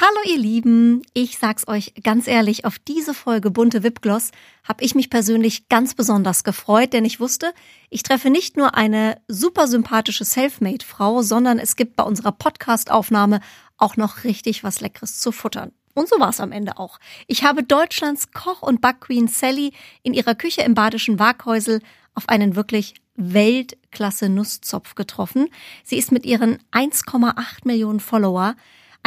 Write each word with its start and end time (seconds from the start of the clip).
Hallo 0.00 0.30
ihr 0.30 0.38
Lieben, 0.38 1.02
ich 1.12 1.38
sag's 1.38 1.66
euch 1.66 1.92
ganz 2.04 2.28
ehrlich, 2.28 2.64
auf 2.64 2.78
diese 2.78 3.14
Folge 3.14 3.50
bunte 3.50 3.82
Wipgloss 3.82 4.30
habe 4.62 4.84
ich 4.84 4.94
mich 4.94 5.10
persönlich 5.10 5.68
ganz 5.68 5.96
besonders 5.96 6.44
gefreut, 6.44 6.92
denn 6.92 7.04
ich 7.04 7.18
wusste, 7.18 7.52
ich 7.90 8.04
treffe 8.04 8.30
nicht 8.30 8.56
nur 8.56 8.76
eine 8.76 9.20
super 9.26 9.66
sympathische 9.66 10.24
Selfmade 10.24 10.84
Frau, 10.86 11.22
sondern 11.22 11.58
es 11.58 11.74
gibt 11.74 11.96
bei 11.96 12.04
unserer 12.04 12.30
Podcast 12.30 12.92
Aufnahme 12.92 13.40
auch 13.76 13.96
noch 13.96 14.22
richtig 14.22 14.62
was 14.62 14.80
leckeres 14.80 15.18
zu 15.18 15.32
futtern. 15.32 15.72
Und 15.94 16.08
so 16.08 16.20
war's 16.20 16.38
am 16.38 16.52
Ende 16.52 16.78
auch. 16.78 17.00
Ich 17.26 17.42
habe 17.42 17.64
Deutschlands 17.64 18.30
Koch 18.30 18.62
und 18.62 18.80
Backqueen 18.80 19.26
Sally 19.26 19.72
in 20.04 20.14
ihrer 20.14 20.36
Küche 20.36 20.62
im 20.62 20.74
badischen 20.74 21.18
Waghäusel 21.18 21.80
auf 22.14 22.28
einen 22.28 22.54
wirklich 22.54 22.94
Weltklasse 23.16 24.28
Nusszopf 24.28 24.94
getroffen. 24.94 25.48
Sie 25.82 25.98
ist 25.98 26.12
mit 26.12 26.24
ihren 26.24 26.58
1,8 26.70 27.34
Millionen 27.64 27.98
Follower 27.98 28.54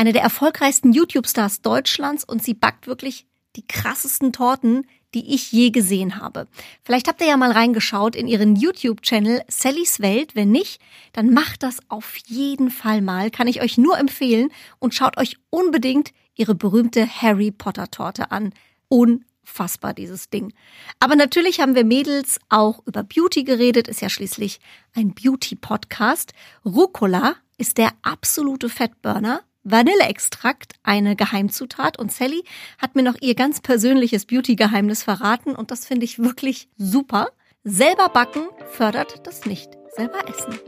eine 0.01 0.13
der 0.13 0.23
erfolgreichsten 0.23 0.93
YouTube-Stars 0.93 1.61
Deutschlands 1.61 2.23
und 2.23 2.43
sie 2.43 2.55
backt 2.55 2.87
wirklich 2.87 3.27
die 3.55 3.67
krassesten 3.67 4.33
Torten, 4.33 4.87
die 5.13 5.35
ich 5.35 5.51
je 5.51 5.69
gesehen 5.69 6.19
habe. 6.19 6.47
Vielleicht 6.83 7.07
habt 7.07 7.21
ihr 7.21 7.27
ja 7.27 7.37
mal 7.37 7.51
reingeschaut 7.51 8.15
in 8.15 8.27
ihren 8.27 8.55
YouTube-Channel 8.55 9.43
Sallys 9.47 9.99
Welt. 9.99 10.33
Wenn 10.33 10.49
nicht, 10.49 10.81
dann 11.13 11.31
macht 11.31 11.61
das 11.61 11.81
auf 11.87 12.17
jeden 12.25 12.71
Fall 12.71 13.03
mal. 13.03 13.29
Kann 13.29 13.47
ich 13.47 13.61
euch 13.61 13.77
nur 13.77 13.99
empfehlen 13.99 14.49
und 14.79 14.95
schaut 14.95 15.17
euch 15.17 15.37
unbedingt 15.51 16.13
ihre 16.33 16.55
berühmte 16.55 17.07
Harry 17.07 17.51
Potter 17.51 17.91
Torte 17.91 18.31
an. 18.31 18.53
Unfassbar, 18.87 19.93
dieses 19.93 20.31
Ding. 20.31 20.51
Aber 20.99 21.15
natürlich 21.15 21.59
haben 21.59 21.75
wir 21.75 21.85
Mädels 21.85 22.39
auch 22.49 22.81
über 22.87 23.03
Beauty 23.03 23.43
geredet, 23.43 23.87
ist 23.87 24.01
ja 24.01 24.09
schließlich 24.09 24.59
ein 24.95 25.13
Beauty-Podcast. 25.13 26.33
Rucola 26.65 27.35
ist 27.59 27.77
der 27.77 27.91
absolute 28.01 28.67
Fettburner 28.67 29.43
Vanilleextrakt 29.63 30.73
eine 30.81 31.15
Geheimzutat 31.15 31.99
und 31.99 32.11
Sally 32.11 32.43
hat 32.79 32.95
mir 32.95 33.03
noch 33.03 33.15
ihr 33.21 33.35
ganz 33.35 33.61
persönliches 33.61 34.25
Beauty-Geheimnis 34.25 35.03
verraten 35.03 35.55
und 35.55 35.69
das 35.69 35.85
finde 35.85 36.05
ich 36.05 36.17
wirklich 36.17 36.67
super. 36.77 37.27
Selber 37.63 38.09
backen 38.09 38.47
fördert 38.71 39.27
das 39.27 39.45
nicht, 39.45 39.69
selber 39.95 40.27
essen. 40.27 40.59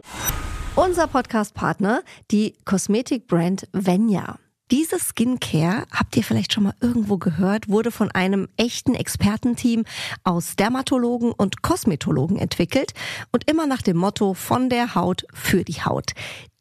Unser 0.76 1.08
Podcast-Partner, 1.08 2.04
die 2.30 2.56
Kosmetikbrand 2.66 3.68
Venya. 3.74 4.38
Diese 4.72 4.98
Skincare, 4.98 5.86
habt 5.92 6.16
ihr 6.16 6.24
vielleicht 6.24 6.54
schon 6.54 6.64
mal 6.64 6.74
irgendwo 6.82 7.18
gehört, 7.18 7.70
wurde 7.70 7.92
von 7.92 8.10
einem 8.12 8.48
echten 8.58 8.96
Expertenteam 8.96 9.86
aus 10.24 10.56
Dermatologen 10.56 11.32
und 11.32 11.62
Kosmetologen 11.62 12.38
entwickelt 12.38 12.94
und 13.32 13.48
immer 13.50 13.68
nach 13.68 13.82
dem 13.82 13.98
Motto 13.98 14.34
von 14.34 14.70
der 14.70 14.96
Haut 14.96 15.26
für 15.34 15.64
die 15.64 15.84
Haut. 15.84 16.14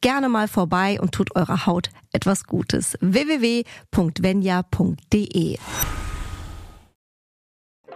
gerne 0.00 0.28
mal 0.28 0.48
vorbei 0.48 0.98
und 1.00 1.12
tut 1.12 1.36
eurer 1.36 1.66
Haut 1.66 1.90
etwas 2.12 2.44
Gutes. 2.44 2.96
www.venya.de 3.00 5.58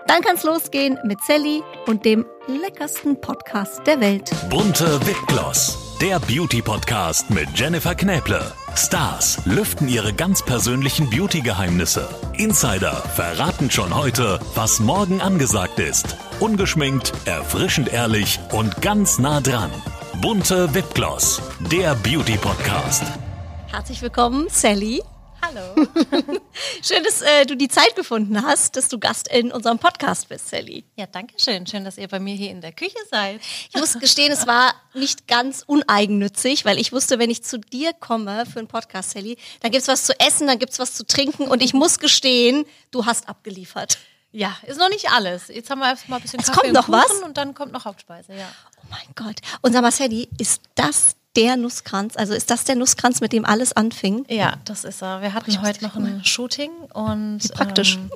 Dann 0.06 0.20
kann's 0.22 0.45
losgehen 0.45 0.98
mit 1.05 1.22
Sally 1.25 1.62
und 1.87 2.05
dem 2.05 2.25
leckersten 2.47 3.20
Podcast 3.20 3.87
der 3.87 4.00
Welt. 4.00 4.31
Bunte 4.50 5.00
Wipgloss, 5.06 5.97
der 6.00 6.19
Beauty-Podcast 6.21 7.31
mit 7.31 7.49
Jennifer 7.54 7.94
Knäble. 7.94 8.53
Stars 8.77 9.41
lüften 9.47 9.88
ihre 9.88 10.12
ganz 10.12 10.43
persönlichen 10.43 11.09
Beauty-Geheimnisse. 11.09 12.09
Insider 12.37 12.93
verraten 12.93 13.71
schon 13.71 13.97
heute, 13.97 14.41
was 14.54 14.81
morgen 14.81 15.21
angesagt 15.21 15.78
ist. 15.78 16.16
Ungeschminkt, 16.41 17.12
erfrischend 17.25 17.93
ehrlich 17.93 18.41
und 18.53 18.83
ganz 18.83 19.19
nah 19.19 19.41
dran. 19.41 19.71
Bunte 20.20 20.72
Wipgloss, 20.75 21.41
der 21.70 21.94
Beauty-Podcast. 21.97 23.02
Herzlich 23.66 24.00
willkommen, 24.02 24.48
Sally. 24.48 25.02
Hallo. 25.42 25.75
Schön, 26.82 27.02
dass 27.04 27.20
äh, 27.22 27.44
du 27.44 27.56
die 27.56 27.69
Zeit 27.69 27.94
gefunden 27.97 28.42
hast, 28.42 28.76
dass 28.76 28.88
du 28.88 28.98
Gast 28.98 29.28
in 29.28 29.53
unserem 29.53 29.78
Podcast 29.78 30.28
bist, 30.28 30.48
Sally. 30.48 30.84
Ja, 30.97 31.06
danke 31.06 31.34
schön. 31.38 31.66
Schön, 31.66 31.84
dass 31.84 31.98
ihr 31.98 32.08
bei 32.08 32.19
mir 32.19 32.34
hier 32.34 32.50
in 32.50 32.60
der 32.60 32.72
Küche 32.72 32.97
seid. 33.10 33.41
Ich 33.72 33.78
muss 33.78 33.98
gestehen, 33.98 34.32
es 34.32 34.47
war 34.47 34.74
nicht 34.94 35.26
ganz 35.28 35.62
uneigennützig, 35.66 36.64
weil 36.64 36.78
ich 36.78 36.92
wusste, 36.92 37.19
wenn 37.19 37.30
ich 37.30 37.42
zu 37.42 37.58
dir 37.58 37.92
komme 37.92 38.47
für 38.47 38.58
einen 38.60 38.69
Podcast, 38.69 39.10
Sally, 39.10 39.36
dann 39.60 39.70
gibt's 39.70 39.88
was 39.88 40.04
zu 40.04 40.19
essen, 40.20 40.47
dann 40.47 40.58
gibt's 40.58 40.78
was 40.78 40.94
zu 40.94 41.04
trinken 41.06 41.48
und 41.48 41.62
ich 41.62 41.74
muss 41.74 41.98
gestehen, 41.98 42.64
du 42.91 43.04
hast 43.04 43.28
abgeliefert. 43.28 43.98
Ja, 44.32 44.56
ist 44.66 44.78
noch 44.78 44.88
nicht 44.88 45.10
alles. 45.10 45.48
Jetzt 45.48 45.70
haben 45.70 45.78
wir 45.78 45.88
erstmal 45.88 46.19
ein 46.19 46.22
bisschen 46.22 46.41
Es 46.41 46.47
Kaffee 46.47 46.72
kommt 46.72 46.72
noch 46.72 46.88
und 46.88 46.94
Kuchen 46.94 47.16
was? 47.20 47.22
und 47.22 47.36
dann 47.36 47.54
kommt 47.54 47.72
noch 47.72 47.84
Hauptspeise, 47.84 48.34
ja. 48.34 48.50
Oh 48.84 48.91
mein 48.91 49.15
Gott. 49.15 49.41
Und 49.62 49.72
sag 49.72 49.83
mal, 49.83 49.91
Sally, 49.91 50.28
ist 50.39 50.62
das 50.75 51.17
der 51.37 51.56
Nusskranz? 51.56 52.17
Also 52.17 52.34
ist 52.34 52.50
das 52.50 52.65
der 52.65 52.77
Nusskranz, 52.77 53.21
mit 53.21 53.33
dem 53.33 53.45
alles 53.45 53.72
anfing? 53.72 54.25
Ja, 54.28 54.56
das 54.65 54.84
ist 54.84 55.03
er. 55.03 55.21
Wir 55.22 55.34
hatten 55.34 55.61
heute 55.62 55.84
noch 55.84 55.97
ein 55.97 56.25
Shooting 56.25 56.71
und 56.93 57.43
Wie 57.43 57.49
praktisch. 57.49 57.97
Ähm, 57.97 58.11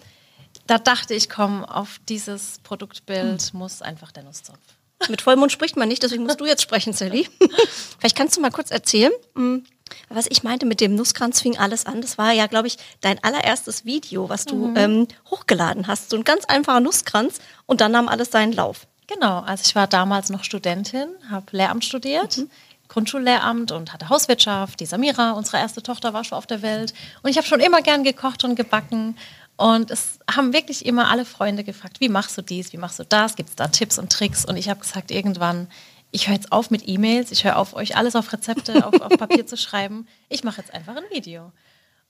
da 0.67 0.79
dachte 0.79 1.15
ich, 1.15 1.29
komm, 1.29 1.65
auf 1.65 1.99
dieses 2.09 2.59
Produktbild 2.63 3.43
Hm. 3.43 3.59
muss 3.59 3.83
einfach 3.83 4.13
der 4.13 4.23
Nusszopf. 4.25 4.59
Mit 5.09 5.23
Vollmond 5.23 5.51
spricht 5.53 5.77
man 5.77 5.89
nicht, 5.89 6.03
deswegen 6.03 6.25
musst 6.25 6.41
du 6.41 6.47
jetzt 6.47 6.63
sprechen, 6.63 6.93
Sally. 6.93 7.29
Vielleicht 7.99 8.17
kannst 8.17 8.37
du 8.37 8.41
mal 8.41 8.51
kurz 8.51 8.71
erzählen, 8.71 9.13
hm, 9.35 9.65
was 10.11 10.27
ich 10.29 10.43
meinte 10.43 10.67
mit 10.67 10.81
dem 10.81 10.95
Nusskranz 10.95 11.41
fing 11.41 11.57
alles 11.57 11.87
an. 11.87 12.03
Das 12.03 12.19
war 12.19 12.33
ja, 12.33 12.47
glaube 12.47 12.67
ich, 12.69 12.77
dein 13.01 13.23
allererstes 13.25 13.85
Video, 13.87 14.29
was 14.29 14.45
du 14.45 14.75
ähm, 14.77 15.09
hochgeladen 15.31 15.87
hast. 15.87 16.11
So 16.11 16.17
ein 16.17 16.25
ganz 16.25 16.45
einfacher 16.45 16.81
Nusskranz 16.81 17.39
und 17.67 17.81
dann 17.81 17.93
nahm 17.93 18.09
alles 18.09 18.31
seinen 18.31 18.53
Lauf. 18.53 18.87
Genau, 19.09 19.41
also 19.41 19.63
ich 19.67 19.75
war 19.75 19.87
damals 19.87 20.29
noch 20.29 20.45
Studentin, 20.45 21.09
habe 21.31 21.57
Lehramt 21.57 21.85
studiert, 21.85 22.43
Grundschullehramt 22.89 23.73
und 23.73 23.93
hatte 23.93 24.11
Hauswirtschaft. 24.11 24.81
Die 24.81 24.87
Samira, 24.87 25.33
unsere 25.33 25.57
erste 25.57 25.83
Tochter, 25.83 26.13
war 26.13 26.25
schon 26.25 26.37
auf 26.37 26.47
der 26.47 26.61
Welt. 26.61 26.93
Und 27.23 27.31
ich 27.31 27.39
habe 27.39 27.47
schon 27.47 27.61
immer 27.61 27.81
gern 27.81 28.05
gekocht 28.05 28.45
und 28.45 28.55
gebacken. 28.55 29.17
Und 29.57 29.91
es 29.91 30.19
haben 30.31 30.53
wirklich 30.53 30.85
immer 30.85 31.11
alle 31.11 31.25
Freunde 31.25 31.65
gefragt, 31.65 32.01
wie 32.01 32.11
machst 32.11 32.37
du 32.37 32.43
dies, 32.43 32.73
wie 32.73 32.77
machst 32.77 32.99
du 32.99 33.05
das, 33.05 33.35
gibt 33.35 33.49
es 33.49 33.57
da 33.57 33.69
Tipps 33.69 33.99
und 33.99 34.13
Tricks? 34.13 34.45
Und 34.45 34.57
ich 34.57 34.69
habe 34.69 34.81
gesagt, 34.81 35.11
irgendwann, 35.11 35.69
ich 36.11 36.29
höre 36.29 36.35
jetzt 36.35 36.53
auf 36.53 36.71
mit 36.71 36.87
E-Mails, 36.87 37.33
ich 37.33 37.45
höre 37.45 37.57
auf, 37.57 37.75
euch 37.75 37.97
alles 37.97 38.15
auf 38.15 38.33
Rezepte, 38.33 38.87
auf, 38.87 39.01
auf 39.01 39.19
Papier 39.19 39.47
zu 39.47 39.57
schreiben. 39.57 40.07
Ich 40.29 40.45
mache 40.45 40.61
jetzt 40.61 40.73
einfach 40.73 40.97
ein 40.97 41.03
Video. 41.11 41.51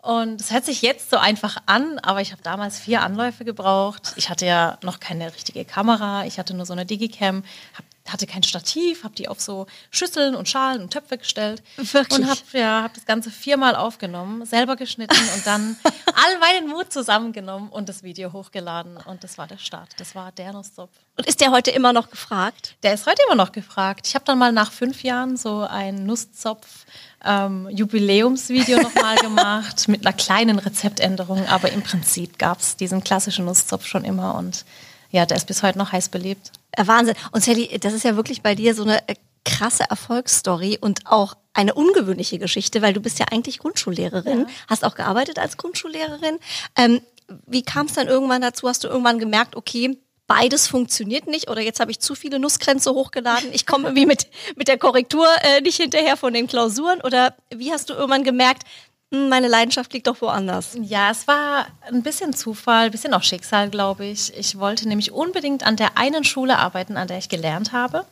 Und 0.00 0.40
es 0.40 0.52
hört 0.52 0.64
sich 0.64 0.80
jetzt 0.82 1.10
so 1.10 1.16
einfach 1.16 1.56
an, 1.66 1.98
aber 1.98 2.20
ich 2.20 2.30
habe 2.30 2.42
damals 2.42 2.78
vier 2.78 3.02
Anläufe 3.02 3.44
gebraucht. 3.44 4.12
Ich 4.16 4.30
hatte 4.30 4.46
ja 4.46 4.78
noch 4.82 5.00
keine 5.00 5.34
richtige 5.34 5.64
Kamera, 5.64 6.24
ich 6.24 6.38
hatte 6.38 6.54
nur 6.54 6.66
so 6.66 6.72
eine 6.72 6.86
Digicam, 6.86 7.42
hab, 7.76 7.84
hatte 8.12 8.28
kein 8.28 8.44
Stativ, 8.44 9.02
habe 9.02 9.16
die 9.16 9.26
auf 9.26 9.40
so 9.40 9.66
Schüsseln 9.90 10.36
und 10.36 10.48
Schalen 10.48 10.82
und 10.82 10.92
Töpfe 10.92 11.18
gestellt 11.18 11.64
Wirklich? 11.76 12.16
und 12.16 12.28
habe 12.28 12.40
ja, 12.52 12.84
hab 12.84 12.94
das 12.94 13.06
Ganze 13.06 13.32
viermal 13.32 13.74
aufgenommen, 13.74 14.46
selber 14.46 14.76
geschnitten 14.76 15.18
und 15.34 15.44
dann 15.44 15.76
all 15.84 16.38
meinen 16.38 16.68
Mut 16.68 16.92
zusammengenommen 16.92 17.68
und 17.68 17.88
das 17.88 18.04
Video 18.04 18.32
hochgeladen. 18.32 18.98
Und 18.98 19.24
das 19.24 19.36
war 19.36 19.48
der 19.48 19.58
Start. 19.58 19.88
Das 19.98 20.14
war 20.14 20.30
der 20.30 20.52
Nusszopf. 20.52 20.92
Und 21.16 21.26
ist 21.26 21.40
der 21.40 21.50
heute 21.50 21.72
immer 21.72 21.92
noch 21.92 22.08
gefragt? 22.08 22.76
Der 22.84 22.94
ist 22.94 23.04
heute 23.06 23.20
immer 23.26 23.34
noch 23.34 23.50
gefragt. 23.50 24.06
Ich 24.06 24.14
habe 24.14 24.24
dann 24.24 24.38
mal 24.38 24.52
nach 24.52 24.70
fünf 24.70 25.02
Jahren 25.02 25.36
so 25.36 25.62
ein 25.62 26.06
Nusszopf 26.06 26.86
ähm, 27.24 27.68
Jubiläumsvideo 27.70 28.80
nochmal 28.80 29.16
gemacht 29.20 29.88
mit 29.88 30.06
einer 30.06 30.14
kleinen 30.14 30.58
Rezeptänderung, 30.58 31.46
aber 31.46 31.72
im 31.72 31.82
Prinzip 31.82 32.38
gab 32.38 32.60
es 32.60 32.76
diesen 32.76 33.02
klassischen 33.02 33.44
Nusszopf 33.44 33.86
schon 33.86 34.04
immer 34.04 34.34
und 34.36 34.64
ja, 35.10 35.24
der 35.26 35.36
ist 35.36 35.46
bis 35.46 35.62
heute 35.62 35.78
noch 35.78 35.92
heiß 35.92 36.10
beliebt. 36.10 36.52
Äh, 36.72 36.86
Wahnsinn. 36.86 37.14
Und 37.32 37.42
Sally, 37.42 37.78
das 37.80 37.94
ist 37.94 38.04
ja 38.04 38.16
wirklich 38.16 38.42
bei 38.42 38.54
dir 38.54 38.74
so 38.74 38.82
eine 38.82 39.08
äh, 39.08 39.14
krasse 39.44 39.84
Erfolgsstory 39.88 40.78
und 40.80 41.06
auch 41.06 41.34
eine 41.54 41.74
ungewöhnliche 41.74 42.38
Geschichte, 42.38 42.82
weil 42.82 42.92
du 42.92 43.00
bist 43.00 43.18
ja 43.18 43.26
eigentlich 43.30 43.58
Grundschullehrerin, 43.58 44.46
hast 44.68 44.84
auch 44.84 44.94
gearbeitet 44.94 45.38
als 45.38 45.56
Grundschullehrerin. 45.56 46.38
Ähm, 46.76 47.00
wie 47.46 47.62
kam 47.62 47.86
es 47.86 47.94
dann 47.94 48.08
irgendwann 48.08 48.42
dazu? 48.42 48.68
Hast 48.68 48.84
du 48.84 48.88
irgendwann 48.88 49.18
gemerkt, 49.18 49.56
okay, 49.56 49.98
beides 50.28 50.68
funktioniert 50.68 51.26
nicht 51.26 51.50
oder 51.50 51.60
jetzt 51.60 51.80
habe 51.80 51.90
ich 51.90 51.98
zu 51.98 52.14
viele 52.14 52.38
Nusskränze 52.38 52.92
hochgeladen, 52.92 53.48
ich 53.52 53.66
komme 53.66 53.88
irgendwie 53.88 54.06
mit, 54.06 54.28
mit 54.54 54.68
der 54.68 54.78
Korrektur 54.78 55.26
äh, 55.42 55.60
nicht 55.62 55.80
hinterher 55.80 56.16
von 56.16 56.32
den 56.32 56.46
Klausuren 56.46 57.00
oder 57.00 57.34
wie 57.52 57.72
hast 57.72 57.90
du 57.90 57.94
irgendwann 57.94 58.22
gemerkt, 58.22 58.62
hm, 59.10 59.30
meine 59.30 59.48
Leidenschaft 59.48 59.92
liegt 59.94 60.06
doch 60.06 60.20
woanders? 60.20 60.76
Ja, 60.82 61.10
es 61.10 61.26
war 61.26 61.66
ein 61.90 62.02
bisschen 62.02 62.34
Zufall, 62.34 62.86
ein 62.86 62.90
bisschen 62.90 63.14
auch 63.14 63.22
Schicksal, 63.22 63.70
glaube 63.70 64.04
ich. 64.04 64.36
Ich 64.36 64.58
wollte 64.58 64.86
nämlich 64.86 65.12
unbedingt 65.12 65.66
an 65.66 65.76
der 65.76 65.96
einen 65.96 66.24
Schule 66.24 66.58
arbeiten, 66.58 66.98
an 66.98 67.08
der 67.08 67.16
ich 67.16 67.30
gelernt 67.30 67.72
habe. 67.72 68.04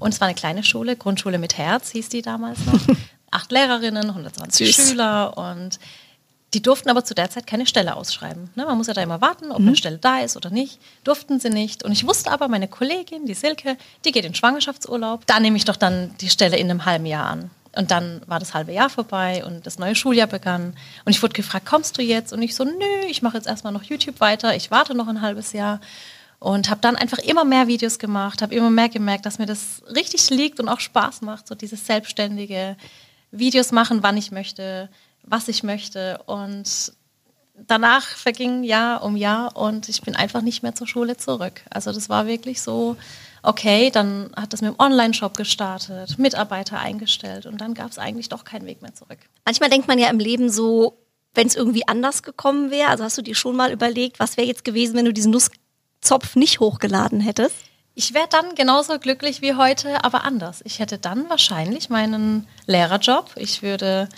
Und 0.00 0.14
es 0.14 0.20
war 0.20 0.26
eine 0.26 0.34
kleine 0.34 0.64
Schule, 0.64 0.96
Grundschule 0.96 1.38
mit 1.38 1.58
Herz 1.58 1.90
hieß 1.90 2.08
die 2.08 2.22
damals 2.22 2.60
noch. 2.64 2.80
Acht 3.30 3.52
Lehrerinnen, 3.52 4.08
120 4.08 4.74
Süß. 4.74 4.88
Schüler 4.88 5.36
und 5.36 5.78
Die 6.54 6.62
durften 6.62 6.88
aber 6.88 7.04
zu 7.04 7.14
der 7.14 7.28
Zeit 7.28 7.46
keine 7.46 7.66
Stelle 7.66 7.94
ausschreiben. 7.94 8.48
Ne? 8.54 8.64
Man 8.64 8.78
muss 8.78 8.86
ja 8.86 8.94
da 8.94 9.02
immer 9.02 9.20
warten, 9.20 9.52
ob 9.52 9.58
eine 9.58 9.76
Stelle 9.76 9.98
da 9.98 10.20
ist 10.20 10.36
oder 10.36 10.48
nicht. 10.48 10.80
Durften 11.04 11.40
sie 11.40 11.50
nicht. 11.50 11.84
Und 11.84 11.92
ich 11.92 12.06
wusste 12.06 12.30
aber, 12.30 12.48
meine 12.48 12.68
Kollegin, 12.68 13.26
die 13.26 13.34
Silke, 13.34 13.76
die 14.04 14.12
geht 14.12 14.24
in 14.24 14.34
Schwangerschaftsurlaub. 14.34 15.26
Da 15.26 15.40
nehme 15.40 15.58
ich 15.58 15.66
doch 15.66 15.76
dann 15.76 16.14
die 16.20 16.30
Stelle 16.30 16.56
in 16.56 16.70
einem 16.70 16.86
halben 16.86 17.04
Jahr 17.04 17.26
an. 17.26 17.50
Und 17.76 17.90
dann 17.90 18.22
war 18.26 18.40
das 18.40 18.54
halbe 18.54 18.72
Jahr 18.72 18.88
vorbei 18.88 19.44
und 19.44 19.66
das 19.66 19.78
neue 19.78 19.94
Schuljahr 19.94 20.26
begann. 20.26 20.74
Und 21.04 21.10
ich 21.10 21.22
wurde 21.22 21.34
gefragt, 21.34 21.66
kommst 21.66 21.98
du 21.98 22.02
jetzt? 22.02 22.32
Und 22.32 22.40
ich 22.40 22.54
so, 22.54 22.64
nö, 22.64 23.06
ich 23.08 23.20
mache 23.20 23.36
jetzt 23.36 23.46
erstmal 23.46 23.74
noch 23.74 23.82
YouTube 23.82 24.20
weiter. 24.20 24.56
Ich 24.56 24.70
warte 24.70 24.94
noch 24.94 25.06
ein 25.06 25.20
halbes 25.20 25.52
Jahr. 25.52 25.80
Und 26.38 26.70
habe 26.70 26.80
dann 26.80 26.96
einfach 26.96 27.18
immer 27.18 27.44
mehr 27.44 27.66
Videos 27.66 27.98
gemacht, 27.98 28.42
habe 28.42 28.54
immer 28.54 28.70
mehr 28.70 28.88
gemerkt, 28.88 29.26
dass 29.26 29.38
mir 29.38 29.46
das 29.46 29.82
richtig 29.94 30.30
liegt 30.30 30.60
und 30.60 30.68
auch 30.68 30.80
Spaß 30.80 31.20
macht, 31.22 31.46
so 31.46 31.54
dieses 31.54 31.84
selbstständige 31.84 32.76
Videos 33.32 33.72
machen, 33.72 34.02
wann 34.02 34.16
ich 34.16 34.30
möchte, 34.30 34.88
was 35.22 35.48
ich 35.48 35.62
möchte. 35.62 36.20
Und 36.26 36.92
danach 37.66 38.04
verging 38.04 38.62
Jahr 38.62 39.02
um 39.02 39.16
Jahr 39.16 39.56
und 39.56 39.88
ich 39.88 40.02
bin 40.02 40.14
einfach 40.16 40.42
nicht 40.42 40.62
mehr 40.62 40.74
zur 40.74 40.86
Schule 40.86 41.16
zurück. 41.16 41.62
Also 41.70 41.92
das 41.92 42.08
war 42.08 42.26
wirklich 42.26 42.60
so, 42.60 42.96
okay, 43.42 43.90
dann 43.90 44.30
hat 44.36 44.52
das 44.52 44.62
mit 44.62 44.72
dem 44.72 44.78
Online-Shop 44.78 45.36
gestartet, 45.36 46.18
Mitarbeiter 46.18 46.78
eingestellt 46.78 47.46
und 47.46 47.60
dann 47.60 47.74
gab 47.74 47.90
es 47.90 47.98
eigentlich 47.98 48.28
doch 48.28 48.44
keinen 48.44 48.66
Weg 48.66 48.82
mehr 48.82 48.94
zurück. 48.94 49.18
Manchmal 49.44 49.70
denkt 49.70 49.88
man 49.88 49.98
ja 49.98 50.08
im 50.08 50.18
Leben 50.18 50.50
so, 50.50 50.98
wenn 51.34 51.46
es 51.46 51.56
irgendwie 51.56 51.86
anders 51.86 52.22
gekommen 52.22 52.70
wäre, 52.70 52.88
also 52.88 53.04
hast 53.04 53.18
du 53.18 53.22
dir 53.22 53.34
schon 53.34 53.56
mal 53.56 53.72
überlegt, 53.72 54.18
was 54.18 54.36
wäre 54.36 54.46
jetzt 54.46 54.64
gewesen, 54.64 54.96
wenn 54.96 55.04
du 55.04 55.12
diesen 55.12 55.32
Nusszopf 55.32 56.36
nicht 56.36 56.60
hochgeladen 56.60 57.20
hättest? 57.20 57.56
Ich 57.94 58.14
wäre 58.14 58.28
dann 58.30 58.54
genauso 58.54 58.98
glücklich 59.00 59.42
wie 59.42 59.54
heute, 59.54 60.04
aber 60.04 60.22
anders. 60.22 60.60
Ich 60.64 60.78
hätte 60.78 60.98
dann 60.98 61.28
wahrscheinlich 61.28 61.90
meinen 61.90 62.46
Lehrerjob. 62.66 63.32
Ich 63.34 63.62
würde 63.62 64.08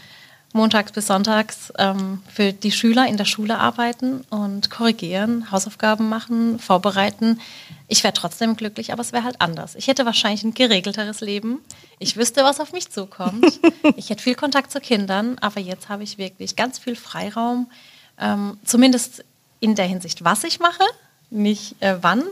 montags 0.52 0.92
bis 0.92 1.06
sonntags 1.06 1.72
ähm, 1.78 2.22
für 2.28 2.52
die 2.52 2.72
Schüler 2.72 3.06
in 3.06 3.16
der 3.16 3.24
Schule 3.24 3.58
arbeiten 3.58 4.22
und 4.30 4.70
korrigieren, 4.70 5.50
Hausaufgaben 5.50 6.08
machen, 6.08 6.58
vorbereiten. 6.58 7.40
Ich 7.86 8.02
wäre 8.02 8.14
trotzdem 8.14 8.56
glücklich, 8.56 8.92
aber 8.92 9.02
es 9.02 9.12
wäre 9.12 9.24
halt 9.24 9.40
anders. 9.40 9.74
Ich 9.76 9.86
hätte 9.86 10.06
wahrscheinlich 10.06 10.42
ein 10.42 10.54
geregelteres 10.54 11.20
Leben. 11.20 11.60
Ich 11.98 12.16
wüsste, 12.16 12.42
was 12.42 12.60
auf 12.60 12.72
mich 12.72 12.90
zukommt. 12.90 13.60
Ich 13.96 14.08
hätte 14.08 14.22
viel 14.22 14.34
Kontakt 14.34 14.70
zu 14.70 14.80
Kindern, 14.80 15.36
aber 15.40 15.60
jetzt 15.60 15.88
habe 15.88 16.02
ich 16.02 16.16
wirklich 16.16 16.54
ganz 16.54 16.78
viel 16.78 16.96
Freiraum, 16.96 17.70
ähm, 18.18 18.58
zumindest 18.64 19.24
in 19.58 19.74
der 19.74 19.86
Hinsicht, 19.86 20.24
was 20.24 20.44
ich 20.44 20.60
mache, 20.60 20.84
nicht 21.30 21.80
äh, 21.80 21.96
wann. 22.00 22.22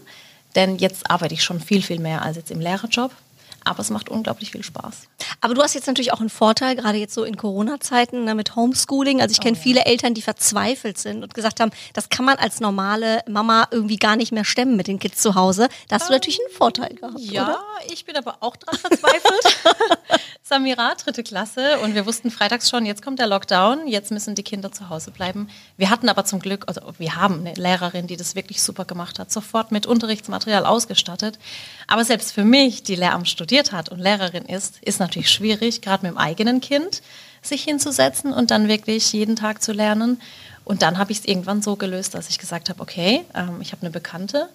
Denn 0.54 0.78
jetzt 0.78 1.10
arbeite 1.10 1.34
ich 1.34 1.42
schon 1.42 1.60
viel, 1.60 1.82
viel 1.82 1.98
mehr 1.98 2.22
als 2.22 2.36
jetzt 2.36 2.50
im 2.50 2.60
Lehrerjob 2.60 3.12
aber 3.68 3.80
es 3.80 3.90
macht 3.90 4.08
unglaublich 4.08 4.50
viel 4.50 4.62
Spaß. 4.62 5.08
Aber 5.40 5.54
du 5.54 5.62
hast 5.62 5.74
jetzt 5.74 5.86
natürlich 5.86 6.12
auch 6.12 6.20
einen 6.20 6.30
Vorteil, 6.30 6.76
gerade 6.76 6.98
jetzt 6.98 7.14
so 7.14 7.24
in 7.24 7.36
Corona-Zeiten 7.36 8.24
ne, 8.24 8.34
mit 8.34 8.56
Homeschooling. 8.56 9.20
Also 9.20 9.32
ich 9.32 9.40
kenne 9.40 9.54
oh, 9.54 9.58
ja. 9.58 9.62
viele 9.62 9.84
Eltern, 9.84 10.14
die 10.14 10.22
verzweifelt 10.22 10.98
sind 10.98 11.22
und 11.22 11.34
gesagt 11.34 11.60
haben, 11.60 11.70
das 11.92 12.08
kann 12.08 12.24
man 12.24 12.36
als 12.36 12.60
normale 12.60 13.22
Mama 13.28 13.68
irgendwie 13.70 13.96
gar 13.96 14.16
nicht 14.16 14.32
mehr 14.32 14.44
stemmen 14.44 14.76
mit 14.76 14.88
den 14.88 14.98
Kids 14.98 15.20
zu 15.20 15.34
Hause. 15.34 15.68
Da 15.88 15.96
hast 15.96 16.02
ähm, 16.02 16.08
du 16.08 16.12
natürlich 16.14 16.40
einen 16.40 16.56
Vorteil 16.56 16.94
gehabt. 16.94 17.20
Ja, 17.20 17.44
oder? 17.44 17.60
ich 17.92 18.04
bin 18.04 18.16
aber 18.16 18.38
auch 18.40 18.56
dran 18.56 18.76
verzweifelt. 18.76 19.58
Samira, 20.42 20.94
dritte 20.94 21.22
Klasse, 21.22 21.78
und 21.80 21.94
wir 21.94 22.06
wussten 22.06 22.30
freitags 22.30 22.70
schon, 22.70 22.86
jetzt 22.86 23.02
kommt 23.02 23.18
der 23.18 23.26
Lockdown, 23.26 23.86
jetzt 23.86 24.10
müssen 24.10 24.34
die 24.34 24.42
Kinder 24.42 24.72
zu 24.72 24.88
Hause 24.88 25.10
bleiben. 25.10 25.50
Wir 25.76 25.90
hatten 25.90 26.08
aber 26.08 26.24
zum 26.24 26.40
Glück, 26.40 26.64
also 26.66 26.80
wir 26.96 27.16
haben 27.16 27.40
eine 27.40 27.52
Lehrerin, 27.52 28.06
die 28.06 28.16
das 28.16 28.34
wirklich 28.34 28.62
super 28.62 28.86
gemacht 28.86 29.18
hat, 29.18 29.30
sofort 29.30 29.72
mit 29.72 29.86
Unterrichtsmaterial 29.86 30.64
ausgestattet. 30.64 31.38
Aber 31.86 32.02
selbst 32.02 32.32
für 32.32 32.44
mich, 32.44 32.82
die 32.82 32.94
Lehramt 32.94 33.28
studiert 33.28 33.57
hat 33.72 33.88
und 33.88 33.98
Lehrerin 33.98 34.44
ist, 34.44 34.78
ist 34.82 35.00
natürlich 35.00 35.30
schwierig, 35.30 35.82
gerade 35.82 36.04
mit 36.04 36.12
dem 36.12 36.18
eigenen 36.18 36.60
Kind 36.60 37.02
sich 37.42 37.64
hinzusetzen 37.64 38.32
und 38.32 38.50
dann 38.50 38.68
wirklich 38.68 39.12
jeden 39.12 39.36
Tag 39.36 39.62
zu 39.62 39.72
lernen. 39.72 40.20
Und 40.64 40.82
dann 40.82 40.98
habe 40.98 41.12
ich 41.12 41.20
es 41.20 41.24
irgendwann 41.24 41.62
so 41.62 41.76
gelöst, 41.76 42.14
dass 42.14 42.28
ich 42.28 42.38
gesagt 42.38 42.68
habe, 42.68 42.80
okay, 42.80 43.24
ähm, 43.34 43.60
ich 43.60 43.72
habe 43.72 43.82
eine 43.82 43.90
Bekannte, 43.90 44.48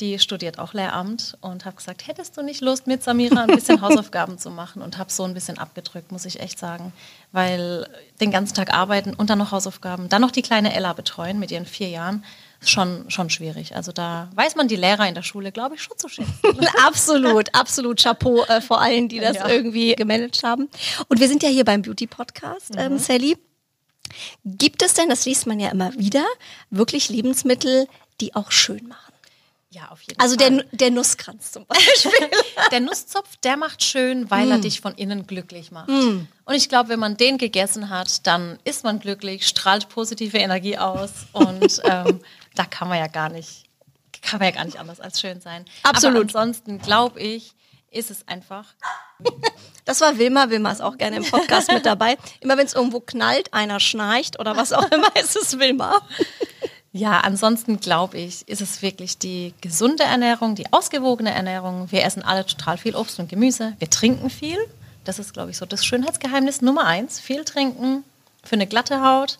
die 0.00 0.18
studiert 0.18 0.58
auch 0.58 0.74
Lehramt 0.74 1.38
und 1.40 1.64
habe 1.64 1.76
gesagt, 1.76 2.06
hättest 2.06 2.36
du 2.36 2.42
nicht 2.42 2.60
Lust 2.60 2.86
mit 2.86 3.02
Samira 3.02 3.44
ein 3.44 3.54
bisschen 3.54 3.80
Hausaufgaben 3.82 4.38
zu 4.38 4.50
machen 4.50 4.82
und 4.82 4.98
habe 4.98 5.10
so 5.10 5.24
ein 5.24 5.34
bisschen 5.34 5.58
abgedrückt, 5.58 6.12
muss 6.12 6.26
ich 6.26 6.40
echt 6.40 6.58
sagen, 6.58 6.92
weil 7.32 7.88
den 8.20 8.30
ganzen 8.30 8.54
Tag 8.54 8.74
arbeiten 8.74 9.14
und 9.14 9.30
dann 9.30 9.38
noch 9.38 9.52
Hausaufgaben, 9.52 10.08
dann 10.08 10.20
noch 10.20 10.30
die 10.30 10.42
kleine 10.42 10.74
Ella 10.74 10.92
betreuen 10.92 11.38
mit 11.38 11.50
ihren 11.50 11.66
vier 11.66 11.88
Jahren, 11.88 12.24
schon, 12.60 13.10
schon 13.10 13.30
schwierig. 13.30 13.74
Also 13.76 13.92
da 13.92 14.30
weiß 14.34 14.56
man 14.56 14.68
die 14.68 14.76
Lehrer 14.76 15.08
in 15.08 15.14
der 15.14 15.22
Schule, 15.22 15.52
glaube 15.52 15.74
ich, 15.74 15.82
schon 15.82 15.96
zu 15.98 16.08
schätzen. 16.08 16.32
absolut, 16.86 17.54
absolut 17.54 18.02
Chapeau 18.02 18.44
äh, 18.44 18.60
vor 18.60 18.80
allen, 18.80 19.08
die 19.08 19.20
das 19.20 19.36
ja. 19.36 19.48
irgendwie 19.48 19.94
gemanagt 19.94 20.42
haben. 20.42 20.68
Und 21.08 21.20
wir 21.20 21.28
sind 21.28 21.42
ja 21.42 21.48
hier 21.48 21.64
beim 21.64 21.82
Beauty 21.82 22.06
Podcast, 22.06 22.72
ähm, 22.76 22.94
mhm. 22.94 22.98
Sally. 22.98 23.36
Gibt 24.44 24.82
es 24.82 24.94
denn, 24.94 25.08
das 25.08 25.24
liest 25.24 25.46
man 25.46 25.58
ja 25.58 25.70
immer 25.70 25.92
wieder, 25.94 26.24
wirklich 26.70 27.08
Lebensmittel, 27.08 27.88
die 28.20 28.34
auch 28.34 28.52
schön 28.52 28.86
machen? 28.86 29.06
Ja, 29.76 29.88
auf 29.90 30.00
jeden 30.02 30.18
also 30.18 30.36
Fall. 30.36 30.46
Also 30.46 30.56
der, 30.56 30.78
der 30.78 30.90
Nusskranz 30.90 31.52
zum 31.52 31.66
Beispiel. 31.66 32.30
der 32.70 32.80
Nusszopf, 32.80 33.36
der 33.42 33.58
macht 33.58 33.82
schön, 33.82 34.30
weil 34.30 34.46
mm. 34.46 34.50
er 34.52 34.58
dich 34.58 34.80
von 34.80 34.94
innen 34.94 35.26
glücklich 35.26 35.70
macht. 35.70 35.88
Mm. 35.88 36.26
Und 36.46 36.54
ich 36.54 36.70
glaube, 36.70 36.88
wenn 36.88 37.00
man 37.00 37.18
den 37.18 37.36
gegessen 37.36 37.90
hat, 37.90 38.26
dann 38.26 38.58
ist 38.64 38.84
man 38.84 39.00
glücklich, 39.00 39.46
strahlt 39.46 39.90
positive 39.90 40.38
Energie 40.38 40.78
aus 40.78 41.10
und 41.32 41.82
ähm, 41.84 42.20
da 42.58 42.64
kann 42.64 42.88
man 42.88 42.98
ja 42.98 43.06
gar 43.06 43.28
nicht, 43.28 43.64
kann 44.22 44.40
man 44.40 44.48
ja 44.48 44.54
gar 44.54 44.64
nicht 44.64 44.78
anders 44.78 45.00
als 45.00 45.20
schön 45.20 45.40
sein. 45.40 45.64
Absolut. 45.82 46.16
Aber 46.16 46.40
ansonsten 46.40 46.78
glaube 46.78 47.20
ich, 47.20 47.54
ist 47.90 48.10
es 48.10 48.26
einfach. 48.28 48.74
Das 49.84 50.00
war 50.00 50.18
Wilma. 50.18 50.50
Wilma 50.50 50.72
ist 50.72 50.82
auch 50.82 50.98
gerne 50.98 51.16
im 51.16 51.24
Podcast 51.24 51.70
mit 51.72 51.86
dabei. 51.86 52.16
Immer 52.40 52.58
wenn 52.58 52.66
es 52.66 52.74
irgendwo 52.74 53.00
knallt, 53.00 53.54
einer 53.54 53.80
schnarcht 53.80 54.38
oder 54.38 54.56
was 54.56 54.72
auch 54.72 54.90
immer, 54.90 55.14
ist 55.16 55.36
es 55.36 55.58
Wilma. 55.58 56.00
Ja, 56.92 57.20
ansonsten 57.20 57.78
glaube 57.78 58.18
ich, 58.18 58.48
ist 58.48 58.62
es 58.62 58.80
wirklich 58.82 59.18
die 59.18 59.54
gesunde 59.60 60.04
Ernährung, 60.04 60.54
die 60.54 60.72
ausgewogene 60.72 61.30
Ernährung. 61.30 61.90
Wir 61.92 62.04
essen 62.04 62.22
alle 62.22 62.46
total 62.46 62.78
viel 62.78 62.96
Obst 62.96 63.18
und 63.18 63.28
Gemüse. 63.28 63.74
Wir 63.78 63.90
trinken 63.90 64.30
viel. 64.30 64.58
Das 65.04 65.18
ist, 65.18 65.34
glaube 65.34 65.50
ich, 65.50 65.58
so 65.58 65.66
das 65.66 65.84
Schönheitsgeheimnis 65.84 66.62
Nummer 66.62 66.84
eins. 66.84 67.20
Viel 67.20 67.44
trinken 67.44 68.02
für 68.42 68.54
eine 68.54 68.66
glatte 68.66 69.02
Haut 69.02 69.38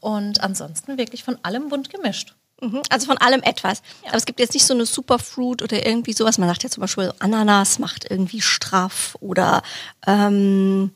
und 0.00 0.42
ansonsten 0.42 0.96
wirklich 0.96 1.24
von 1.24 1.38
allem 1.42 1.68
bunt 1.68 1.90
gemischt. 1.90 2.34
Mhm, 2.62 2.80
also 2.90 3.06
von 3.06 3.18
allem 3.18 3.42
etwas. 3.42 3.82
Ja. 4.02 4.10
Aber 4.10 4.18
es 4.18 4.24
gibt 4.24 4.38
jetzt 4.38 4.54
nicht 4.54 4.64
so 4.64 4.72
eine 4.72 4.86
Superfruit 4.86 5.62
oder 5.62 5.84
irgendwie 5.84 6.12
sowas. 6.12 6.38
Man 6.38 6.48
sagt 6.48 6.62
ja 6.62 6.70
zum 6.70 6.80
Beispiel, 6.80 7.12
Ananas 7.18 7.80
macht 7.80 8.08
irgendwie 8.08 8.40
straff 8.40 9.16
oder 9.20 9.62
ähm, 10.06 10.92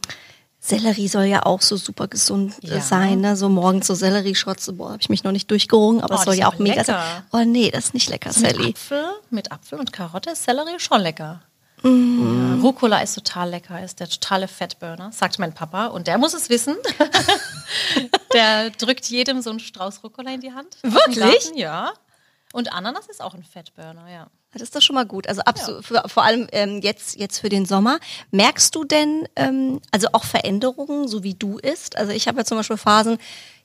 Sellerie 0.60 1.08
soll 1.08 1.24
ja 1.24 1.44
auch 1.44 1.62
so 1.62 1.76
super 1.76 2.06
gesund 2.06 2.54
äh, 2.62 2.76
ja. 2.76 2.80
sein, 2.80 3.20
ne? 3.20 3.36
So 3.36 3.48
morgens 3.48 3.88
so 3.88 3.94
Sellerie-Shots, 3.94 4.72
boah, 4.76 4.90
habe 4.90 4.98
ich 5.00 5.08
mich 5.08 5.24
noch 5.24 5.32
nicht 5.32 5.50
durchgerungen, 5.50 6.00
aber 6.00 6.14
es 6.14 6.22
oh, 6.22 6.24
soll 6.26 6.34
ja 6.34 6.48
auch 6.48 6.58
mega 6.58 6.82
lecker. 6.82 6.84
sein. 6.84 7.22
Oh 7.32 7.44
nee, 7.44 7.70
das 7.70 7.86
ist 7.86 7.94
nicht 7.94 8.08
lecker, 8.08 8.32
Sally. 8.32 8.58
Mit 8.58 8.76
Apfel, 8.76 9.04
mit 9.30 9.52
Apfel 9.52 9.78
und 9.78 9.92
Karotte 9.92 10.30
ist 10.30 10.44
Sellerie 10.44 10.78
schon 10.78 11.00
lecker. 11.00 11.42
Ja, 11.84 12.58
Rucola 12.62 13.00
ist 13.00 13.14
total 13.14 13.50
lecker, 13.50 13.82
ist 13.82 14.00
der 14.00 14.08
totale 14.08 14.48
Fettburner, 14.48 15.12
sagt 15.12 15.38
mein 15.38 15.52
Papa. 15.52 15.86
Und 15.86 16.06
der 16.06 16.18
muss 16.18 16.34
es 16.34 16.48
wissen. 16.48 16.76
der 18.36 18.70
drückt 18.70 19.06
jedem 19.06 19.42
so 19.42 19.50
einen 19.50 19.60
Strauß 19.60 20.04
Rucola 20.04 20.32
in 20.32 20.40
die 20.40 20.52
Hand. 20.52 20.76
Wirklich? 20.82 21.52
Ja. 21.54 21.92
Und 22.52 22.72
Ananas 22.72 23.06
ist 23.08 23.20
auch 23.20 23.34
ein 23.34 23.42
Fettburner, 23.42 24.08
ja. 24.10 24.28
Das 24.52 24.62
ist 24.62 24.74
doch 24.74 24.80
schon 24.80 24.94
mal 24.94 25.04
gut. 25.04 25.28
Also 25.28 25.42
absolut, 25.42 25.88
ja. 25.90 26.02
für, 26.02 26.08
vor 26.08 26.22
allem 26.22 26.46
ähm, 26.52 26.80
jetzt, 26.80 27.16
jetzt 27.16 27.40
für 27.40 27.48
den 27.48 27.66
Sommer. 27.66 27.98
Merkst 28.30 28.74
du 28.74 28.84
denn 28.84 29.28
ähm, 29.36 29.80
also 29.90 30.08
auch 30.12 30.24
Veränderungen, 30.24 31.08
so 31.08 31.22
wie 31.22 31.34
du 31.34 31.58
isst? 31.58 31.96
Also 31.96 32.12
ich 32.12 32.28
habe 32.28 32.38
ja 32.38 32.44
zum 32.44 32.56
Beispiel 32.56 32.78
Phasen, 32.78 33.18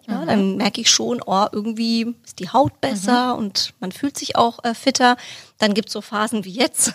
ja, 0.08 0.16
mhm. 0.16 0.28
dann 0.28 0.58
merke 0.58 0.82
ich 0.82 0.90
schon, 0.90 1.22
oh, 1.26 1.46
irgendwie 1.52 2.16
ist 2.26 2.40
die 2.40 2.50
Haut 2.50 2.82
besser 2.82 3.34
mhm. 3.34 3.40
und 3.40 3.74
man 3.80 3.92
fühlt 3.92 4.18
sich 4.18 4.36
auch 4.36 4.64
äh, 4.64 4.74
fitter. 4.74 5.16
Dann 5.60 5.74
gibt 5.74 5.90
es 5.90 5.94
so 5.94 6.02
Phasen 6.02 6.44
wie 6.44 6.52
jetzt. 6.54 6.94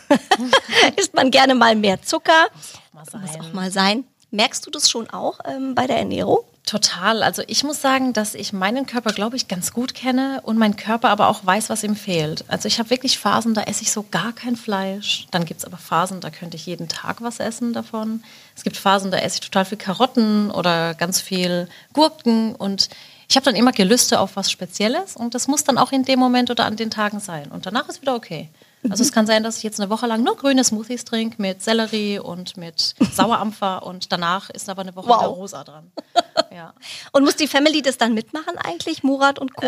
isst 0.96 1.14
man 1.14 1.30
gerne 1.30 1.54
mal 1.54 1.76
mehr 1.76 2.02
Zucker. 2.02 2.48
Muss 2.92 3.08
auch 3.08 3.20
mal 3.20 3.26
sein. 3.26 3.36
Muss 3.38 3.46
auch 3.46 3.52
mal 3.52 3.70
sein. 3.70 4.04
Merkst 4.30 4.66
du 4.66 4.70
das 4.70 4.90
schon 4.90 5.08
auch 5.08 5.38
ähm, 5.46 5.74
bei 5.74 5.86
der 5.86 5.98
Ernährung? 5.98 6.40
Total. 6.66 7.22
Also 7.22 7.44
ich 7.46 7.62
muss 7.62 7.80
sagen, 7.80 8.12
dass 8.12 8.34
ich 8.34 8.52
meinen 8.52 8.86
Körper, 8.86 9.12
glaube 9.12 9.36
ich, 9.36 9.46
ganz 9.46 9.72
gut 9.72 9.94
kenne 9.94 10.40
und 10.42 10.58
mein 10.58 10.74
Körper 10.74 11.10
aber 11.10 11.28
auch 11.28 11.46
weiß, 11.46 11.70
was 11.70 11.84
ihm 11.84 11.94
fehlt. 11.94 12.44
Also 12.48 12.66
ich 12.66 12.80
habe 12.80 12.90
wirklich 12.90 13.20
Phasen, 13.20 13.54
da 13.54 13.62
esse 13.62 13.82
ich 13.82 13.92
so 13.92 14.04
gar 14.10 14.32
kein 14.32 14.56
Fleisch. 14.56 15.28
Dann 15.30 15.44
gibt 15.44 15.60
es 15.60 15.64
aber 15.64 15.76
Phasen, 15.76 16.20
da 16.20 16.28
könnte 16.30 16.56
ich 16.56 16.66
jeden 16.66 16.88
Tag 16.88 17.22
was 17.22 17.38
essen 17.38 17.72
davon. 17.72 18.24
Es 18.56 18.64
gibt 18.64 18.76
Phasen, 18.76 19.12
da 19.12 19.18
esse 19.18 19.36
ich 19.36 19.42
total 19.42 19.64
viel 19.64 19.78
Karotten 19.78 20.50
oder 20.50 20.94
ganz 20.94 21.20
viel 21.20 21.68
Gurken 21.92 22.56
und 22.56 22.88
ich 23.28 23.36
habe 23.36 23.44
dann 23.44 23.54
immer 23.54 23.72
Gelüste 23.72 24.18
auf 24.18 24.34
was 24.34 24.50
Spezielles 24.50 25.14
und 25.14 25.36
das 25.36 25.46
muss 25.46 25.62
dann 25.62 25.78
auch 25.78 25.92
in 25.92 26.04
dem 26.04 26.18
Moment 26.18 26.50
oder 26.50 26.64
an 26.64 26.74
den 26.74 26.90
Tagen 26.90 27.20
sein. 27.20 27.48
Und 27.52 27.66
danach 27.66 27.88
ist 27.88 28.02
wieder 28.02 28.16
okay. 28.16 28.48
Also 28.90 29.02
es 29.02 29.12
kann 29.12 29.26
sein, 29.26 29.42
dass 29.42 29.58
ich 29.58 29.62
jetzt 29.62 29.80
eine 29.80 29.90
Woche 29.90 30.06
lang 30.06 30.22
nur 30.22 30.36
grüne 30.36 30.64
Smoothies 30.64 31.04
trinke 31.04 31.40
mit 31.40 31.62
Sellerie 31.62 32.18
und 32.18 32.56
mit 32.56 32.94
Sauerampfer 33.12 33.82
und 33.86 34.12
danach 34.12 34.50
ist 34.50 34.68
aber 34.68 34.82
eine 34.82 34.94
Woche 34.94 35.08
wow. 35.08 35.36
Rosa 35.36 35.64
dran. 35.64 35.90
ja. 36.54 36.74
Und 37.12 37.24
muss 37.24 37.36
die 37.36 37.46
Family 37.46 37.82
das 37.82 37.98
dann 37.98 38.14
mitmachen 38.14 38.56
eigentlich, 38.58 39.02
Murat 39.02 39.38
und 39.38 39.54
Co.? 39.54 39.66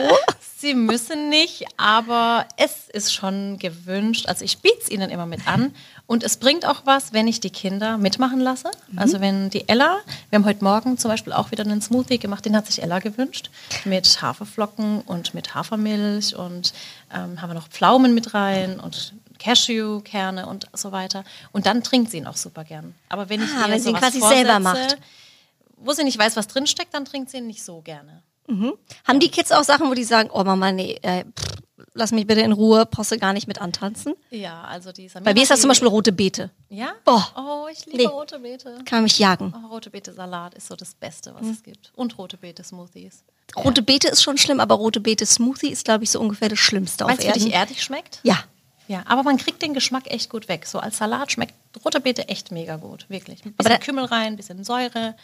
Sie 0.56 0.74
müssen 0.74 1.28
nicht, 1.28 1.66
aber 1.76 2.46
es 2.56 2.88
ist 2.92 3.14
schon 3.14 3.58
gewünscht. 3.58 4.26
Also 4.26 4.44
ich 4.44 4.58
biete 4.58 4.78
es 4.82 4.90
ihnen 4.90 5.10
immer 5.10 5.26
mit 5.26 5.46
an. 5.46 5.74
Und 6.08 6.24
es 6.24 6.38
bringt 6.38 6.64
auch 6.64 6.86
was, 6.86 7.12
wenn 7.12 7.28
ich 7.28 7.38
die 7.40 7.50
Kinder 7.50 7.98
mitmachen 7.98 8.40
lasse. 8.40 8.70
Also 8.96 9.20
wenn 9.20 9.50
die 9.50 9.68
Ella, 9.68 9.98
wir 10.30 10.38
haben 10.38 10.46
heute 10.46 10.64
Morgen 10.64 10.96
zum 10.96 11.10
Beispiel 11.10 11.34
auch 11.34 11.50
wieder 11.50 11.64
einen 11.64 11.82
Smoothie 11.82 12.18
gemacht, 12.18 12.46
den 12.46 12.56
hat 12.56 12.66
sich 12.66 12.82
Ella 12.82 12.98
gewünscht. 12.98 13.50
Mit 13.84 14.22
Haferflocken 14.22 15.02
und 15.02 15.34
mit 15.34 15.54
Hafermilch 15.54 16.34
und 16.34 16.72
ähm, 17.14 17.42
haben 17.42 17.50
wir 17.50 17.54
noch 17.54 17.68
Pflaumen 17.68 18.14
mit 18.14 18.32
rein 18.32 18.80
und 18.80 19.12
Cashewkerne 19.38 20.46
und 20.46 20.66
so 20.72 20.92
weiter. 20.92 21.24
Und 21.52 21.66
dann 21.66 21.82
trinkt 21.82 22.10
sie 22.10 22.16
ihn 22.16 22.26
auch 22.26 22.38
super 22.38 22.64
gern. 22.64 22.94
Aber 23.10 23.28
wenn 23.28 23.42
ich 23.42 23.50
Ah, 23.50 23.66
ihr 23.66 23.74
wenn 23.74 23.80
sie 23.80 23.90
ihn 23.90 23.96
quasi 23.96 24.20
selber 24.20 24.60
macht. 24.60 24.96
Wo 25.76 25.92
sie 25.92 26.04
nicht 26.04 26.18
weiß, 26.18 26.36
was 26.36 26.48
drinsteckt, 26.48 26.94
dann 26.94 27.04
trinkt 27.04 27.30
sie 27.30 27.36
ihn 27.36 27.46
nicht 27.46 27.62
so 27.62 27.82
gerne. 27.82 28.22
Haben 29.06 29.20
die 29.20 29.28
Kids 29.30 29.52
auch 29.52 29.64
Sachen, 29.64 29.88
wo 29.90 29.94
die 29.94 30.04
sagen, 30.04 30.30
oh 30.32 30.42
Mama, 30.44 30.72
nee, 30.72 30.98
äh, 31.02 31.24
pff, 31.24 31.56
lass 31.94 32.12
mich 32.12 32.26
bitte 32.26 32.40
in 32.40 32.52
Ruhe, 32.52 32.86
du 33.12 33.18
gar 33.18 33.32
nicht 33.32 33.46
mit 33.46 33.60
antanzen? 33.60 34.14
Ja, 34.30 34.62
also 34.62 34.90
die 34.92 35.08
Samira, 35.08 35.30
Bei 35.30 35.34
mir 35.34 35.42
ist 35.42 35.50
das 35.50 35.60
zum 35.60 35.68
Beispiel 35.68 35.88
rote 35.88 36.12
Beete. 36.12 36.50
Ja? 36.70 36.92
Boah. 37.04 37.26
Oh, 37.36 37.68
ich 37.70 37.84
liebe 37.86 37.98
Nee. 37.98 38.06
rote 38.06 38.38
Beete. 38.38 38.74
Kann 38.84 38.98
man 38.98 39.02
mich 39.04 39.18
jagen. 39.18 39.52
Oh, 39.54 39.66
rote 39.74 39.90
Beete 39.90 40.12
Salat 40.12 40.54
ist 40.54 40.66
so 40.68 40.76
das 40.76 40.94
Beste, 40.94 41.34
was 41.34 41.42
Mhm. 41.42 41.50
es 41.50 41.62
gibt. 41.62 41.92
Und 41.94 42.16
rote 42.18 42.36
Beete 42.38 42.64
Smoothies. 42.64 43.22
Rote 43.56 43.82
Beete 43.82 44.08
ist 44.08 44.22
schon 44.22 44.38
schlimm, 44.38 44.60
aber 44.60 44.74
rote 44.76 45.00
Beete 45.00 45.24
Smoothie 45.26 45.68
ist, 45.70 45.84
glaube 45.84 46.04
ich, 46.04 46.10
so 46.10 46.20
ungefähr 46.20 46.48
das 46.48 46.58
Schlimmste 46.58 47.04
Weil 47.04 47.12
auf 47.14 47.18
es 47.18 47.24
für 47.26 47.32
dich 47.32 47.42
Erden. 47.44 47.54
erdig 47.54 47.82
schmeckt? 47.82 48.20
Ja. 48.22 48.38
Ja, 48.88 49.02
aber 49.06 49.22
man 49.22 49.36
kriegt 49.36 49.60
den 49.60 49.74
Geschmack 49.74 50.10
echt 50.10 50.30
gut 50.30 50.48
weg. 50.48 50.64
So 50.64 50.78
als 50.78 50.96
Salat 50.96 51.30
schmeckt 51.32 51.52
rote 51.84 52.00
Beete 52.00 52.28
echt 52.30 52.50
mega 52.52 52.76
gut, 52.76 53.04
wirklich. 53.10 53.44
Ein 53.44 53.52
bisschen 53.52 53.72
da- 53.72 53.78
Kümmel 53.78 54.06
rein, 54.06 54.28
ein 54.32 54.36
bisschen 54.36 54.64
Säure, 54.64 55.14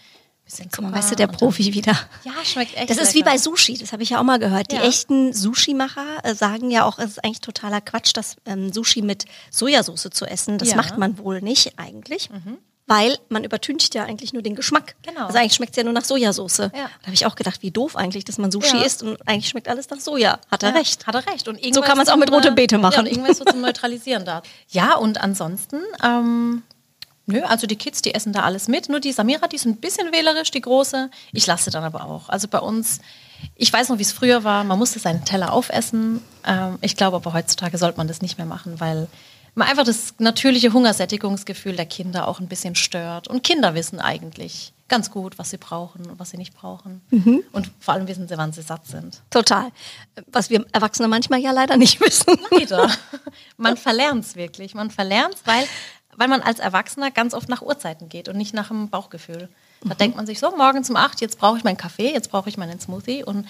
bisschen. 0.45 0.69
Guck 0.73 0.85
mal, 0.85 0.93
weißt 0.93 1.13
du, 1.13 1.17
der 1.17 1.27
Profi 1.27 1.73
wieder. 1.75 1.93
Ja, 2.25 2.33
schmeckt 2.45 2.77
echt 2.77 2.91
Das 2.91 2.99
ist 2.99 3.15
wie 3.15 3.19
lecker. 3.19 3.31
bei 3.33 3.39
Sushi, 3.39 3.79
das 3.79 3.93
habe 3.93 4.03
ich 4.03 4.11
ja 4.11 4.19
auch 4.21 4.25
mal 4.25 4.39
gehört. 4.39 4.71
Die 4.73 4.77
Ja. 4.77 4.83
echten 4.83 5.33
Sushi-Macher 5.33 6.05
äh, 6.25 6.35
sagen 6.35 6.71
ja 6.71 6.85
auch, 6.85 6.99
es 6.99 7.13
ist 7.13 7.25
eigentlich 7.25 7.41
totaler 7.41 7.81
Quatsch, 7.81 8.13
das 8.15 8.37
ähm, 8.47 8.73
Sushi 8.73 9.03
mit 9.03 9.25
Sojasauce 9.51 10.09
zu 10.13 10.27
essen. 10.27 10.59
Das 10.59 10.71
Ja. 10.71 10.77
macht 10.77 10.99
man 10.99 11.19
wohl 11.19 11.41
nicht 11.41 11.79
eigentlich. 11.79 12.29
Weil 12.87 13.17
man 13.31 13.45
übertüncht 13.45 13.95
ja 13.95 14.05
eigentlich 14.05 14.35
nur 14.35 14.43
den 14.43 14.55
Geschmack. 14.55 14.95
Genau. 15.07 15.25
Also 15.25 15.39
eigentlich 15.39 15.55
schmeckt 15.55 15.71
es 15.71 15.77
ja 15.79 15.85
nur 15.85 15.95
nach 15.95 16.05
Sojasauce. 16.05 16.59
Ja. 16.59 16.69
Da 16.73 16.81
habe 17.05 17.15
ich 17.15 17.25
auch 17.25 17.35
gedacht, 17.35 17.63
wie 17.63 17.71
doof 17.71 17.97
eigentlich, 17.97 18.27
dass 18.27 18.37
man 18.37 18.51
Sushi 18.53 18.77
Ja. 18.77 18.83
isst 18.83 19.03
und 19.03 19.27
eigentlich 19.27 19.49
schmeckt 19.49 19.69
alles 19.69 19.89
nach 19.89 20.01
Soja. 20.01 20.39
Hat 20.51 20.63
er 20.63 20.69
Ja, 20.71 20.77
recht. 20.77 21.07
Hat 21.07 21.15
er 21.15 21.27
recht. 21.33 21.49
Und 21.49 21.59
So 21.75 21.81
kann 21.81 21.97
man's 21.97 22.11
auch 22.11 22.17
mit 22.19 22.31
rote 22.31 22.53
Beete 22.53 22.77
machen. 22.77 22.93
Ja, 22.97 23.01
und 23.01 23.07
irgendwas 23.07 23.39
so 23.39 23.45
zum 23.47 23.63
Neutralisieren 23.63 24.27
da. 24.27 24.43
Ja, 24.69 24.97
und 24.97 25.19
ansonsten, 25.19 25.81
ähm, 26.03 26.63
nö, 27.27 27.43
also 27.43 27.67
die 27.67 27.77
Kids, 27.77 28.03
die 28.03 28.15
essen 28.15 28.33
da 28.33 28.43
alles 28.43 28.69
mit. 28.69 28.89
Nur 28.89 29.01
die 29.01 29.13
Samira, 29.13 29.47
die 29.49 29.57
ist 29.57 29.67
ein 29.67 29.77
bisschen 29.77 30.13
wählerisch, 30.13 30.51
die 30.51 30.61
große. 30.61 31.11
Ich 31.33 31.47
lasse 31.47 31.71
dann 31.71 31.85
aber 31.85 32.05
auch. 32.05 32.29
Also 32.29 32.49
bei 32.49 32.59
uns, 32.59 33.01
ich 33.55 33.73
weiß 33.73 33.89
noch, 33.89 33.99
wie 33.99 34.03
es 34.03 34.13
früher 34.13 34.45
war, 34.45 34.65
man 34.65 34.79
musste 34.79 34.99
seinen 34.99 35.25
Teller 35.25 35.53
aufessen. 35.53 36.23
Ähm, 36.47 36.79
ich 36.81 36.97
glaube 36.97 37.17
aber 37.17 37.33
heutzutage 37.33 37.79
sollte 37.79 37.99
man 37.99 38.09
das 38.09 38.23
nicht 38.23 38.39
mehr 38.39 38.47
machen, 38.47 38.81
weil 38.81 39.09
man 39.55 39.69
einfach 39.69 39.85
das 39.85 40.15
natürliche 40.19 40.73
Hungersättigungsgefühl 40.73 41.77
der 41.77 41.87
Kinder 41.87 42.29
auch 42.29 42.41
ein 42.41 42.49
bisschen 42.49 42.75
stört. 42.75 43.29
Und 43.29 43.43
Kinder 43.45 43.75
wissen 43.75 44.01
eigentlich 44.01 44.73
ganz 44.89 45.11
gut, 45.11 45.39
was 45.39 45.51
sie 45.51 45.57
brauchen 45.57 46.11
und 46.11 46.19
was 46.19 46.31
sie 46.31 46.37
nicht 46.37 46.55
brauchen. 46.55 47.01
Mhm. 47.11 47.43
Und 47.53 47.71
vor 47.81 47.95
allem 47.95 48.07
wissen 48.07 48.29
sie, 48.29 48.37
wann 48.37 48.53
sie 48.53 48.63
satt 48.63 48.87
sind. 48.87 49.23
Total. 49.31 49.71
Was 50.27 50.51
wir 50.51 50.67
Erwachsene 50.73 51.09
manchmal 51.09 51.41
ja 51.41 51.53
leider 51.53 51.77
nicht 51.77 52.01
wissen. 52.05 52.39
Leider. 52.51 52.91
Man 53.57 53.77
verlernt 53.77 54.25
es 54.25 54.37
wirklich. 54.37 54.75
Man 54.75 54.91
verlernt 54.91 55.35
es, 55.35 55.41
weil, 55.47 55.67
weil 56.17 56.29
man 56.29 56.41
als 56.41 56.59
Erwachsener 56.59 57.11
ganz 57.11 57.35
oft 57.35 57.49
nach 57.49 57.63
Uhrzeiten 57.63 58.09
geht 58.09 58.29
und 58.29 58.37
nicht 58.37 58.55
nach 58.55 58.69
dem 58.69 58.89
Bauchgefühl. 58.89 59.49
Da 59.83 59.95
denkt 59.95 60.17
man 60.17 60.27
sich 60.27 60.39
so, 60.39 60.57
morgens 60.57 60.89
um 60.89 60.97
acht, 60.97 61.21
jetzt 61.21 61.39
brauche 61.39 61.59
ich 61.59 61.65
meinen 61.65 61.77
Kaffee, 61.77 62.13
jetzt 62.13 62.31
brauche 62.31 62.49
ich 62.49 62.57
meinen 62.57 62.81
Smoothie. 62.81 63.23
Und 63.23 63.47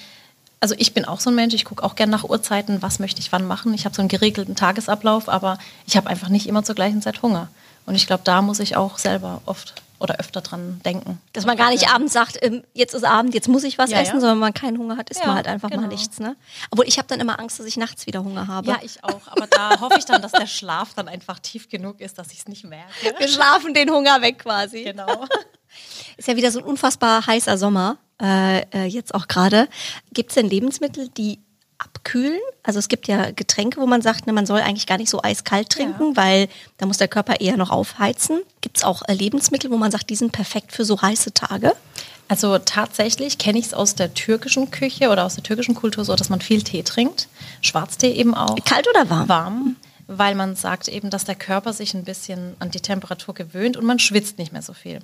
also 0.60 0.74
ich 0.78 0.94
bin 0.94 1.04
auch 1.04 1.20
so 1.20 1.30
ein 1.30 1.36
Mensch, 1.36 1.54
ich 1.54 1.64
gucke 1.64 1.84
auch 1.84 1.94
gerne 1.94 2.10
nach 2.10 2.24
Uhrzeiten, 2.24 2.82
was 2.82 2.98
möchte 2.98 3.20
ich 3.20 3.30
wann 3.30 3.46
machen. 3.46 3.72
Ich 3.74 3.84
habe 3.84 3.94
so 3.94 4.02
einen 4.02 4.08
geregelten 4.08 4.56
Tagesablauf, 4.56 5.28
aber 5.28 5.58
ich 5.86 5.96
habe 5.96 6.08
einfach 6.08 6.28
nicht 6.28 6.48
immer 6.48 6.64
zur 6.64 6.74
gleichen 6.74 7.02
Zeit 7.02 7.22
Hunger. 7.22 7.48
Und 7.86 7.94
ich 7.94 8.06
glaube, 8.06 8.22
da 8.24 8.42
muss 8.42 8.60
ich 8.60 8.76
auch 8.76 8.98
selber 8.98 9.42
oft 9.46 9.74
oder 10.04 10.20
öfter 10.20 10.40
dran 10.40 10.80
denken. 10.84 11.20
Dass 11.32 11.44
man 11.44 11.56
gar 11.56 11.70
nicht 11.70 11.88
abends 11.90 12.12
sagt, 12.12 12.38
ähm, 12.42 12.62
jetzt 12.72 12.94
ist 12.94 13.04
Abend, 13.04 13.34
jetzt 13.34 13.48
muss 13.48 13.64
ich 13.64 13.76
was 13.78 13.90
Ja, 13.90 14.00
essen, 14.00 14.14
ja. 14.14 14.20
sondern 14.20 14.36
wenn 14.36 14.40
man 14.40 14.54
keinen 14.54 14.78
Hunger 14.78 14.96
hat, 14.96 15.10
isst 15.10 15.20
Ja, 15.20 15.26
man 15.26 15.36
halt 15.36 15.48
einfach 15.48 15.70
mal 15.70 15.76
genau. 15.76 15.88
nichts. 15.88 16.20
Ne? 16.20 16.36
Obwohl 16.70 16.86
ich 16.86 16.98
habe 16.98 17.08
dann 17.08 17.20
immer 17.20 17.40
Angst, 17.40 17.58
dass 17.58 17.66
ich 17.66 17.76
nachts 17.76 18.06
wieder 18.06 18.22
Hunger 18.22 18.46
habe. 18.46 18.68
Ja, 18.68 18.78
ich 18.82 19.02
auch. 19.02 19.26
Aber 19.26 19.46
da 19.48 19.80
hoffe 19.80 19.96
ich 19.98 20.04
dann, 20.04 20.22
dass 20.22 20.32
der 20.32 20.46
Schlaf 20.46 20.94
dann 20.94 21.08
einfach 21.08 21.38
tief 21.40 21.68
genug 21.68 22.00
ist, 22.00 22.18
dass 22.18 22.30
ich 22.32 22.38
es 22.38 22.48
nicht 22.48 22.64
merke. 22.64 22.92
Wir 23.18 23.28
schlafen 23.28 23.74
den 23.74 23.90
Hunger 23.90 24.22
weg 24.22 24.38
quasi. 24.38 24.84
Genau. 24.84 25.26
Ist 26.16 26.28
ja 26.28 26.36
wieder 26.36 26.52
so 26.52 26.60
ein 26.60 26.64
unfassbar 26.64 27.26
heißer 27.26 27.58
Sommer, 27.58 27.96
äh, 28.22 28.60
äh, 28.70 28.84
jetzt 28.84 29.14
auch 29.14 29.26
gerade. 29.26 29.68
Gibt 30.12 30.30
es 30.30 30.36
denn 30.36 30.48
Lebensmittel, 30.48 31.08
die 31.08 31.40
abkühlen? 31.78 32.40
Also 32.62 32.78
es 32.78 32.88
gibt 32.88 33.08
ja 33.08 33.30
Getränke, 33.30 33.80
wo 33.80 33.86
man 33.86 34.02
sagt, 34.02 34.26
ne, 34.26 34.32
man 34.32 34.46
soll 34.46 34.60
eigentlich 34.60 34.86
gar 34.86 34.98
nicht 34.98 35.10
so 35.10 35.22
eiskalt 35.22 35.70
trinken, 35.70 36.16
weil 36.16 36.48
da 36.78 36.86
muss 36.86 36.98
der 36.98 37.08
Körper 37.08 37.40
eher 37.40 37.56
noch 37.56 37.70
aufheizen. 37.70 38.42
Gibt 38.60 38.78
es 38.78 38.84
auch 38.84 39.02
äh, 39.08 39.14
Lebensmittel, 39.14 39.70
wo 39.70 39.76
man 39.76 39.90
sagt, 39.90 40.10
die 40.10 40.16
sind 40.16 40.32
perfekt 40.32 40.72
für 40.72 40.84
so 40.84 41.00
heiße 41.00 41.34
Tage? 41.34 41.72
Also 42.28 42.58
tatsächlich 42.58 43.38
kenne 43.38 43.58
ich 43.58 43.66
es 43.66 43.74
aus 43.74 43.94
der 43.94 44.14
türkischen 44.14 44.70
Küche 44.70 45.10
oder 45.10 45.24
aus 45.24 45.34
der 45.34 45.44
türkischen 45.44 45.74
Kultur 45.74 46.04
so, 46.04 46.16
dass 46.16 46.30
man 46.30 46.40
viel 46.40 46.62
Tee 46.62 46.82
trinkt. 46.82 47.28
Schwarztee 47.60 48.12
eben 48.12 48.34
auch. 48.34 48.56
Kalt 48.64 48.88
oder 48.88 49.10
warm? 49.10 49.28
Warm, 49.28 49.76
weil 50.06 50.34
man 50.34 50.56
sagt 50.56 50.88
eben, 50.88 51.10
dass 51.10 51.24
der 51.24 51.34
Körper 51.34 51.72
sich 51.72 51.94
ein 51.94 52.04
bisschen 52.04 52.56
an 52.60 52.70
die 52.70 52.80
Temperatur 52.80 53.34
gewöhnt 53.34 53.76
und 53.76 53.84
man 53.84 53.98
schwitzt 53.98 54.38
nicht 54.38 54.52
mehr 54.52 54.62
so 54.62 54.72
viel. 54.72 55.00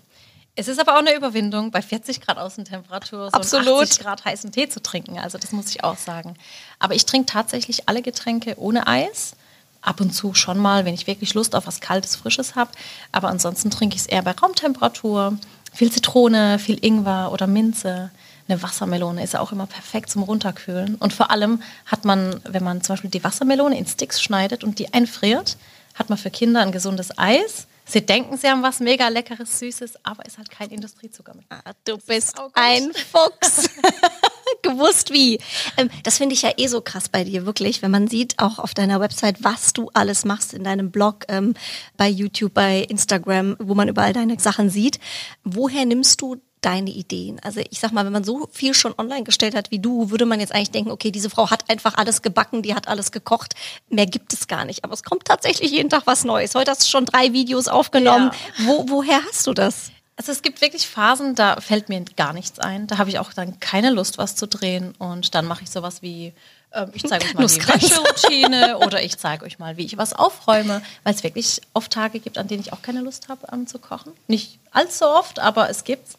Es 0.60 0.68
ist 0.68 0.78
aber 0.78 0.92
auch 0.92 0.98
eine 0.98 1.16
Überwindung, 1.16 1.70
bei 1.70 1.80
40 1.80 2.20
Grad 2.20 2.36
Außentemperatur 2.36 3.30
so 3.30 3.32
Absolut. 3.32 3.66
einen 3.66 3.82
80 3.84 4.00
Grad 4.00 4.24
heißen 4.26 4.52
Tee 4.52 4.68
zu 4.68 4.82
trinken. 4.82 5.18
Also 5.18 5.38
das 5.38 5.52
muss 5.52 5.70
ich 5.70 5.84
auch 5.84 5.96
sagen. 5.96 6.34
Aber 6.78 6.94
ich 6.94 7.06
trinke 7.06 7.32
tatsächlich 7.32 7.88
alle 7.88 8.02
Getränke 8.02 8.56
ohne 8.58 8.86
Eis. 8.86 9.32
Ab 9.80 10.02
und 10.02 10.10
zu 10.10 10.34
schon 10.34 10.58
mal, 10.58 10.84
wenn 10.84 10.92
ich 10.92 11.06
wirklich 11.06 11.32
Lust 11.32 11.54
auf 11.54 11.66
was 11.66 11.80
Kaltes, 11.80 12.14
Frisches 12.14 12.56
habe. 12.56 12.72
Aber 13.10 13.28
ansonsten 13.28 13.70
trinke 13.70 13.96
ich 13.96 14.02
es 14.02 14.06
eher 14.06 14.20
bei 14.20 14.32
Raumtemperatur. 14.32 15.38
Viel 15.72 15.90
Zitrone, 15.90 16.58
viel 16.58 16.84
Ingwer 16.84 17.32
oder 17.32 17.46
Minze. 17.46 18.10
Eine 18.46 18.62
Wassermelone 18.62 19.24
ist 19.24 19.32
ja 19.32 19.40
auch 19.40 19.52
immer 19.52 19.66
perfekt 19.66 20.10
zum 20.10 20.24
Runterkühlen. 20.24 20.96
Und 20.96 21.14
vor 21.14 21.30
allem 21.30 21.62
hat 21.86 22.04
man, 22.04 22.38
wenn 22.44 22.64
man 22.64 22.82
zum 22.82 22.92
Beispiel 22.92 23.08
die 23.08 23.24
Wassermelone 23.24 23.78
in 23.78 23.86
Sticks 23.86 24.20
schneidet 24.20 24.62
und 24.62 24.78
die 24.78 24.92
einfriert, 24.92 25.56
hat 25.94 26.10
man 26.10 26.18
für 26.18 26.30
Kinder 26.30 26.60
ein 26.60 26.70
gesundes 26.70 27.16
Eis. 27.16 27.66
Sie 27.90 28.06
denken, 28.06 28.36
sie 28.36 28.48
haben 28.48 28.62
was 28.62 28.78
mega 28.78 29.08
leckeres, 29.08 29.58
süßes, 29.58 30.04
aber 30.04 30.24
ist 30.24 30.38
halt 30.38 30.48
kein 30.48 30.70
Industriezucker 30.70 31.34
mit. 31.34 31.44
Ah, 31.50 31.72
Du 31.84 31.98
bist 31.98 32.36
ein 32.54 32.92
Fuchs. 32.92 33.68
Gewusst 34.62 35.12
wie. 35.12 35.40
Ähm, 35.76 35.90
das 36.04 36.18
finde 36.18 36.34
ich 36.34 36.42
ja 36.42 36.52
eh 36.56 36.68
so 36.68 36.80
krass 36.80 37.08
bei 37.08 37.24
dir, 37.24 37.46
wirklich, 37.46 37.82
wenn 37.82 37.90
man 37.90 38.06
sieht 38.06 38.38
auch 38.38 38.58
auf 38.60 38.74
deiner 38.74 39.00
Website, 39.00 39.42
was 39.42 39.72
du 39.72 39.90
alles 39.94 40.24
machst 40.24 40.54
in 40.54 40.62
deinem 40.62 40.90
Blog, 40.92 41.24
ähm, 41.28 41.54
bei 41.96 42.08
YouTube, 42.08 42.54
bei 42.54 42.80
Instagram, 42.82 43.56
wo 43.58 43.74
man 43.74 43.88
überall 43.88 44.12
deine 44.12 44.38
Sachen 44.38 44.70
sieht. 44.70 45.00
Woher 45.42 45.84
nimmst 45.84 46.20
du 46.20 46.36
deine 46.60 46.90
Ideen? 46.90 47.40
Also 47.42 47.60
ich 47.70 47.80
sag 47.80 47.92
mal, 47.92 48.04
wenn 48.04 48.12
man 48.12 48.24
so 48.24 48.48
viel 48.52 48.74
schon 48.74 48.94
online 48.98 49.24
gestellt 49.24 49.54
hat 49.54 49.70
wie 49.70 49.78
du, 49.78 50.10
würde 50.10 50.26
man 50.26 50.40
jetzt 50.40 50.54
eigentlich 50.54 50.70
denken, 50.70 50.90
okay, 50.90 51.10
diese 51.10 51.30
Frau 51.30 51.50
hat 51.50 51.68
einfach 51.70 51.94
alles 51.96 52.22
gebacken, 52.22 52.62
die 52.62 52.74
hat 52.74 52.88
alles 52.88 53.12
gekocht. 53.12 53.54
Mehr 53.88 54.06
gibt 54.06 54.32
es 54.32 54.48
gar 54.48 54.64
nicht. 54.64 54.84
Aber 54.84 54.94
es 54.94 55.02
kommt 55.02 55.24
tatsächlich 55.24 55.70
jeden 55.70 55.90
Tag 55.90 56.02
was 56.06 56.24
Neues. 56.24 56.54
Heute 56.54 56.70
hast 56.70 56.82
du 56.82 56.88
schon 56.88 57.06
drei 57.06 57.32
Videos 57.32 57.68
aufgenommen. 57.68 58.30
Wo, 58.64 58.86
woher 58.88 59.22
hast 59.24 59.46
du 59.46 59.54
das? 59.54 59.90
Also 60.20 60.32
es 60.32 60.42
gibt 60.42 60.60
wirklich 60.60 60.86
Phasen, 60.86 61.34
da 61.34 61.58
fällt 61.62 61.88
mir 61.88 62.04
gar 62.14 62.34
nichts 62.34 62.58
ein. 62.58 62.86
Da 62.86 62.98
habe 62.98 63.08
ich 63.08 63.18
auch 63.18 63.32
dann 63.32 63.58
keine 63.58 63.88
Lust, 63.88 64.18
was 64.18 64.36
zu 64.36 64.46
drehen. 64.46 64.94
Und 64.98 65.34
dann 65.34 65.46
mache 65.46 65.62
ich 65.62 65.70
sowas 65.70 66.02
wie, 66.02 66.34
ähm, 66.74 66.90
ich 66.92 67.04
zeige 67.04 67.24
euch 67.24 67.32
mal 67.32 67.46
die. 67.46 67.66
Wäscheroutine 67.66 68.78
oder 68.84 69.02
ich 69.02 69.16
zeige 69.16 69.46
euch 69.46 69.58
mal, 69.58 69.78
wie 69.78 69.86
ich 69.86 69.96
was 69.96 70.12
aufräume. 70.12 70.82
Weil 71.04 71.14
es 71.14 71.22
wirklich 71.22 71.62
oft 71.72 71.90
Tage 71.90 72.20
gibt, 72.20 72.36
an 72.36 72.48
denen 72.48 72.60
ich 72.60 72.74
auch 72.74 72.82
keine 72.82 73.00
Lust 73.00 73.30
habe, 73.30 73.46
ähm, 73.50 73.66
zu 73.66 73.78
kochen. 73.78 74.12
Nicht 74.28 74.58
allzu 74.72 75.06
oft, 75.06 75.38
aber 75.38 75.70
es 75.70 75.84
gibt's. 75.84 76.18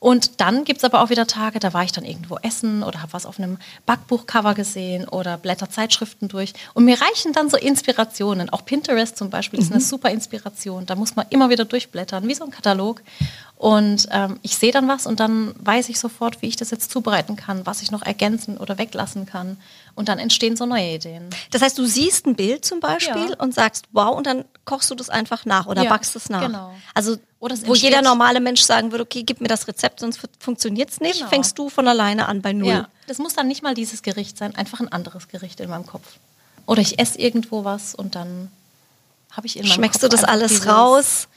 Und 0.00 0.40
dann 0.40 0.64
gibt 0.64 0.78
es 0.78 0.84
aber 0.84 1.02
auch 1.02 1.10
wieder 1.10 1.26
Tage, 1.26 1.60
da 1.60 1.74
war 1.74 1.84
ich 1.84 1.92
dann 1.92 2.06
irgendwo 2.06 2.38
essen 2.38 2.82
oder 2.82 3.02
habe 3.02 3.12
was 3.12 3.26
auf 3.26 3.38
einem 3.38 3.58
Backbuchcover 3.84 4.54
gesehen 4.54 5.06
oder 5.06 5.36
blätter 5.36 5.68
Zeitschriften 5.68 6.28
durch. 6.28 6.54
Und 6.72 6.86
mir 6.86 6.98
reichen 7.00 7.34
dann 7.34 7.50
so 7.50 7.58
Inspirationen. 7.58 8.48
Auch 8.48 8.64
Pinterest 8.64 9.16
zum 9.16 9.28
Beispiel 9.28 9.60
ist 9.60 9.70
eine 9.70 9.82
super 9.82 10.10
Inspiration. 10.10 10.86
Da 10.86 10.96
muss 10.96 11.16
man 11.16 11.26
immer 11.28 11.50
wieder 11.50 11.66
durchblättern, 11.66 12.26
wie 12.26 12.34
so 12.34 12.44
ein 12.44 12.50
Katalog. 12.50 13.02
Und 13.60 14.08
ähm, 14.10 14.38
ich 14.40 14.56
sehe 14.56 14.72
dann 14.72 14.88
was 14.88 15.04
und 15.04 15.20
dann 15.20 15.54
weiß 15.58 15.90
ich 15.90 16.00
sofort, 16.00 16.40
wie 16.40 16.46
ich 16.46 16.56
das 16.56 16.70
jetzt 16.70 16.90
zubereiten 16.90 17.36
kann, 17.36 17.66
was 17.66 17.82
ich 17.82 17.90
noch 17.90 18.00
ergänzen 18.00 18.56
oder 18.56 18.78
weglassen 18.78 19.26
kann. 19.26 19.58
Und 19.94 20.08
dann 20.08 20.18
entstehen 20.18 20.56
so 20.56 20.64
neue 20.64 20.94
Ideen. 20.94 21.28
Das 21.50 21.60
heißt, 21.60 21.76
du 21.76 21.84
siehst 21.84 22.24
ein 22.26 22.36
Bild 22.36 22.64
zum 22.64 22.80
Beispiel 22.80 23.28
Ja. 23.32 23.36
und 23.36 23.52
sagst, 23.52 23.84
wow, 23.92 24.16
und 24.16 24.26
dann 24.26 24.46
kochst 24.64 24.90
du 24.90 24.94
das 24.94 25.10
einfach 25.10 25.44
nach 25.44 25.66
oder 25.66 25.82
Ja, 25.82 25.90
backst 25.90 26.16
es 26.16 26.30
nach. 26.30 26.40
genau. 26.40 26.72
Also, 26.94 27.18
Oder 27.38 27.54
wo 27.66 27.74
jeder 27.74 28.00
normale 28.00 28.40
Mensch 28.40 28.62
sagen 28.62 28.92
würde, 28.92 29.04
okay, 29.04 29.24
gib 29.24 29.42
mir 29.42 29.48
das 29.48 29.68
Rezept, 29.68 30.00
sonst 30.00 30.18
funktioniert 30.38 30.88
es 30.88 31.00
nicht, 31.00 31.18
Genau. 31.18 31.28
fängst 31.28 31.58
du 31.58 31.68
von 31.68 31.86
alleine 31.86 32.28
an 32.28 32.40
bei 32.40 32.54
Null. 32.54 32.68
Ja, 32.70 32.88
das 33.08 33.18
muss 33.18 33.34
dann 33.34 33.46
nicht 33.46 33.62
mal 33.62 33.74
dieses 33.74 34.00
Gericht 34.00 34.38
sein, 34.38 34.54
einfach 34.54 34.80
ein 34.80 34.88
anderes 34.90 35.28
Gericht 35.28 35.60
in 35.60 35.68
meinem 35.68 35.84
Kopf. 35.86 36.06
Oder 36.64 36.80
ich 36.80 36.98
esse 36.98 37.18
irgendwo 37.18 37.62
was 37.64 37.94
und 37.94 38.14
dann 38.14 38.50
habe 39.32 39.46
ich 39.46 39.56
in 39.58 39.64
meinem 39.64 39.72
Schmeckst 39.74 40.00
Kopf 40.00 40.08
du 40.10 40.16
das 40.16 40.24
alles 40.24 40.66
raus? 40.66 41.28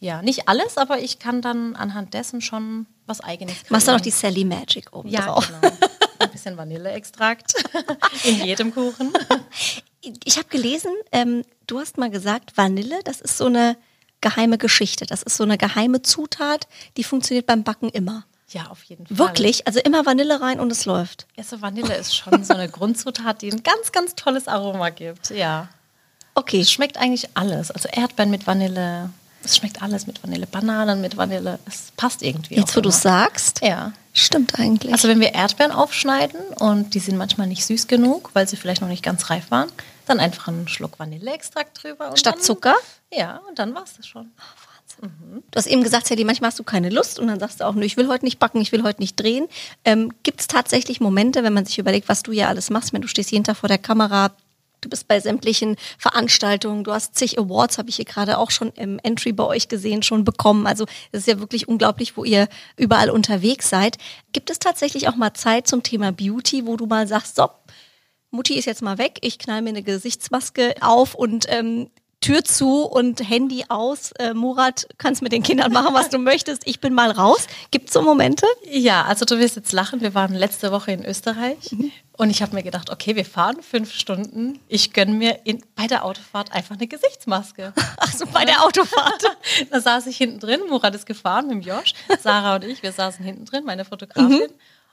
Ja, 0.00 0.22
nicht 0.22 0.48
alles, 0.48 0.76
aber 0.78 0.98
ich 1.00 1.18
kann 1.18 1.42
dann 1.42 1.76
anhand 1.76 2.14
dessen 2.14 2.40
schon 2.40 2.86
was 3.06 3.20
eigenes 3.20 3.54
kreieren. 3.56 3.66
Machst 3.70 3.88
du 3.88 3.92
noch 3.92 4.00
die 4.00 4.10
Sally 4.10 4.44
Magic 4.44 4.92
oben 4.96 5.08
Ja, 5.10 5.26
drauf? 5.26 5.46
genau. 5.60 5.74
Ein 6.18 6.30
bisschen 6.30 6.56
Vanilleextrakt 6.56 7.54
in 8.24 8.44
jedem 8.44 8.74
Kuchen. 8.74 9.12
Ich 10.24 10.38
habe 10.38 10.48
gelesen, 10.48 10.92
ähm, 11.12 11.42
du 11.66 11.78
hast 11.80 11.98
mal 11.98 12.10
gesagt, 12.10 12.56
Vanille, 12.56 13.00
das 13.04 13.20
ist 13.20 13.36
so 13.36 13.46
eine 13.46 13.76
geheime 14.22 14.56
Geschichte. 14.58 15.06
Das 15.06 15.22
ist 15.22 15.36
so 15.36 15.44
eine 15.44 15.58
geheime 15.58 16.02
Zutat, 16.02 16.66
die 16.96 17.04
funktioniert 17.04 17.46
beim 17.46 17.62
Backen 17.64 17.88
immer. 17.90 18.24
Ja, 18.50 18.66
auf 18.70 18.82
jeden 18.84 19.06
Fall. 19.06 19.18
Wirklich? 19.18 19.66
Also 19.66 19.80
immer 19.80 20.04
Vanille 20.06 20.40
rein 20.40 20.60
und 20.60 20.72
es 20.72 20.84
läuft. 20.84 21.26
Ja, 21.36 21.44
so 21.44 21.60
Vanille 21.62 21.94
ist 21.94 22.16
schon 22.16 22.42
so 22.42 22.54
eine 22.54 22.68
Grundzutat, 22.68 23.42
die 23.42 23.52
ein 23.52 23.62
ganz, 23.62 23.92
ganz 23.92 24.14
tolles 24.14 24.48
Aroma 24.48 24.88
gibt. 24.90 25.30
Ja. 25.30 25.68
Okay. 26.34 26.60
Es 26.60 26.70
schmeckt 26.72 26.96
eigentlich 26.96 27.28
alles. 27.34 27.70
Also 27.70 27.88
Erdbeeren 27.88 28.30
mit 28.30 28.46
Vanille. 28.46 29.10
Es 29.42 29.56
schmeckt 29.56 29.82
alles 29.82 30.06
mit 30.06 30.22
Vanille. 30.22 30.46
Bananen 30.46 31.00
mit 31.00 31.16
Vanille. 31.16 31.58
Es 31.66 31.92
passt 31.96 32.22
irgendwie. 32.22 32.56
Jetzt, 32.56 32.76
wo 32.76 32.80
du 32.80 32.90
sagst, 32.90 33.60
Ja. 33.62 33.92
stimmt 34.12 34.58
eigentlich. 34.58 34.92
Also 34.92 35.08
wenn 35.08 35.20
wir 35.20 35.34
Erdbeeren 35.34 35.72
aufschneiden 35.72 36.40
und 36.58 36.94
die 36.94 36.98
sind 36.98 37.16
manchmal 37.16 37.46
nicht 37.46 37.64
süß 37.64 37.86
genug, 37.86 38.30
weil 38.34 38.46
sie 38.48 38.56
vielleicht 38.56 38.82
noch 38.82 38.88
nicht 38.88 39.02
ganz 39.02 39.30
reif 39.30 39.50
waren, 39.50 39.70
dann 40.06 40.20
einfach 40.20 40.48
einen 40.48 40.68
Schluck 40.68 40.98
Vanilleextrakt 40.98 41.82
drüber. 41.82 42.10
Und 42.10 42.18
Statt 42.18 42.36
dann, 42.36 42.42
Zucker? 42.42 42.74
Ja, 43.12 43.40
und 43.48 43.58
dann 43.58 43.74
war 43.74 43.84
es 43.84 43.96
das 43.96 44.06
schon. 44.06 44.30
Du 45.00 45.56
hast 45.56 45.66
eben 45.66 45.82
gesagt, 45.82 46.06
Sally, 46.06 46.24
manchmal 46.24 46.48
hast 46.50 46.58
du 46.58 46.62
keine 46.64 46.90
Lust 46.90 47.18
und 47.18 47.28
dann 47.28 47.40
sagst 47.40 47.60
du 47.60 47.64
auch, 47.64 47.74
nö, 47.74 47.84
ich 47.86 47.96
will 47.96 48.08
heute 48.08 48.24
nicht 48.26 48.38
backen, 48.38 48.60
ich 48.60 48.70
will 48.72 48.82
heute 48.82 49.00
nicht 49.00 49.18
drehen. 49.18 49.46
Ähm, 49.86 50.12
Gibt 50.24 50.40
es 50.42 50.46
tatsächlich 50.46 51.00
Momente, 51.00 51.42
wenn 51.42 51.54
man 51.54 51.64
sich 51.64 51.78
überlegt, 51.78 52.08
was 52.10 52.22
du 52.22 52.32
ja 52.32 52.48
alles 52.48 52.68
machst, 52.68 52.92
wenn 52.92 53.00
du 53.00 53.08
stehst 53.08 53.30
jeden 53.30 53.44
Tag 53.44 53.56
vor 53.56 53.68
der 53.70 53.78
Kamera, 53.78 54.30
du 54.80 54.88
bist 54.88 55.08
bei 55.08 55.20
sämtlichen 55.20 55.76
Veranstaltungen, 55.98 56.84
du 56.84 56.92
hast 56.92 57.14
zig 57.14 57.38
Awards, 57.38 57.78
habe 57.78 57.90
ich 57.90 57.96
hier 57.96 58.04
gerade 58.04 58.38
auch 58.38 58.50
schon 58.50 58.70
im 58.76 58.98
Entry 59.02 59.32
bei 59.32 59.44
euch 59.44 59.68
gesehen, 59.68 60.02
schon 60.02 60.24
bekommen. 60.24 60.66
Also 60.66 60.86
es 61.12 61.20
ist 61.20 61.28
ja 61.28 61.40
wirklich 61.40 61.68
unglaublich, 61.68 62.16
wo 62.16 62.24
ihr 62.24 62.48
überall 62.76 63.10
unterwegs 63.10 63.68
seid. 63.68 63.96
Gibt 64.32 64.50
es 64.50 64.58
tatsächlich 64.58 65.08
auch 65.08 65.16
mal 65.16 65.34
Zeit 65.34 65.66
zum 65.66 65.82
Thema 65.82 66.12
Beauty, 66.12 66.66
wo 66.66 66.76
du 66.76 66.86
mal 66.86 67.06
sagst, 67.06 67.36
so, 67.36 67.48
Mutti 68.30 68.56
ist 68.56 68.66
jetzt 68.66 68.82
mal 68.82 68.98
weg, 68.98 69.18
ich 69.22 69.38
knall 69.38 69.60
mir 69.60 69.70
eine 69.70 69.82
Gesichtsmaske 69.82 70.74
auf 70.80 71.14
und 71.14 71.46
ähm, 71.48 71.90
Tür 72.20 72.44
zu 72.44 72.84
und 72.84 73.26
Handy 73.28 73.64
aus. 73.68 74.12
Äh, 74.12 74.34
Murat, 74.34 74.86
kannst 74.98 75.22
mit 75.22 75.32
den 75.32 75.42
Kindern 75.42 75.72
machen, 75.72 75.94
was 75.94 76.10
du 76.10 76.18
möchtest. 76.18 76.66
Ich 76.66 76.80
bin 76.80 76.92
mal 76.92 77.10
raus. 77.10 77.46
Gibt's 77.70 77.94
so 77.94 78.02
Momente? 78.02 78.46
Ja, 78.70 79.04
also 79.04 79.24
du 79.24 79.38
wirst 79.38 79.56
jetzt 79.56 79.72
lachen. 79.72 80.00
Wir 80.02 80.14
waren 80.14 80.34
letzte 80.34 80.70
Woche 80.70 80.92
in 80.92 81.04
Österreich 81.04 81.74
und 82.18 82.28
ich 82.28 82.42
habe 82.42 82.54
mir 82.54 82.62
gedacht, 82.62 82.90
okay, 82.90 83.16
wir 83.16 83.24
fahren 83.24 83.62
fünf 83.62 83.92
Stunden. 83.92 84.60
Ich 84.68 84.92
gönne 84.92 85.12
mir 85.12 85.40
in, 85.44 85.64
bei 85.74 85.86
der 85.86 86.04
Autofahrt 86.04 86.52
einfach 86.52 86.76
eine 86.76 86.86
Gesichtsmaske. 86.86 87.72
Ach 87.96 88.12
so, 88.12 88.26
bei 88.26 88.44
der 88.44 88.62
Autofahrt. 88.64 89.24
da 89.70 89.80
saß 89.80 90.06
ich 90.06 90.18
hinten 90.18 90.40
drin, 90.40 90.60
Murat 90.68 90.94
ist 90.94 91.06
gefahren 91.06 91.46
mit 91.46 91.54
dem 91.56 91.60
Josh, 91.62 91.94
Sarah 92.20 92.56
und 92.56 92.64
ich, 92.64 92.82
wir 92.82 92.92
saßen 92.92 93.24
hinten 93.24 93.46
drin, 93.46 93.64
meine 93.64 93.86
Fotografin. 93.86 94.48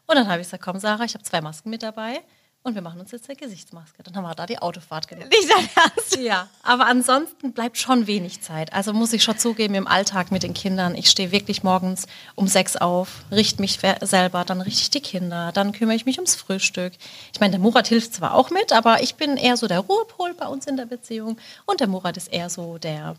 Und 0.09 0.15
dann 0.15 0.27
habe 0.29 0.39
ich 0.39 0.47
gesagt, 0.47 0.63
komm 0.63 0.79
Sarah, 0.79 1.03
ich 1.03 1.13
habe 1.13 1.23
zwei 1.25 1.41
Masken 1.41 1.69
mit 1.69 1.83
dabei 1.83 2.21
und 2.67 2.75
wir 2.75 2.81
machen 2.81 2.99
uns 2.99 3.11
jetzt 3.11 3.29
eine 3.29 3.37
Gesichtsmaske. 3.37 4.03
Dann 4.03 4.15
haben 4.15 4.23
wir 4.23 4.35
da 4.35 4.45
die 4.45 4.59
Autofahrt 4.59 5.07
genommen. 5.07 5.29
Nicht 5.29 5.49
dein 5.49 5.69
Ernst. 5.75 6.17
Ja, 6.17 6.49
aber 6.63 6.85
ansonsten 6.85 7.53
bleibt 7.53 7.77
schon 7.77 8.07
wenig 8.07 8.41
Zeit. 8.41 8.73
Also 8.73 8.93
muss 8.93 9.13
ich 9.13 9.23
schon 9.23 9.37
zugeben, 9.37 9.73
im 9.75 9.87
Alltag 9.87 10.31
mit 10.31 10.43
den 10.43 10.53
Kindern, 10.53 10.93
ich 10.95 11.09
stehe 11.09 11.31
wirklich 11.31 11.63
morgens 11.63 12.07
um 12.35 12.47
sechs 12.47 12.75
auf, 12.75 13.23
richte 13.31 13.61
mich 13.61 13.79
selber, 14.01 14.43
dann 14.43 14.61
richte 14.61 14.81
ich 14.81 14.89
die 14.89 15.01
Kinder, 15.01 15.51
dann 15.53 15.71
kümmere 15.71 15.95
ich 15.95 16.05
mich 16.05 16.17
ums 16.17 16.35
Frühstück. 16.35 16.93
Ich 17.33 17.39
meine, 17.39 17.51
der 17.51 17.59
Murat 17.59 17.87
hilft 17.87 18.13
zwar 18.13 18.33
auch 18.33 18.49
mit, 18.49 18.73
aber 18.73 19.01
ich 19.01 19.15
bin 19.15 19.37
eher 19.37 19.57
so 19.57 19.67
der 19.67 19.79
Ruhepol 19.79 20.33
bei 20.33 20.47
uns 20.47 20.67
in 20.67 20.77
der 20.77 20.85
Beziehung 20.85 21.37
und 21.65 21.79
der 21.79 21.87
Murat 21.87 22.17
ist 22.17 22.27
eher 22.27 22.49
so 22.49 22.77
der 22.77 23.15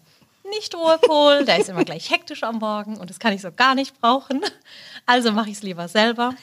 nicht 0.50 0.74
Ruhepol, 0.74 1.44
der 1.44 1.58
ist 1.58 1.68
immer 1.68 1.84
gleich 1.84 2.10
hektisch 2.10 2.42
am 2.42 2.56
Morgen 2.56 2.96
und 2.96 3.10
das 3.10 3.18
kann 3.18 3.32
ich 3.32 3.42
so 3.42 3.52
gar 3.52 3.74
nicht 3.74 4.00
brauchen. 4.00 4.42
Also 5.06 5.32
mache 5.32 5.48
ich 5.48 5.56
es 5.56 5.62
lieber 5.62 5.88
selber. 5.88 6.34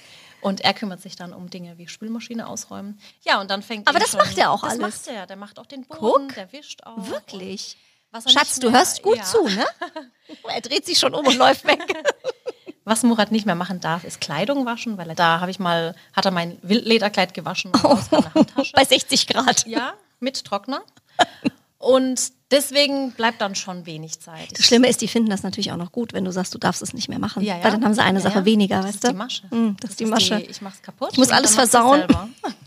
Und 0.45 0.61
er 0.61 0.75
kümmert 0.75 1.01
sich 1.01 1.15
dann 1.15 1.33
um 1.33 1.49
Dinge 1.49 1.79
wie 1.79 1.87
Spülmaschine 1.87 2.47
ausräumen. 2.47 2.99
Ja, 3.23 3.41
und 3.41 3.49
dann 3.49 3.63
fängt 3.63 3.87
Aber 3.87 3.97
das 3.97 4.11
schon, 4.11 4.19
macht 4.19 4.37
er 4.37 4.51
auch 4.51 4.61
das 4.61 4.73
alles. 4.73 4.81
macht 4.81 5.07
er. 5.07 5.25
Der 5.25 5.37
macht 5.37 5.57
auch 5.57 5.65
den 5.65 5.85
Boden, 5.85 6.27
Guck. 6.27 6.35
der 6.35 6.51
wischt 6.51 6.83
auch. 6.83 7.07
Wirklich. 7.09 7.77
Was 8.11 8.31
Schatz, 8.31 8.49
nicht 8.57 8.63
du 8.63 8.69
mehr- 8.69 8.79
hörst 8.79 9.01
gut 9.01 9.17
ja. 9.17 9.23
zu, 9.23 9.47
ne? 9.47 9.65
Er 10.47 10.61
dreht 10.61 10.85
sich 10.85 10.99
schon 10.99 11.15
um 11.15 11.25
und 11.25 11.35
läuft 11.35 11.65
weg. 11.65 11.81
Was 12.83 13.01
Murat 13.01 13.31
nicht 13.31 13.47
mehr 13.47 13.55
machen 13.55 13.79
darf, 13.79 14.03
ist 14.03 14.21
Kleidung 14.21 14.67
waschen, 14.67 14.99
weil 14.99 15.09
er, 15.09 15.15
da 15.15 15.39
habe 15.39 15.49
ich 15.49 15.57
mal, 15.57 15.95
hat 16.13 16.25
er 16.25 16.31
mein 16.31 16.59
Wildlederkleid 16.61 17.33
gewaschen 17.33 17.71
Handtasche. 17.81 18.71
Bei 18.75 18.85
60 18.85 19.25
Grad. 19.25 19.65
Ja, 19.65 19.95
mit 20.19 20.45
Trockner. 20.45 20.83
Und 21.79 22.31
deswegen 22.51 23.11
bleibt 23.11 23.41
dann 23.41 23.55
schon 23.55 23.85
wenig 23.85 24.19
Zeit. 24.19 24.57
Das 24.57 24.65
Schlimme 24.65 24.87
ist, 24.87 25.01
die 25.01 25.07
finden 25.07 25.29
das 25.29 25.43
natürlich 25.43 25.71
auch 25.71 25.77
noch 25.77 25.91
gut, 25.91 26.13
wenn 26.13 26.23
du 26.25 26.31
sagst, 26.31 26.53
du 26.53 26.57
darfst 26.57 26.81
es 26.81 26.93
nicht 26.93 27.09
mehr 27.09 27.19
machen. 27.19 27.43
Ja, 27.43 27.57
ja. 27.57 27.63
Weil 27.63 27.71
dann 27.71 27.83
haben 27.85 27.93
sie 27.93 28.01
eine 28.03 28.19
Ja, 28.19 28.23
Sache 28.29 28.45
weniger, 28.45 28.77
das 28.77 28.85
weißt 28.85 28.95
ist 28.95 29.03
du? 29.03 29.07
Die 29.09 29.15
Masche. 29.15 29.43
Mm, 29.55 29.77
das, 29.79 29.89
ist 29.91 29.99
die 29.99 30.05
Masche. 30.05 30.39
ich 30.41 30.61
mach's 30.61 30.81
kaputt. 30.81 31.09
Ich 31.11 31.17
muss 31.17 31.29
alles 31.29 31.55
versauen. 31.55 32.03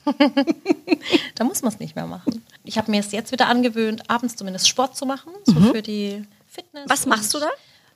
da 1.34 1.44
muss 1.44 1.62
man 1.62 1.72
es 1.72 1.78
nicht 1.78 1.96
mehr 1.96 2.06
machen. 2.06 2.44
Ich 2.64 2.78
habe 2.78 2.90
mir 2.90 3.00
es 3.00 3.12
jetzt 3.12 3.32
wieder 3.32 3.46
angewöhnt, 3.48 4.10
abends 4.10 4.36
zumindest 4.36 4.68
Sport 4.68 4.96
zu 4.96 5.06
machen, 5.06 5.32
so 5.44 5.54
für 5.72 5.82
die 5.82 6.24
Fitness. 6.46 6.84
Mhm. 6.86 6.90
Was 6.90 7.06
machst 7.06 7.32
du 7.34 7.38
da? 7.40 7.48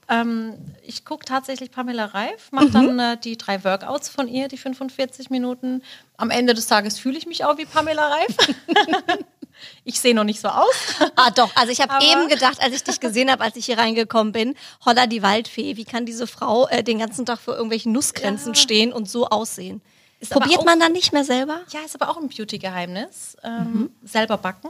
Ähm, 0.09 0.55
ich 0.85 1.05
gucke 1.05 1.25
tatsächlich 1.25 1.71
Pamela 1.71 2.07
Reif, 2.07 2.51
mache 2.51 2.67
Mhm. 2.67 2.73
dann 2.73 2.99
äh, 2.99 3.17
die 3.19 3.37
drei 3.37 3.63
Workouts 3.65 4.09
von 4.09 4.29
ihr, 4.29 4.49
die 4.49 4.59
45 4.59 5.31
Minuten. 5.31 5.83
Am 6.17 6.31
Ende 6.31 6.55
des 6.55 6.67
Tages 6.67 6.99
fühle 6.99 7.17
ich 7.17 7.27
mich 7.27 7.45
auch 7.45 7.57
wie 7.59 7.65
Pamela 7.67 8.09
Reif. 8.09 8.37
ich 9.85 10.01
sehe 10.01 10.15
noch 10.15 10.25
nicht 10.25 10.41
so 10.41 10.49
aus. 10.49 10.75
Ah, 11.17 11.31
doch. 11.31 11.51
Also 11.57 11.71
ich 11.73 11.81
habe 11.81 12.03
eben 12.05 12.29
gedacht, 12.29 12.61
als 12.63 12.75
ich 12.75 12.83
dich 12.85 12.99
gesehen 13.01 13.31
habe, 13.31 13.45
als 13.45 13.57
ich 13.57 13.67
hier 13.67 13.79
reingekommen 13.79 14.33
bin, 14.33 14.55
Holla 14.85 15.07
die 15.07 15.23
Waldfee, 15.23 15.77
wie 15.77 15.85
kann 15.85 16.07
diese 16.07 16.27
Frau 16.27 16.67
äh, 16.69 16.83
den 16.83 16.99
ganzen 16.99 17.27
Tag 17.27 17.39
vor 17.41 17.55
irgendwelchen 17.55 17.93
Nussgrenzen 17.93 18.55
Ja. 18.55 18.61
stehen 18.61 18.93
und 18.93 19.09
so 19.11 19.29
aussehen? 19.29 19.81
Ist 20.21 20.31
Probiert 20.33 20.61
auch- 20.61 20.65
man 20.65 20.79
dann 20.81 20.93
nicht 20.93 21.13
mehr 21.13 21.25
selber? 21.25 21.61
Ja, 21.71 21.81
ist 21.85 21.95
aber 22.01 22.11
auch 22.11 22.17
ein 22.17 22.29
Beauty-Geheimnis. 22.29 23.37
Ähm, 23.45 23.91
Selber 24.05 24.39
backen 24.39 24.69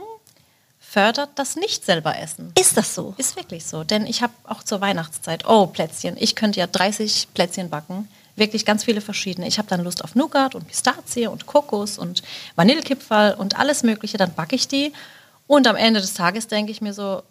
fördert 0.79 1.31
das 1.35 1.55
nicht 1.55 1.85
selber 1.85 2.17
essen. 2.19 2.51
Ist 2.59 2.77
das 2.77 2.93
so? 2.93 3.15
Ist 3.17 3.35
wirklich 3.35 3.65
so, 3.65 3.83
denn 3.83 4.05
ich 4.05 4.21
habe 4.21 4.33
auch 4.43 4.63
zur 4.63 4.81
Weihnachtszeit, 4.81 5.47
oh 5.47 5.65
Plätzchen, 5.67 6.15
ich 6.19 6.35
könnte 6.35 6.59
ja 6.59 6.67
30 6.67 7.29
Plätzchen 7.33 7.69
backen, 7.69 8.07
wirklich 8.35 8.65
ganz 8.65 8.83
viele 8.83 9.01
verschiedene. 9.01 9.47
Ich 9.47 9.57
habe 9.57 9.67
dann 9.67 9.83
Lust 9.83 10.03
auf 10.03 10.15
Nougat 10.15 10.55
und 10.55 10.67
Pistazie 10.67 11.27
und 11.27 11.45
Kokos 11.45 11.97
und 11.97 12.23
Vanillekipferl 12.55 13.35
und 13.35 13.59
alles 13.59 13.83
mögliche, 13.83 14.17
dann 14.17 14.33
backe 14.33 14.55
ich 14.55 14.67
die 14.67 14.93
und 15.47 15.67
am 15.67 15.75
Ende 15.75 16.01
des 16.01 16.13
Tages 16.13 16.47
denke 16.47 16.71
ich 16.71 16.81
mir 16.81 16.93
so, 16.93 17.23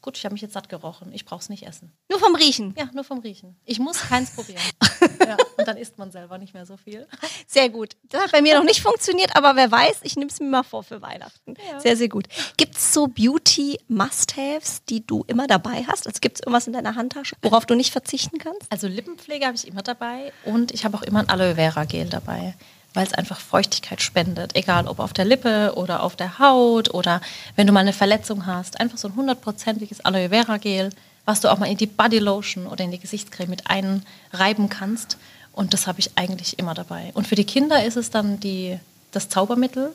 gut, 0.00 0.16
ich 0.16 0.24
habe 0.24 0.32
mich 0.32 0.42
jetzt 0.42 0.54
satt 0.54 0.68
gerochen, 0.68 1.12
ich 1.12 1.24
brauche 1.24 1.40
es 1.40 1.48
nicht 1.48 1.66
essen. 1.66 1.92
Nur 2.08 2.18
vom 2.18 2.34
Riechen. 2.34 2.74
Ja, 2.76 2.88
nur 2.92 3.04
vom 3.04 3.20
Riechen. 3.20 3.56
Ich 3.64 3.78
muss 3.78 4.00
keins 4.00 4.30
probieren. 4.30 4.60
ja, 5.00 5.36
und 5.56 5.66
dann 5.66 5.76
isst 5.76 5.98
man 5.98 6.10
selber 6.10 6.38
nicht 6.38 6.54
mehr 6.54 6.66
so 6.66 6.76
viel. 6.76 7.06
Sehr 7.46 7.68
gut. 7.68 7.96
Das 8.08 8.22
hat 8.22 8.32
bei 8.32 8.42
mir 8.42 8.56
noch 8.56 8.64
nicht 8.64 8.82
funktioniert, 8.82 9.36
aber 9.36 9.56
wer 9.56 9.70
weiß, 9.70 10.00
ich 10.02 10.16
nehme 10.16 10.30
es 10.30 10.40
mir 10.40 10.48
mal 10.48 10.62
vor 10.62 10.82
für 10.82 11.02
Weihnachten. 11.02 11.54
Sehr, 11.78 11.96
sehr 11.96 12.08
gut. 12.08 12.26
Gibt 12.56 12.76
es 12.76 12.92
so 12.92 13.06
Beauty-Must-Haves, 13.06 14.84
die 14.88 15.06
du 15.06 15.24
immer 15.26 15.46
dabei 15.46 15.84
hast? 15.86 16.06
Also 16.06 16.20
gibt 16.20 16.36
es 16.36 16.40
irgendwas 16.40 16.66
in 16.66 16.72
deiner 16.72 16.94
Handtasche, 16.94 17.36
worauf 17.42 17.66
du 17.66 17.74
nicht 17.74 17.92
verzichten 17.92 18.38
kannst? 18.38 18.70
Also 18.70 18.86
Lippenpflege 18.86 19.46
habe 19.46 19.56
ich 19.56 19.66
immer 19.66 19.82
dabei 19.82 20.32
und 20.44 20.72
ich 20.72 20.84
habe 20.84 20.96
auch 20.96 21.02
immer 21.02 21.20
ein 21.20 21.28
Aloe 21.28 21.54
Vera 21.54 21.84
Gel 21.84 22.08
dabei, 22.08 22.54
weil 22.94 23.06
es 23.06 23.14
einfach 23.14 23.38
Feuchtigkeit 23.38 24.02
spendet, 24.02 24.56
egal 24.56 24.88
ob 24.88 24.98
auf 24.98 25.12
der 25.12 25.24
Lippe 25.24 25.72
oder 25.76 26.02
auf 26.02 26.16
der 26.16 26.38
Haut 26.38 26.92
oder 26.92 27.20
wenn 27.56 27.66
du 27.66 27.72
mal 27.72 27.80
eine 27.80 27.92
Verletzung 27.92 28.46
hast, 28.46 28.80
einfach 28.80 28.98
so 28.98 29.08
ein 29.08 29.16
hundertprozentiges 29.16 30.04
Aloe 30.04 30.30
Vera 30.30 30.56
Gel, 30.56 30.90
was 31.24 31.40
du 31.40 31.50
auch 31.50 31.58
mal 31.58 31.70
in 31.70 31.76
die 31.76 31.86
Body 31.86 32.18
Lotion 32.18 32.66
oder 32.66 32.84
in 32.84 32.90
die 32.90 32.98
Gesichtscreme 32.98 33.50
mit 33.50 33.64
einreiben 33.68 34.68
kannst 34.68 35.16
und 35.52 35.74
das 35.74 35.86
habe 35.86 36.00
ich 36.00 36.12
eigentlich 36.16 36.58
immer 36.58 36.74
dabei. 36.74 37.10
Und 37.14 37.26
für 37.26 37.34
die 37.34 37.44
Kinder 37.44 37.84
ist 37.84 37.96
es 37.96 38.10
dann 38.10 38.40
die, 38.40 38.78
das 39.12 39.28
Zaubermittel, 39.28 39.92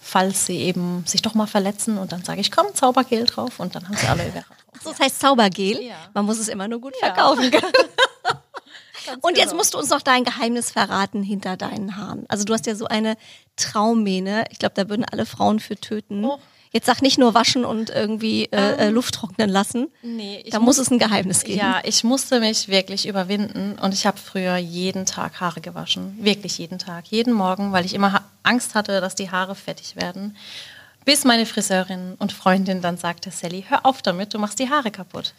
falls 0.00 0.46
sie 0.46 0.58
eben 0.58 1.04
sich 1.06 1.22
doch 1.22 1.34
mal 1.34 1.46
verletzen 1.46 1.98
und 1.98 2.12
dann 2.12 2.24
sage 2.24 2.40
ich, 2.40 2.50
komm, 2.50 2.66
Zaubergel 2.74 3.24
drauf 3.26 3.60
und 3.60 3.74
dann 3.74 3.88
haben 3.88 3.96
sie 3.96 4.06
Aloe 4.06 4.30
Vera 4.32 4.44
drauf. 4.44 4.82
So, 4.82 4.90
das 4.90 5.00
heißt 5.00 5.20
Zaubergel. 5.20 5.82
Ja. 5.82 5.96
Man 6.12 6.26
muss 6.26 6.38
es 6.38 6.48
immer 6.48 6.68
nur 6.68 6.80
gut 6.80 6.94
Ja. 7.00 7.08
verkaufen 7.14 7.50
können. 7.50 7.72
Und 9.20 9.36
jetzt 9.36 9.48
genau. 9.50 9.58
musst 9.58 9.74
du 9.74 9.78
uns 9.78 9.90
noch 9.90 10.02
dein 10.02 10.24
Geheimnis 10.24 10.70
verraten 10.70 11.22
hinter 11.22 11.56
deinen 11.56 11.96
Haaren. 11.96 12.24
Also 12.28 12.44
du 12.44 12.54
hast 12.54 12.66
ja 12.66 12.74
so 12.74 12.86
eine 12.86 13.16
Traummähne. 13.56 14.44
Ich 14.50 14.58
glaube, 14.58 14.74
da 14.74 14.88
würden 14.88 15.04
alle 15.04 15.26
Frauen 15.26 15.60
für 15.60 15.76
töten. 15.76 16.24
Oh. 16.24 16.38
Jetzt 16.74 16.86
sag 16.86 17.02
nicht 17.02 17.18
nur 17.18 17.34
waschen 17.34 17.64
und 17.64 17.90
irgendwie 17.90 18.46
äh, 18.46 18.88
äh, 18.88 18.90
Luft 18.90 19.14
trocknen 19.14 19.48
lassen. 19.48 19.86
Nee, 20.02 20.44
da 20.50 20.58
muss 20.58 20.78
es 20.78 20.90
ein 20.90 20.98
Geheimnis 20.98 21.44
geben. 21.44 21.60
Ja, 21.60 21.80
ich 21.84 22.02
musste 22.02 22.40
mich 22.40 22.66
wirklich 22.66 23.06
überwinden 23.06 23.78
und 23.80 23.94
ich 23.94 24.06
habe 24.06 24.18
früher 24.18 24.56
jeden 24.56 25.06
Tag 25.06 25.40
Haare 25.40 25.60
gewaschen. 25.60 26.18
Wirklich 26.18 26.58
jeden 26.58 26.80
Tag, 26.80 27.06
jeden 27.06 27.32
Morgen, 27.32 27.70
weil 27.70 27.84
ich 27.84 27.94
immer 27.94 28.12
ha 28.12 28.24
Angst 28.42 28.74
hatte, 28.74 29.00
dass 29.00 29.14
die 29.14 29.30
Haare 29.30 29.54
fettig 29.54 29.94
werden. 29.94 30.36
Bis 31.04 31.24
meine 31.24 31.46
Friseurin 31.46 32.16
und 32.18 32.32
Freundin 32.32 32.82
dann 32.82 32.98
sagte, 32.98 33.30
Sally, 33.30 33.64
hör 33.68 33.86
auf 33.86 34.02
damit, 34.02 34.34
du 34.34 34.40
machst 34.40 34.58
die 34.58 34.68
Haare 34.68 34.90
kaputt. 34.90 35.32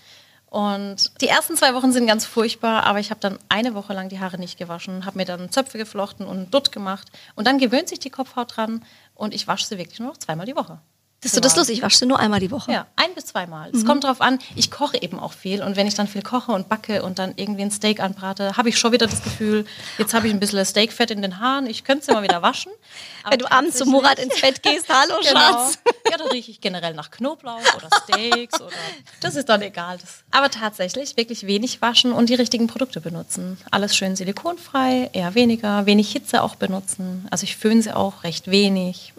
Und 0.49 1.19
die 1.19 1.27
ersten 1.27 1.57
zwei 1.57 1.73
Wochen 1.73 1.91
sind 1.91 2.07
ganz 2.07 2.25
furchtbar, 2.25 2.85
aber 2.85 2.99
ich 3.01 3.09
habe 3.09 3.19
dann 3.19 3.39
eine 3.49 3.75
Woche 3.75 3.91
lang 3.91 4.07
die 4.07 4.21
Haare 4.21 4.37
nicht 4.37 4.57
gewaschen, 4.57 5.05
habe 5.05 5.17
mir 5.17 5.25
dann 5.25 5.51
Zöpfe 5.51 5.77
geflochten 5.77 6.25
und 6.25 6.53
Dutt 6.53 6.71
gemacht. 6.71 7.09
Und 7.35 7.45
dann 7.45 7.59
gewöhnt 7.59 7.89
sich 7.89 7.99
die 7.99 8.09
Kopfhaut 8.09 8.55
dran 8.55 8.85
und 9.15 9.33
ich 9.33 9.49
wasche 9.49 9.65
sie 9.65 9.77
wirklich 9.77 9.99
nur 9.99 10.07
noch 10.07 10.17
zweimal 10.17 10.45
die 10.45 10.55
Woche. 10.55 10.79
Das 11.21 11.31
ist 11.31 11.35
so 11.35 11.41
das 11.41 11.55
lustig, 11.55 11.81
waschst 11.81 12.01
du 12.01 12.05
nur 12.05 12.19
einmal 12.19 12.39
die 12.39 12.51
Woche? 12.51 12.71
Ja, 12.71 12.85
ein 12.95 13.13
bis 13.15 13.25
zweimal. 13.25 13.71
Es 13.73 13.83
kommt 13.83 14.03
drauf 14.03 14.21
an, 14.21 14.37
ich 14.55 14.69
koche 14.69 15.01
eben 15.01 15.19
auch 15.19 15.33
viel 15.33 15.63
und 15.63 15.75
wenn 15.75 15.87
ich 15.87 15.95
dann 15.95 16.07
viel 16.07 16.21
koche 16.21 16.51
und 16.51 16.69
backe 16.69 17.01
und 17.01 17.17
dann 17.17 17.33
irgendwie 17.35 17.63
ein 17.63 17.71
Steak 17.71 17.99
anbrate, 17.99 18.57
habe 18.57 18.69
ich 18.69 18.77
schon 18.77 18.91
wieder 18.91 19.07
das 19.07 19.23
Gefühl, 19.23 19.65
jetzt 19.97 20.13
habe 20.13 20.27
ich 20.27 20.33
ein 20.33 20.39
bisschen 20.39 20.63
Steakfett 20.63 21.09
in 21.09 21.23
den 21.23 21.39
Haaren, 21.39 21.65
ich 21.65 21.83
könnte 21.83 22.03
es 22.03 22.07
immer 22.09 22.21
wieder 22.21 22.43
waschen. 22.43 22.71
Wenn 23.29 23.39
du 23.39 23.51
abends 23.51 23.77
zu 23.77 23.85
Murat 23.87 24.19
ins 24.19 24.39
Bett 24.39 24.61
gehst, 24.61 24.87
hallo 24.87 25.15
genau. 25.27 25.39
Schatz. 25.39 25.79
Ja, 26.11 26.17
da 26.17 26.25
rieche 26.25 26.51
ich 26.51 26.61
generell 26.61 26.93
nach 26.93 27.09
Knoblauch 27.09 27.57
oder 27.75 27.89
Steaks 28.03 28.61
oder 28.61 28.75
das 29.21 29.35
ist 29.35 29.49
dann 29.49 29.63
egal. 29.63 29.97
Das. 29.97 30.23
Aber 30.29 30.51
tatsächlich 30.51 31.17
wirklich 31.17 31.47
wenig 31.47 31.81
waschen 31.81 32.11
und 32.11 32.29
die 32.29 32.35
richtigen 32.35 32.67
Produkte 32.67 33.01
benutzen. 33.01 33.57
Alles 33.71 33.95
schön 33.95 34.15
silikonfrei, 34.15 35.09
eher 35.13 35.33
weniger, 35.33 35.87
wenig 35.87 36.11
Hitze 36.11 36.43
auch 36.43 36.53
benutzen. 36.53 37.27
Also 37.31 37.45
ich 37.45 37.55
föhne 37.57 37.81
sie 37.81 37.95
auch 37.95 38.23
recht 38.23 38.51
wenig, 38.51 39.13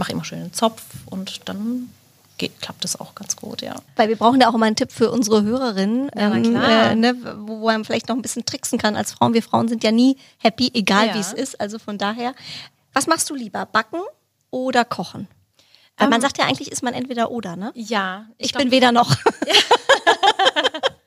mache 0.00 0.10
immer 0.12 0.24
schön 0.24 0.40
einen 0.40 0.52
Zopf 0.52 0.82
und 1.06 1.48
dann 1.48 1.90
geht, 2.38 2.60
klappt 2.60 2.82
das 2.84 2.98
auch 2.98 3.14
ganz 3.14 3.36
gut, 3.36 3.60
ja. 3.62 3.76
Weil 3.96 4.08
wir 4.08 4.16
brauchen 4.16 4.40
da 4.40 4.48
auch 4.48 4.54
immer 4.54 4.66
einen 4.66 4.74
Tipp 4.74 4.90
für 4.92 5.10
unsere 5.10 5.42
Hörerinnen, 5.42 6.10
Ja, 6.16 6.34
ähm, 6.34 6.54
äh, 6.56 6.94
ne, 6.96 7.36
wo 7.46 7.66
man 7.66 7.84
vielleicht 7.84 8.08
noch 8.08 8.16
ein 8.16 8.22
bisschen 8.22 8.44
tricksen 8.46 8.78
kann 8.78 8.96
als 8.96 9.12
Frauen. 9.12 9.34
Wir 9.34 9.42
Frauen 9.42 9.68
sind 9.68 9.84
ja 9.84 9.92
nie 9.92 10.16
happy, 10.38 10.70
egal 10.74 11.08
Ja. 11.08 11.14
wie 11.14 11.18
es 11.20 11.32
ist. 11.34 11.60
Also 11.60 11.78
von 11.78 11.98
daher, 11.98 12.34
was 12.94 13.06
machst 13.06 13.28
du 13.30 13.34
lieber, 13.34 13.66
backen 13.66 14.00
oder 14.50 14.84
kochen? 14.86 15.28
Weil 15.98 16.08
man 16.08 16.16
Ähm, 16.16 16.22
sagt 16.22 16.38
ja 16.38 16.46
eigentlich, 16.46 16.72
ist 16.72 16.82
man 16.82 16.94
entweder 16.94 17.30
oder, 17.30 17.56
ne? 17.56 17.72
Ja, 17.74 18.24
Ich, 18.38 18.52
glaub, 18.52 18.62
bin 18.62 18.70
weder 18.72 18.90
noch. 18.90 19.14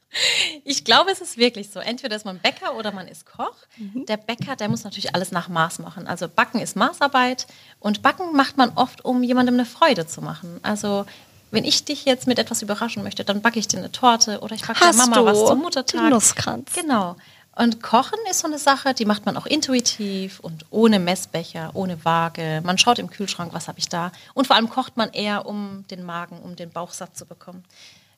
Ich 0.63 0.85
glaube, 0.85 1.11
es 1.11 1.21
ist 1.21 1.37
wirklich 1.37 1.69
so. 1.69 1.79
Entweder 1.79 2.15
ist 2.15 2.25
man 2.25 2.39
Bäcker 2.39 2.75
oder 2.75 2.91
man 2.91 3.07
ist 3.07 3.25
Koch. 3.25 3.55
Mhm. 3.77 4.05
Der 4.05 4.17
Bäcker, 4.17 4.55
der 4.55 4.69
muss 4.69 4.83
natürlich 4.83 5.15
alles 5.15 5.31
nach 5.31 5.47
Maß 5.49 5.79
machen. 5.79 6.07
Also 6.07 6.27
Backen 6.27 6.59
ist 6.59 6.75
Maßarbeit 6.75 7.47
und 7.79 8.01
Backen 8.01 8.35
macht 8.35 8.57
man 8.57 8.71
oft, 8.75 9.03
um 9.03 9.23
jemandem 9.23 9.55
eine 9.55 9.65
Freude 9.65 10.05
zu 10.07 10.21
machen. 10.21 10.59
Also 10.61 11.05
wenn 11.51 11.65
ich 11.65 11.85
dich 11.85 12.05
jetzt 12.05 12.27
mit 12.27 12.39
etwas 12.39 12.61
überraschen 12.61 13.03
möchte, 13.03 13.23
dann 13.23 13.41
backe 13.41 13.59
ich 13.59 13.67
dir 13.67 13.77
eine 13.77 13.91
Torte 13.91 14.39
oder 14.39 14.55
ich 14.55 14.65
backe 14.65 14.79
der 14.79 14.93
Mama 14.93 15.15
du 15.17 15.25
was 15.25 15.45
zum 15.45 15.59
Muttertag. 15.59 16.09
Nusskranz. 16.09 16.71
Genau. 16.73 17.15
Und 17.55 17.83
Kochen 17.83 18.17
ist 18.29 18.39
so 18.39 18.47
eine 18.47 18.57
Sache, 18.57 18.95
die 18.95 19.05
macht 19.05 19.27
man 19.27 19.37
auch 19.37 19.45
intuitiv 19.45 20.39
und 20.39 20.65
ohne 20.71 20.97
Messbecher, 20.97 21.69
ohne 21.75 22.03
Waage. 22.03 22.61
Man 22.63 22.79
schaut 22.79 22.97
im 22.97 23.11
Kühlschrank, 23.11 23.53
was 23.53 23.67
habe 23.67 23.77
ich 23.77 23.89
da. 23.89 24.11
Und 24.33 24.47
vor 24.47 24.55
allem 24.55 24.69
kocht 24.69 24.97
man 24.97 25.11
eher, 25.11 25.45
um 25.45 25.85
den 25.91 26.03
Magen, 26.03 26.39
um 26.39 26.55
den 26.55 26.71
Bauch 26.71 26.91
satt 26.91 27.15
zu 27.15 27.27
bekommen. 27.27 27.63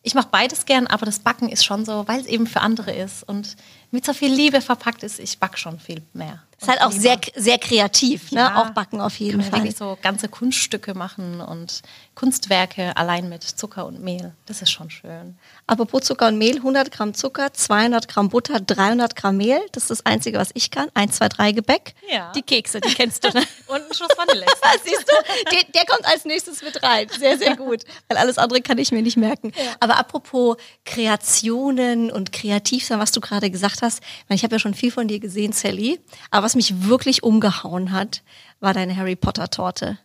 Ich 0.06 0.14
mache 0.14 0.28
beides 0.30 0.68
gern, 0.68 0.86
aber 0.86 1.08
das 1.08 1.18
Backen 1.18 1.50
ist 1.50 1.66
schon 1.66 1.84
so, 1.84 2.08
weil 2.08 2.22
es 2.22 2.28
eben 2.28 2.46
für 2.46 2.62
andere 2.62 2.94
ist. 2.94 3.28
Und 3.28 3.56
mit 3.92 4.06
so 4.06 4.14
viel 4.14 4.34
Liebe 4.34 4.62
verpackt 4.62 5.04
ist, 5.04 5.20
ich 5.20 5.40
backe 5.40 5.58
schon 5.58 5.80
viel 5.80 6.02
mehr. 6.14 6.44
Ist 6.62 6.70
halt 6.70 6.82
auch 6.82 6.92
sehr, 6.92 7.20
sehr 7.36 7.58
kreativ, 7.58 8.32
ne? 8.32 8.40
Ja. 8.40 8.62
Auch 8.62 8.70
backen 8.70 9.02
auf 9.02 9.20
jeden 9.20 9.42
Kann 9.42 9.52
Fall. 9.52 9.60
wirklich 9.60 9.76
so 9.76 9.98
ganze 10.02 10.30
Kunststücke 10.30 10.94
machen 10.94 11.42
und 11.42 11.82
Kunstwerke 12.16 12.96
allein 12.96 13.28
mit 13.28 13.44
Zucker 13.44 13.86
und 13.86 14.02
Mehl. 14.02 14.34
Das 14.46 14.62
ist 14.62 14.72
schon 14.72 14.90
schön. 14.90 15.38
Apropos 15.68 16.04
Zucker 16.04 16.28
und 16.28 16.38
Mehl, 16.38 16.56
100 16.56 16.92
Gramm 16.92 17.14
Zucker, 17.14 17.54
200 17.54 18.08
Gramm 18.08 18.30
Butter, 18.30 18.62
300 18.62 19.18
Gramm 19.18 19.36
Mehl. 19.36 19.60
Das 19.74 19.84
ist 19.84 19.90
das 19.92 20.06
Einzige, 20.06 20.38
was 20.38 20.52
ich 20.54 20.72
kann. 20.72 20.88
1, 20.94 21.18
2, 21.18 21.28
3 21.28 21.52
Gebäck. 21.52 21.94
Ja. 22.10 22.32
Die 22.34 22.42
Kekse, 22.42 22.80
die 22.80 22.94
kennst 22.94 23.26
du, 23.26 23.30
ne? 23.30 23.44
Und 23.68 23.82
ein 23.82 23.94
Schuss 23.94 24.08
Vanille. 24.16 24.46
Siehst 24.86 25.06
du, 25.10 25.52
der, 25.52 25.64
der 25.74 25.86
kommt 25.86 26.06
als 26.06 26.24
nächstes 26.24 26.64
mit 26.64 26.82
rein. 26.82 27.08
Sehr, 27.20 27.38
sehr 27.38 27.58
gut. 27.58 27.84
Weil 28.08 28.18
alles 28.18 28.38
andere 28.38 28.62
kann 28.62 28.78
ich 28.78 28.94
mir 28.94 29.02
nicht 29.02 29.18
merken. 29.18 29.52
Aber 29.82 29.98
apropos 29.98 30.56
Kreationen 30.86 32.12
und 32.12 32.32
kreativ 32.32 32.86
sein, 32.86 33.00
was 33.00 33.12
du 33.12 33.20
gerade 33.20 33.52
gesagt 33.52 33.75
hast. 33.82 34.02
Ich 34.30 34.44
habe 34.44 34.56
ja 34.56 34.60
schon 34.60 34.74
viel 34.74 34.92
von 34.92 35.08
dir 35.08 35.20
gesehen, 35.20 35.52
Sally. 35.52 36.00
Aber 36.32 36.46
was 36.46 36.56
mich 36.56 36.88
wirklich 36.88 37.24
umgehauen 37.24 37.92
hat, 37.92 38.22
war 38.60 38.74
deine 38.74 38.96
Harry 38.96 39.16
Potter 39.16 39.50
Torte. 39.50 39.98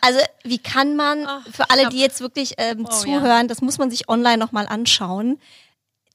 Also 0.00 0.20
wie 0.44 0.58
kann 0.58 0.94
man, 0.96 1.26
Ach, 1.26 1.40
für 1.50 1.68
alle, 1.70 1.88
die 1.88 1.98
jetzt 1.98 2.20
wirklich 2.20 2.54
ähm, 2.58 2.86
Oh, 2.86 2.90
zuhören, 2.90 3.48
das 3.48 3.60
muss 3.62 3.78
man 3.78 3.90
sich 3.90 4.08
online 4.08 4.38
nochmal 4.38 4.66
anschauen. 4.68 5.38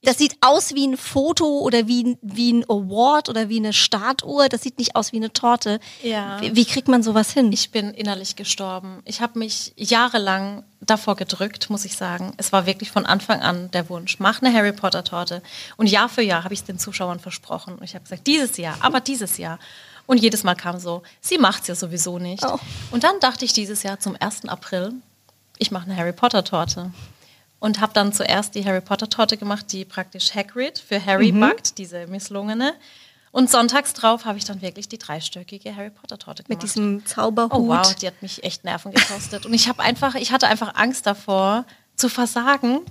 Das 0.03 0.17
sieht 0.17 0.35
aus 0.41 0.73
wie 0.75 0.85
ein 0.87 0.97
Foto 0.97 1.45
oder 1.59 1.87
wie, 1.87 2.03
ein- 2.03 2.17
wie 2.21 2.51
ein 2.53 2.63
Award 2.69 3.29
oder 3.29 3.47
wie 3.49 3.57
eine 3.57 3.71
Startuhr. 3.73 4.49
Das 4.49 4.61
sieht 4.61 4.77
nicht 4.77 4.95
aus 4.95 5.11
wie 5.13 5.17
eine 5.17 5.31
Torte. 5.31 5.79
Ja. 6.01 6.41
Wie, 6.41 6.55
wie 6.55 6.65
kriegt 6.65 6.87
man 6.89 7.03
sowas 7.03 7.31
hin? 7.31 7.51
Ich 7.53 7.71
bin 7.71 7.91
innerlich 7.93 8.35
gestorben. 8.35 9.01
Ich 9.05 9.21
habe 9.21 9.39
mich 9.39 9.71
jahrelang 9.77 10.63
davor 10.81 11.15
gedrückt, 11.15 11.69
muss 11.69 11.85
ich 11.85 11.95
sagen. 11.95 12.33
Es 12.37 12.51
war 12.51 12.65
wirklich 12.65 12.91
von 12.91 13.05
Anfang 13.05 13.41
an 13.41 13.71
der 13.71 13.87
Wunsch, 13.89 14.19
mach 14.19 14.41
eine 14.41 14.53
Harry 14.53 14.73
Potter 14.73 15.03
Torte. 15.05 15.41
Und 15.77 15.87
Jahr 15.87 16.09
für 16.09 16.21
Jahr 16.21 16.43
habe 16.43 16.53
ich 16.53 16.59
es 16.59 16.65
den 16.65 16.79
Zuschauern 16.79 17.19
versprochen. 17.21 17.75
Und 17.75 17.83
ich 17.83 17.95
habe 17.95 18.03
gesagt, 18.03 18.27
dieses 18.27 18.57
Jahr, 18.57 18.75
aber 18.81 18.99
dieses 18.99 19.37
Jahr. 19.37 19.57
Und 20.05 20.17
jedes 20.17 20.43
Mal 20.43 20.55
kam 20.55 20.79
so, 20.79 21.01
sie 21.21 21.37
macht's 21.37 21.67
ja 21.69 21.75
sowieso 21.75 22.19
nicht. 22.19 22.43
Oh. 22.45 22.59
Und 22.91 23.05
dann 23.05 23.21
dachte 23.21 23.45
ich 23.45 23.53
dieses 23.53 23.83
Jahr 23.83 24.01
zum 24.01 24.17
1. 24.19 24.49
April, 24.49 24.93
ich 25.59 25.71
mache 25.71 25.85
eine 25.85 25.95
Harry 25.95 26.11
Potter 26.11 26.43
Torte. 26.43 26.91
Und 27.63 27.79
habe 27.79 27.93
dann 27.93 28.11
zuerst 28.11 28.55
die 28.55 28.65
Harry 28.65 28.81
Potter 28.81 29.09
Torte 29.09 29.37
gemacht, 29.37 29.71
die 29.71 29.85
praktisch 29.85 30.35
Hagrid 30.35 30.79
für 30.79 31.03
Harry 31.05 31.31
backt, 31.31 31.77
diese 31.77 32.07
misslungene. 32.07 32.73
Und 33.31 33.49
sonntags 33.49 33.93
drauf 33.93 34.25
habe 34.25 34.37
ich 34.37 34.43
dann 34.43 34.61
wirklich 34.61 34.89
die 34.89 34.97
dreistöckige 34.97 35.73
Harry 35.73 35.89
Potter 35.89 36.19
Torte 36.19 36.43
gemacht. 36.43 36.61
Mit 36.61 36.69
diesem 36.69 37.05
Zauberhut. 37.05 37.53
Oh 37.53 37.69
wow, 37.69 37.95
die 37.95 38.07
hat 38.07 38.21
mich 38.21 38.43
echt 38.43 38.65
Nerven 38.65 38.91
gekostet. 38.91 39.45
Und 39.45 39.53
ich 39.53 39.69
habe 39.69 39.81
einfach, 39.81 40.15
ich 40.15 40.33
hatte 40.33 40.47
einfach 40.47 40.75
Angst 40.75 41.05
davor 41.05 41.63
zu 41.95 42.09
versagen, 42.09 42.81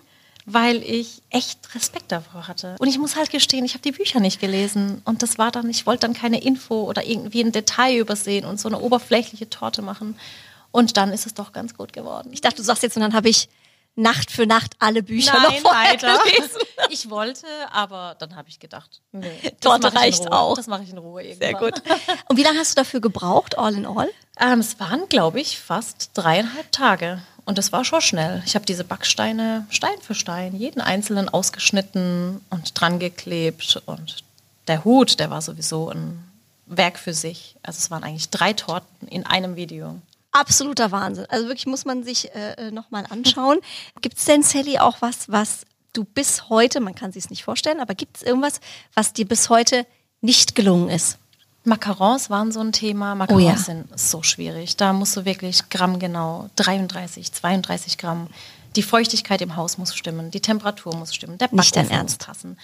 weil 0.47 0.83
ich 0.83 1.21
echt 1.29 1.75
Respekt 1.75 2.11
davor 2.11 2.49
hatte. 2.49 2.77
Und 2.79 2.89
ich 2.89 2.99
muss 2.99 3.15
halt 3.17 3.29
gestehen, 3.29 3.67
ich 3.67 3.75
habe 3.75 3.83
die 3.83 3.93
Bücher 3.93 4.21
nicht 4.21 4.41
gelesen. 4.41 5.03
Und 5.05 5.23
das 5.23 5.37
war 5.37 5.51
dann, 5.51 5.69
ich 5.69 5.85
wollte 5.85 6.07
dann 6.07 6.15
keine 6.15 6.43
Info 6.43 6.85
oder 6.85 7.05
irgendwie 7.05 7.45
ein 7.45 7.53
Detail 7.53 7.99
übersehen 7.99 8.47
und 8.47 8.59
so 8.59 8.71
eine 8.71 8.81
oberflächliche 8.81 9.51
Torte 9.51 9.83
machen. 9.83 10.19
Und 10.71 10.97
dann 10.97 11.13
ist 11.13 11.27
es 11.27 11.35
doch 11.35 11.53
ganz 11.53 11.77
gut 11.77 11.93
geworden. 11.93 12.31
Ich 12.33 12.41
dachte, 12.41 12.57
du 12.57 12.63
sagst 12.63 12.83
jetzt, 12.83 12.97
und 12.97 13.03
dann 13.03 13.13
habe 13.13 13.29
ich 13.29 13.51
Nacht 13.95 14.31
für 14.31 14.47
Nacht 14.47 14.75
alle 14.79 15.03
Bücher 15.03 15.35
noch 15.35 15.51
Nein, 15.51 15.61
vorher 15.63 15.93
weiter. 15.93 16.19
gelesen. 16.25 16.59
Ich 16.91 17.09
wollte, 17.09 17.47
aber 17.71 18.17
dann 18.19 18.37
habe 18.37 18.49
ich 18.49 18.59
gedacht, 18.59 19.01
nee, 19.13 19.53
Torte 19.61 19.95
reicht 19.95 20.31
auch. 20.31 20.57
Das 20.57 20.67
mache 20.67 20.83
ich 20.83 20.91
in 20.91 20.99
Ruhe 20.99 21.23
Sehr 21.23 21.51
irgendwann. 21.51 21.71
gut. 21.73 21.83
Und 22.29 22.37
wie 22.37 22.43
lange 22.43 22.59
hast 22.59 22.73
du 22.73 22.81
dafür 22.83 23.01
gebraucht, 23.01 23.57
all 23.57 23.75
in 23.75 23.87
all? 23.87 24.11
Ähm, 24.39 24.61
es 24.61 24.79
waren, 24.81 25.09
glaube 25.09 25.41
ich, 25.41 25.59
fast 25.59 26.11
dreieinhalb 26.15 26.71
Tage. 26.73 27.23
Und 27.45 27.57
das 27.59 27.73
war 27.73 27.85
schon 27.85 28.01
schnell. 28.03 28.43
Ich 28.47 28.55
habe 28.57 28.67
diese 28.67 28.85
Backsteine 28.85 29.67
Stein 29.71 30.01
für 30.03 30.15
Stein, 30.15 30.55
jeden 30.55 30.81
einzelnen 30.81 31.29
ausgeschnitten 31.29 32.41
und 32.51 32.79
dran 32.79 32.99
geklebt. 32.99 33.81
Und 33.87 34.23
der 34.69 34.85
Hut, 34.85 35.19
der 35.19 35.31
war 35.31 35.41
sowieso 35.41 35.89
ein 35.91 36.23
Werk 36.67 36.99
für 36.99 37.15
sich. 37.15 37.57
Also 37.63 37.79
es 37.79 37.91
waren 37.91 38.05
eigentlich 38.05 38.29
drei 38.31 38.53
Torten 38.53 39.09
in 39.09 39.25
einem 39.25 39.57
Video. 39.57 39.97
Absoluter 40.33 40.91
Wahnsinn. 40.93 41.27
Also 41.29 41.47
wirklich 41.47 41.67
muss 41.67 41.85
man 41.85 42.03
sich 42.05 42.35
äh, 42.35 42.71
nochmal 42.71 43.05
anschauen. 43.09 43.59
Gibt 44.01 44.19
es 44.19 44.25
denn, 44.25 44.43
Sally, 44.43 44.79
auch 44.79 44.97
was, 45.01 45.31
was 45.31 45.67
du 45.93 46.05
bis 46.05 46.49
heute, 46.49 46.81
man 46.81 46.95
kann 46.95 47.13
sich 47.13 47.25
es 47.25 47.31
nicht 47.31 47.45
vorstellen, 47.45 47.79
aber 47.81 47.95
gibt 47.95 48.17
es 48.17 48.23
irgendwas, 48.23 48.61
was 48.95 49.13
dir 49.13 49.29
bis 49.29 49.51
heute 49.51 49.87
nicht 50.23 50.55
gelungen 50.55 50.89
ist? 50.89 51.19
Macarons 51.65 52.31
waren 52.31 52.51
so 52.51 52.61
ein 52.61 52.73
Thema. 52.73 53.15
Macarons 53.15 53.43
Oh 53.45 53.47
ja. 53.47 53.57
sind 53.57 53.99
so 53.99 54.23
schwierig. 54.23 54.77
Da 54.77 54.93
musst 54.93 55.17
du 55.17 55.25
wirklich 55.25 55.69
grammgenau 55.69 56.49
33, 56.57 57.31
32 57.33 57.99
Gramm. 57.99 58.29
Die 58.75 58.83
Feuchtigkeit 58.83 59.43
im 59.43 59.55
Haus 59.57 59.77
muss 59.77 59.95
stimmen, 59.95 60.31
die 60.31 60.41
Temperatur 60.41 60.97
muss 60.97 61.15
stimmen, 61.15 61.37
der 61.39 61.49
Backofen 61.49 61.83
muss 61.83 61.91
Ernst. 61.91 62.27
passen. 62.27 62.57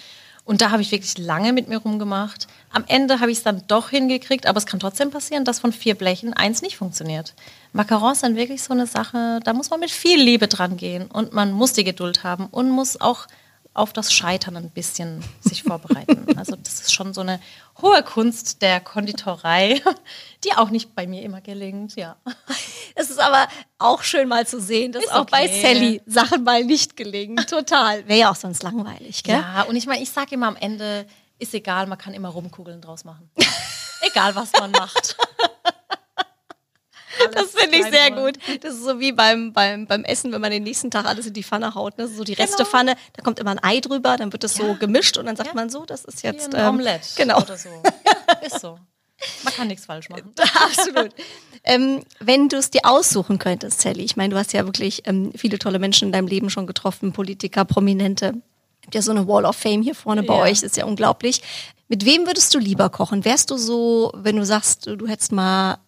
Und 0.49 0.61
da 0.61 0.71
habe 0.71 0.81
ich 0.81 0.91
wirklich 0.91 1.15
lange 1.19 1.53
mit 1.53 1.67
mir 1.67 1.77
rumgemacht. 1.77 2.47
Am 2.73 2.83
Ende 2.87 3.19
habe 3.19 3.29
ich 3.29 3.37
es 3.37 3.43
dann 3.43 3.61
doch 3.67 3.91
hingekriegt, 3.91 4.47
aber 4.47 4.57
es 4.57 4.65
kann 4.65 4.79
trotzdem 4.79 5.11
passieren, 5.11 5.45
dass 5.45 5.59
von 5.59 5.71
vier 5.71 5.93
Blechen 5.93 6.33
eins 6.33 6.63
nicht 6.63 6.75
funktioniert. 6.75 7.35
Macarons 7.71 8.21
sind 8.21 8.35
wirklich 8.35 8.63
so 8.63 8.73
eine 8.73 8.87
Sache, 8.87 9.41
da 9.43 9.53
muss 9.53 9.69
man 9.69 9.79
mit 9.79 9.91
viel 9.91 10.19
Liebe 10.19 10.47
dran 10.47 10.75
gehen 10.75 11.05
und 11.05 11.33
man 11.33 11.51
muss 11.51 11.73
die 11.73 11.83
Geduld 11.83 12.23
haben 12.23 12.47
und 12.49 12.71
muss 12.71 12.99
auch 12.99 13.27
auf 13.79 13.93
das 13.93 14.13
Scheitern 14.13 14.57
ein 14.57 14.69
bisschen 14.69 15.23
sich 15.41 15.63
vorbereiten. 15.63 16.25
Also 16.39 16.55
das 16.55 16.79
ist 16.79 16.93
schon 16.93 17.13
so 17.13 17.19
eine 17.19 17.41
hohe 17.81 18.01
Kunst 18.01 18.61
der 18.61 18.79
Konditorei, 18.79 19.81
die 20.45 20.53
auch 20.53 20.69
nicht 20.69 20.95
bei 20.95 21.05
mir 21.05 21.21
immer 21.21 21.41
gelingt, 21.41 21.97
ja. 21.97 22.15
Es 22.95 23.09
ist 23.09 23.19
aber 23.19 23.49
auch 23.77 24.03
schön 24.03 24.29
mal 24.29 24.47
zu 24.47 24.61
sehen, 24.61 24.93
dass 24.93 25.03
Ist 25.03 25.11
auch 25.11 25.25
bei 25.25 25.45
okay. 25.45 25.61
Sally 25.61 26.01
Sachen 26.05 26.45
mal 26.45 26.63
nicht 26.63 26.95
gelingen. 26.95 27.35
Total. 27.47 28.07
Wäre 28.07 28.19
ja 28.19 28.31
auch 28.31 28.37
sonst 28.37 28.63
langweilig, 28.63 29.23
gell? 29.23 29.35
Ja, 29.35 29.63
und 29.63 29.75
ich 29.75 29.85
meine, 29.85 30.01
ich 30.01 30.11
sage 30.11 30.35
immer 30.35 30.47
am 30.47 30.55
Ende, 30.55 31.05
ist 31.39 31.53
egal, 31.53 31.87
man 31.87 31.97
kann 31.97 32.13
immer 32.13 32.29
Rumkugeln 32.29 32.79
draus 32.79 33.03
machen. 33.03 33.29
egal, 34.01 34.33
was 34.35 34.53
man 34.53 34.71
macht. 34.71 35.17
Das 37.33 37.51
finde 37.51 37.77
ich 37.77 37.85
sehr 37.85 38.11
gut. 38.11 38.37
Das 38.61 38.73
ist 38.75 38.83
so 38.83 38.99
wie 38.99 39.11
beim, 39.11 39.53
beim, 39.53 39.85
beim 39.87 40.03
Essen, 40.03 40.31
wenn 40.31 40.41
man 40.41 40.51
den 40.51 40.63
nächsten 40.63 40.89
Tag 40.91 41.05
alles 41.05 41.25
in 41.27 41.33
die 41.33 41.43
Pfanne 41.43 41.75
haut. 41.75 41.97
Ne? 41.97 42.07
So 42.07 42.23
die 42.23 42.35
Genau. 42.35 42.47
Restepfanne, 42.47 42.95
da 43.13 43.21
kommt 43.23 43.39
immer 43.39 43.51
ein 43.51 43.63
Ei 43.63 43.79
drüber, 43.79 44.17
dann 44.17 44.31
wird 44.31 44.43
das 44.43 44.55
so 44.55 44.67
Ja. 44.67 44.73
gemischt 44.73 45.17
und 45.17 45.25
dann 45.25 45.35
sagt 45.35 45.49
Ja. 45.49 45.55
man 45.55 45.69
so, 45.69 45.85
das 45.85 46.05
ist 46.05 46.23
jetzt 46.23 46.53
ein 46.53 46.61
ähm, 46.61 46.69
Omelette 46.75 47.07
Genau. 47.17 47.37
oder 47.41 47.57
so. 47.57 47.69
Ist 48.45 48.59
so. 48.61 48.77
Man 49.43 49.53
kann 49.53 49.67
nichts 49.67 49.85
falsch 49.85 50.07
machen. 50.09 50.31
Absolut. 50.63 51.11
ähm, 51.65 52.03
wenn 52.21 52.47
du 52.47 52.55
es 52.57 52.69
dir 52.71 52.81
aussuchen 52.85 53.37
könntest, 53.37 53.81
Sally, 53.81 54.03
ich 54.03 54.15
meine, 54.15 54.33
du 54.33 54.39
hast 54.39 54.53
ja 54.53 54.65
wirklich 54.65 55.01
ähm, 55.07 55.31
viele 55.35 55.59
tolle 55.59 55.77
Menschen 55.79 56.07
in 56.07 56.11
deinem 56.13 56.27
Leben 56.27 56.49
schon 56.49 56.67
getroffen, 56.67 57.11
Politiker, 57.11 57.65
Prominente. 57.65 58.35
Habt 58.85 58.95
ja 58.95 59.01
so 59.01 59.11
eine 59.11 59.27
Wall 59.27 59.45
of 59.45 59.57
Fame 59.57 59.81
hier 59.81 59.93
vorne 59.93 60.23
bei 60.23 60.35
euch, 60.35 60.63
ist 60.63 60.77
ja 60.77 60.85
unglaublich. 60.85 61.41
Mit 61.89 62.05
wem 62.05 62.27
würdest 62.27 62.53
du 62.55 62.59
lieber 62.59 62.89
kochen? 62.89 63.25
Wärst 63.25 63.49
du 63.51 63.57
so, 63.57 64.11
wenn 64.15 64.37
du 64.37 64.45
sagst, 64.45 64.85
du, 64.87 64.95
du 64.95 65.05
hättest 65.07 65.31
mal 65.33 65.79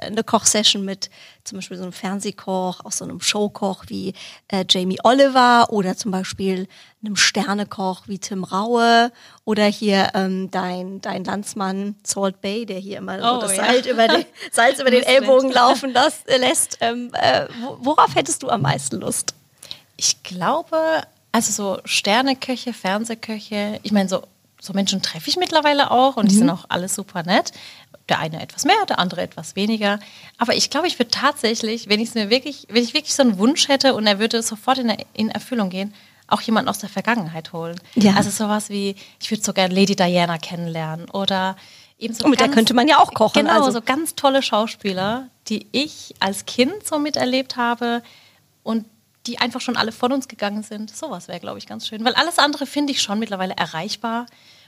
eine 0.00 0.22
Kochsession 0.24 0.84
mit 0.84 1.10
zum 1.44 1.58
Beispiel 1.58 1.76
so 1.76 1.82
einem 1.84 1.92
Fernsehkoch, 1.92 2.84
auch 2.84 2.92
so 2.92 3.04
einem 3.04 3.20
Showkoch 3.20 3.84
wie 3.88 4.14
äh, 4.48 4.64
Jamie 4.68 4.98
Oliver 5.04 5.66
oder 5.70 5.96
zum 5.96 6.10
Beispiel 6.10 6.68
einem 7.04 7.16
Sternekoch 7.16 8.02
wie 8.06 8.18
Tim 8.18 8.44
Raue 8.44 9.10
oder 9.44 9.64
hier 9.66 10.10
ähm, 10.14 10.50
dein, 10.50 11.00
dein 11.00 11.24
Landsmann 11.24 11.96
Salt 12.04 12.40
Bay, 12.40 12.66
der 12.66 12.78
hier 12.78 12.98
immer 12.98 13.18
Oh, 13.18 13.40
so 13.40 13.46
das 13.48 13.56
ja. 13.56 13.64
Salz 13.66 13.86
über 13.86 14.08
den, 14.08 14.24
Salz 14.52 14.80
über 14.80 14.90
den. 14.90 15.02
Ellbogen 15.02 15.50
laufen 15.52 15.92
las- 15.92 16.24
äh, 16.26 16.36
lässt. 16.36 16.78
Ähm, 16.80 17.10
äh, 17.14 17.46
wo- 17.60 17.78
worauf 17.80 18.14
hättest 18.14 18.42
du 18.42 18.48
am 18.50 18.62
meisten 18.62 18.96
Lust? 19.00 19.34
Ich 19.96 20.22
glaube, 20.22 21.02
also 21.32 21.52
so 21.52 21.80
Sterneköche, 21.84 22.72
Fernsehköche, 22.72 23.80
ich 23.82 23.92
meine, 23.92 24.08
so, 24.08 24.22
so 24.60 24.72
Menschen 24.72 25.02
treffe 25.02 25.28
ich 25.30 25.36
mittlerweile 25.36 25.90
auch 25.90 26.16
und 26.16 26.30
die 26.30 26.34
sind 26.34 26.50
auch 26.50 26.64
alle 26.68 26.88
super 26.88 27.22
nett. 27.22 27.52
Der 28.08 28.18
eine 28.18 28.42
etwas 28.42 28.64
mehr, 28.64 28.76
der 28.88 28.98
andere 28.98 29.22
etwas 29.22 29.54
weniger. 29.54 30.00
Aber 30.38 30.54
ich 30.54 30.70
glaube, 30.70 30.86
ich 30.88 30.98
würde 30.98 31.10
tatsächlich, 31.10 31.88
wenn 31.88 32.00
ich 32.00 32.14
mir 32.14 32.30
wirklich, 32.30 32.66
wenn 32.68 32.82
ich 32.82 32.94
wirklich 32.94 33.14
so 33.14 33.22
einen 33.22 33.38
Wunsch 33.38 33.68
hätte 33.68 33.94
und 33.94 34.06
er 34.06 34.18
würde 34.18 34.42
sofort 34.42 34.78
in, 34.78 34.92
in 35.12 35.28
Erfüllung 35.30 35.70
gehen, 35.70 35.94
auch 36.26 36.40
jemanden 36.40 36.68
aus 36.68 36.78
der 36.78 36.88
Vergangenheit 36.88 37.52
holen. 37.52 37.80
Ja. 37.94 38.14
Also 38.14 38.30
sowas 38.30 38.68
wie, 38.68 38.96
ich 39.20 39.30
würde 39.30 39.42
sogar 39.42 39.68
Lady 39.68 39.96
Diana 39.96 40.38
kennenlernen 40.38 41.08
oder 41.10 41.56
eben 41.98 42.14
so 42.14 42.24
Und 42.24 42.30
mit 42.30 42.40
der 42.40 42.48
könnte 42.48 42.74
man 42.74 42.88
ja 42.88 42.98
auch 42.98 43.12
kochen, 43.14 43.42
Genau, 43.46 43.58
also. 43.58 43.70
so 43.70 43.80
ganz 43.80 44.14
tolle 44.14 44.42
Schauspieler, 44.42 45.28
die 45.48 45.66
ich 45.72 46.14
als 46.20 46.46
Kind 46.46 46.86
so 46.86 46.98
miterlebt 46.98 47.56
habe 47.56 48.02
und 48.62 48.84
die 49.28 49.38
einfach 49.38 49.60
schon 49.60 49.76
alle 49.76 49.92
von 49.92 50.12
uns 50.12 50.26
gegangen 50.26 50.62
sind. 50.64 50.94
Sowas 50.94 51.28
wäre, 51.28 51.38
glaube 51.38 51.58
ich, 51.58 51.66
ganz 51.66 51.86
schön. 51.86 52.04
Weil 52.04 52.14
alles 52.14 52.38
andere 52.38 52.66
finde 52.66 52.92
ich 52.92 53.00
schon 53.02 53.18
mittlerweile 53.20 53.54
erreichbar. 53.56 54.26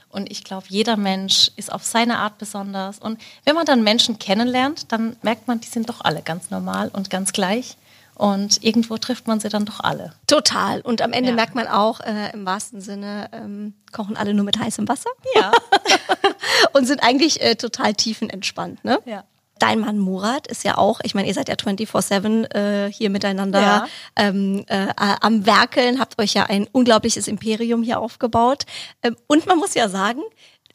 Und 0.09 0.29
ich 0.31 0.43
glaube, 0.43 0.65
jeder 0.69 0.97
Mensch 0.97 1.51
ist 1.55 1.71
auf 1.71 1.83
seine 1.83 2.19
Art 2.19 2.37
besonders. 2.37 2.99
Und 2.99 3.19
wenn 3.43 3.55
man 3.55 3.65
dann 3.65 3.81
Menschen 3.83 4.19
kennenlernt, 4.19 4.91
dann 4.91 5.15
merkt 5.21 5.47
man, 5.47 5.59
die 5.61 5.67
sind 5.67 5.89
doch 5.89 6.01
alle 6.01 6.21
ganz 6.21 6.49
normal 6.49 6.89
und 6.93 7.09
ganz 7.09 7.33
gleich. 7.33 7.75
Und 8.15 8.63
irgendwo 8.63 8.97
trifft 8.97 9.25
man 9.25 9.39
sie 9.39 9.49
dann 9.49 9.65
doch 9.65 9.79
alle. 9.79 10.13
Total. 10.27 10.81
Und 10.81 11.01
am 11.01 11.11
Ende 11.13 11.29
Ja. 11.29 11.35
merkt 11.35 11.55
man 11.55 11.65
auch, 11.67 12.01
äh, 12.01 12.31
im 12.33 12.45
wahrsten 12.45 12.79
Sinne, 12.81 13.29
ähm, 13.31 13.73
kochen 13.93 14.15
alle 14.17 14.33
nur 14.33 14.45
mit 14.45 14.59
heißem 14.59 14.87
Wasser 14.87 15.09
Ja. 15.35 15.51
und 16.73 16.85
sind 16.85 17.01
eigentlich 17.01 17.41
äh, 17.41 17.55
total 17.55 17.93
tiefenentspannt. 17.95 18.83
Ne? 18.83 18.99
Ja. 19.05 19.23
Dein 19.61 19.79
Mann 19.79 19.99
Murat 19.99 20.47
ist 20.47 20.63
ja 20.63 20.77
auch, 20.77 20.99
ich 21.03 21.13
meine, 21.13 21.27
ihr 21.27 21.33
seid 21.33 21.47
ja 21.49 21.55
24-7 21.55 22.53
äh, 22.55 22.91
hier 22.91 23.09
miteinander 23.09 23.61
Ja. 23.61 23.87
ähm, 24.15 24.65
äh, 24.67 24.85
äh, 24.87 24.93
am 24.97 25.45
Werkeln, 25.45 25.99
habt 25.99 26.19
euch 26.19 26.33
ja 26.33 26.43
ein 26.45 26.67
unglaubliches 26.71 27.27
Imperium 27.27 27.83
hier 27.83 27.99
aufgebaut. 27.99 28.63
Ähm, 29.03 29.15
und 29.27 29.45
man 29.45 29.57
muss 29.59 29.73
ja 29.75 29.87
sagen, 29.89 30.21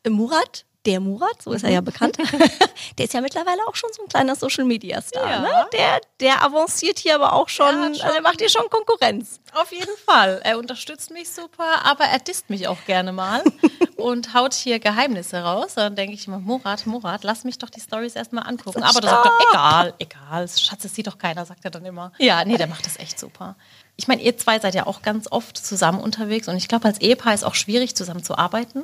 äh, 0.05 0.11
Murat, 0.11 0.65
der 0.87 1.01
Murat, 1.01 1.43
so 1.43 1.51
ist 1.53 1.65
er 1.65 1.71
ja 1.71 1.81
bekannt, 1.81 2.17
der 2.99 3.05
ist 3.07 3.13
ja 3.13 3.21
mittlerweile 3.21 3.59
auch 3.67 3.75
schon 3.75 3.91
so 3.93 4.05
ein 4.05 4.09
kleiner 4.09 4.37
Social-Media-Star. 4.37 5.29
Ja. 5.29 5.41
Ne? 5.41 5.67
Der, 5.73 6.01
der 6.21 6.45
avanciert 6.45 7.01
hier 7.01 7.17
aber 7.17 7.33
auch 7.33 7.49
schon, 7.49 7.67
Ja, 7.75 7.83
also 7.89 8.01
schon. 8.03 8.11
er 8.15 8.23
macht 8.23 8.39
hier 8.39 8.49
schon 8.49 8.71
Konkurrenz. 8.71 9.41
Auf 9.55 9.73
jeden 9.73 9.97
Fall. 10.05 10.41
Er 10.45 10.59
unterstützt 10.59 11.11
mich 11.11 11.29
super, 11.29 11.85
aber 11.85 12.05
er 12.05 12.21
disst 12.21 12.51
mich 12.51 12.69
auch 12.69 12.79
gerne 12.87 13.13
mal 13.13 13.43
und 13.97 14.35
haut 14.35 14.55
hier 14.55 14.79
Geheimnisse 14.79 15.43
raus. 15.43 15.75
Dann 15.75 15.97
denke 15.97 16.15
ich 16.15 16.27
immer, 16.27 16.39
Murat, 16.39 16.87
Murat, 16.87 17.25
lass 17.25 17.45
mich 17.45 17.59
doch 17.59 17.71
die 17.71 17.81
Stories 17.81 18.15
erstmal 18.15 18.47
angucken. 18.47 18.83
Aber 18.83 19.01
da 19.01 19.09
sagt 19.09 19.27
er, 19.27 19.33
egal, 19.51 19.95
egal, 19.99 20.49
Schatz, 20.49 20.83
das 20.83 20.95
sieht 20.95 21.07
doch 21.07 21.19
keiner, 21.19 21.45
sagt 21.45 21.65
er 21.65 21.71
dann 21.71 21.85
immer. 21.85 22.13
Ja, 22.19 22.45
nee, 22.45 22.57
der 22.57 22.67
macht 22.69 22.87
das 22.87 22.99
echt 22.99 23.19
super. 23.19 23.57
Ich 23.97 24.09
meine, 24.09 24.23
ihr 24.23 24.37
zwei 24.37 24.59
seid 24.59 24.75
ja 24.75 24.87
auch 24.87 25.03
ganz 25.03 25.31
oft 25.31 25.57
zusammen 25.57 26.01
unterwegs 26.01 26.49
und 26.49 26.57
ich 26.57 26.69
glaube, 26.69 26.85
als 26.85 27.01
Ehepaar 27.01 27.35
ist 27.35 27.45
auch 27.45 27.55
schwierig, 27.55 27.97
zusammen 27.97 28.23
zu 28.23 28.37
arbeiten. 28.37 28.83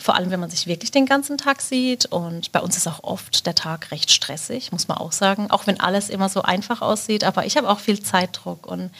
Vor 0.00 0.14
allem, 0.14 0.30
wenn 0.30 0.38
man 0.38 0.48
sich 0.48 0.68
wirklich 0.68 0.92
den 0.92 1.06
ganzen 1.06 1.38
Tag 1.38 1.60
sieht. 1.60 2.06
Und 2.06 2.52
bei 2.52 2.60
uns 2.60 2.76
ist 2.76 2.86
auch 2.86 3.02
oft 3.02 3.46
der 3.46 3.56
Tag 3.56 3.90
recht 3.90 4.12
stressig, 4.12 4.70
muss 4.70 4.86
man 4.86 4.96
auch 4.96 5.10
sagen. 5.10 5.50
Auch 5.50 5.66
wenn 5.66 5.80
alles 5.80 6.08
immer 6.08 6.28
so 6.28 6.42
einfach 6.42 6.82
aussieht. 6.82 7.24
Aber 7.24 7.44
ich 7.46 7.56
habe 7.56 7.68
auch 7.68 7.80
viel 7.80 8.00
Zeitdruck. 8.00 8.68
Und 8.68 8.92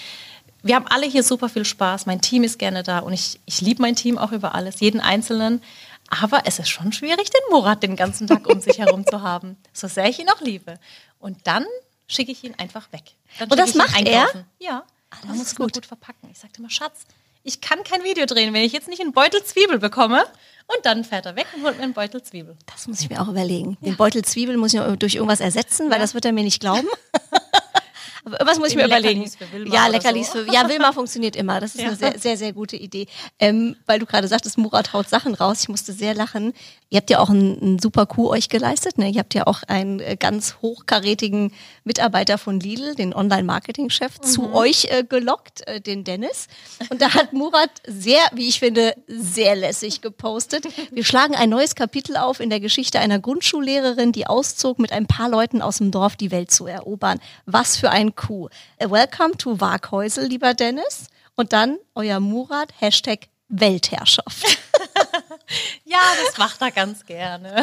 wir 0.63 0.75
haben 0.75 0.87
alle 0.89 1.07
hier 1.07 1.23
super 1.23 1.49
viel 1.49 1.65
Spaß. 1.65 2.07
Mein 2.07 2.21
Team 2.21 2.43
ist 2.45 2.59
gerne 2.59 2.83
da. 2.83 3.01
Und 3.01 3.13
ich, 3.13 3.41
ich 3.47 3.61
liebe 3.61 3.83
mein 3.83 3.97
Team 3.97 4.19
auch 4.19 4.33
über 4.33 4.55
alles, 4.55 4.81
jeden 4.81 5.01
Einzelnen. 5.01 5.63
Aber 6.09 6.43
es 6.47 6.59
ist 6.59 6.69
schon 6.69 6.93
schwierig, 6.93 7.31
den 7.31 7.41
Murat 7.51 7.83
den 7.83 7.97
ganzen 7.97 8.27
Tag 8.27 8.47
um 8.49 8.61
sich 8.61 8.79
herum 8.79 9.07
zu 9.07 9.23
haben. 9.23 9.57
So 9.73 9.89
sehr 9.89 10.09
ich 10.09 10.19
ihn 10.19 10.29
auch 10.31 10.41
liebe. 10.41 10.79
Und 11.19 11.47
dann 11.47 11.65
schicke 12.07 12.33
ich 12.33 12.43
ihn 12.45 12.55
einfach 12.57 12.91
weg. 12.93 13.03
Dann 13.39 13.51
Und 13.51 13.59
das 13.59 13.75
macht 13.75 13.91
er? 14.07 14.23
einkaufen. 14.23 14.45
Ja. 14.59 14.85
das 15.11 15.25
man 15.25 15.37
muss 15.39 15.55
gut. 15.55 15.75
gut 15.75 15.87
verpacken. 15.87 16.29
Ich 16.33 16.39
sagte 16.39 16.61
immer, 16.61 16.71
Schatz, 16.71 17.05
ich 17.45 17.61
kann 17.61 17.85
kein 17.85 18.03
Video 18.05 18.27
drehen, 18.27 18.53
wenn 18.55 18.63
ich 18.63 18.73
jetzt 18.73 18.89
nicht 18.89 19.01
einen 19.01 19.13
Beutel 19.13 19.43
Zwiebel 19.45 19.79
bekomme. 19.79 20.25
Und 20.67 20.85
dann 20.85 21.05
fährt 21.05 21.25
er 21.25 21.37
weg 21.37 21.47
und 21.57 21.63
holt 21.65 21.77
mir 21.79 21.85
einen 21.85 21.95
Beutel 21.95 22.23
Zwiebel. 22.23 22.57
Das 22.67 22.87
muss 22.89 23.01
ich 23.01 23.09
mir 23.09 23.23
auch 23.23 23.29
überlegen. 23.29 23.79
Den 23.81 23.97
Beutel 23.97 24.23
Zwiebeln 24.23 24.59
muss 24.59 24.75
ich 24.75 24.81
durch 24.99 25.15
irgendwas 25.15 25.41
ersetzen, 25.41 25.91
weil 25.91 25.99
das 25.99 26.13
wird 26.15 26.25
er 26.27 26.33
mir 26.33 26.45
nicht 26.45 26.61
glauben. 26.61 26.89
Irgendwas 28.33 28.59
muss 28.59 28.69
ich 28.69 28.77
mir 28.77 28.87
überlegen. 28.87 29.21
Leckerlis 29.21 29.37
für 29.37 29.53
Wilma 29.53 29.75
ja, 29.75 29.87
Leckerlis 29.87 30.33
so. 30.33 30.45
für, 30.45 30.53
ja, 30.53 30.69
Wilma 30.69 30.93
funktioniert 30.93 31.37
immer. 31.37 31.61
Das 31.61 31.75
ist 31.75 31.85
eine 31.85 31.97
sehr, 31.97 32.19
sehr, 32.19 32.37
sehr 32.37 32.53
gute 32.53 32.77
Idee. 32.77 33.07
Ähm, 33.39 33.77
weil 33.87 33.99
du 33.99 34.07
gerade 34.07 34.29
sagtest, 34.29 34.59
Murat 34.59 34.93
haut 34.93 35.09
Sachen 35.09 35.35
raus. 35.35 35.63
Ich 35.63 35.69
musste 35.69 35.93
sehr 35.93 36.15
lachen. 36.15 36.53
Ihr 36.91 36.99
habt 36.99 37.11
ja 37.11 37.19
auch 37.19 37.29
einen, 37.29 37.61
einen 37.61 37.79
super 37.79 38.07
Coup 38.07 38.31
euch 38.31 38.49
geleistet. 38.49 38.97
Ne? 38.97 39.11
Ihr 39.11 39.21
habt 39.21 39.35
ja 39.35 39.47
auch 39.47 39.63
einen 39.65 40.01
äh, 40.01 40.17
ganz 40.17 40.57
hochkarätigen 40.63 41.53
Mitarbeiter 41.85 42.39
von 42.39 42.61
Lidl, 42.61 42.95
den 42.95 43.15
Online-Marketing-Chef, 43.15 44.21
zu 44.21 44.55
euch 44.55 44.87
äh, 44.87 45.05
gelockt, 45.05 45.67
äh, 45.67 45.81
den 45.81 46.05
Dennis. 46.05 46.49
Und 46.89 47.03
da 47.03 47.15
hat 47.15 47.33
Murat 47.33 47.71
sehr, 47.87 48.21
wie 48.33 48.49
ich 48.49 48.59
finde, 48.59 48.95
sehr 49.07 49.55
lässig 49.55 50.01
gepostet. 50.01 50.67
Wir 50.91 51.05
schlagen 51.05 51.35
ein 51.35 51.51
neues 51.51 51.75
Kapitel 51.75 52.17
auf 52.17 52.41
in 52.41 52.49
der 52.49 52.61
Geschichte 52.61 53.01
einer 53.01 53.19
Grundschullehrerin, 53.19 54.13
die 54.13 54.27
auszog, 54.27 54.79
mit 54.79 54.93
ein 54.93 55.07
paar 55.07 55.29
Leuten 55.29 55.61
aus 55.61 55.79
dem 55.79 55.91
Dorf 55.91 56.17
die 56.17 56.31
Welt 56.31 56.51
zu 56.51 56.67
erobern. 56.67 57.21
Was 57.45 57.77
für 57.77 57.91
ein 57.91 58.15
Coup. 58.19 58.51
Äh, 58.77 58.91
Welcome 58.91 59.37
to 59.39 59.59
Waghäusel, 59.61 60.27
lieber 60.27 60.53
Dennis. 60.55 61.07
Und 61.37 61.53
dann 61.53 61.79
euer 61.95 62.21
Murat, 62.21 62.73
Hashtag 62.79 63.29
Weltherrschaft. 63.49 64.45
Ja, 65.85 65.99
das 66.27 66.37
macht 66.37 66.61
er 66.61 66.71
ganz 66.71 67.07
gerne. 67.07 67.63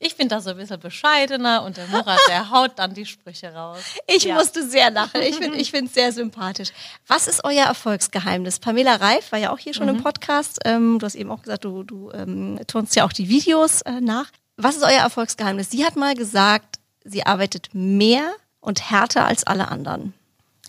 Ich 0.00 0.16
bin 0.16 0.28
da 0.28 0.40
so 0.40 0.50
ein 0.50 0.56
bisschen 0.56 0.80
bescheidener 0.80 1.62
und 1.62 1.76
der 1.76 1.86
Murat, 1.86 2.18
der 2.28 2.50
haut 2.50 2.72
dann 2.76 2.92
die 2.92 3.06
Sprüche 3.06 3.54
raus. 3.54 3.78
Ich 4.08 4.24
Ja. 4.24 4.34
musste 4.34 4.68
sehr 4.68 4.90
lachen. 4.90 5.22
Ich 5.22 5.36
finde 5.36 5.56
ich 5.58 5.72
es 5.72 5.94
sehr 5.94 6.12
sympathisch. 6.12 6.70
Was 7.06 7.28
ist 7.28 7.44
euer 7.44 7.66
Erfolgsgeheimnis? 7.66 8.58
Pamela 8.58 8.96
Reif 8.96 9.30
war 9.30 9.38
ja 9.38 9.52
auch 9.52 9.58
hier 9.58 9.74
schon 9.74 9.86
Mhm. 9.88 9.96
im 9.98 10.02
Podcast. 10.02 10.58
Ähm, 10.64 10.98
du 10.98 11.06
hast 11.06 11.14
eben 11.14 11.30
auch 11.30 11.42
gesagt, 11.42 11.64
du, 11.64 11.84
du 11.84 12.10
ähm, 12.10 12.58
turnst 12.66 12.96
ja 12.96 13.04
auch 13.06 13.12
die 13.12 13.28
Videos 13.28 13.82
äh, 13.82 14.00
nach. 14.00 14.26
Was 14.56 14.74
ist 14.76 14.82
euer 14.82 15.00
Erfolgsgeheimnis? 15.00 15.70
Sie 15.70 15.84
hat 15.84 15.94
mal 15.94 16.14
gesagt, 16.14 16.80
sie 17.04 17.24
arbeitet 17.24 17.68
mehr 17.72 18.32
und 18.64 18.90
härter 18.90 19.26
als 19.26 19.44
alle 19.44 19.68
anderen. 19.68 20.14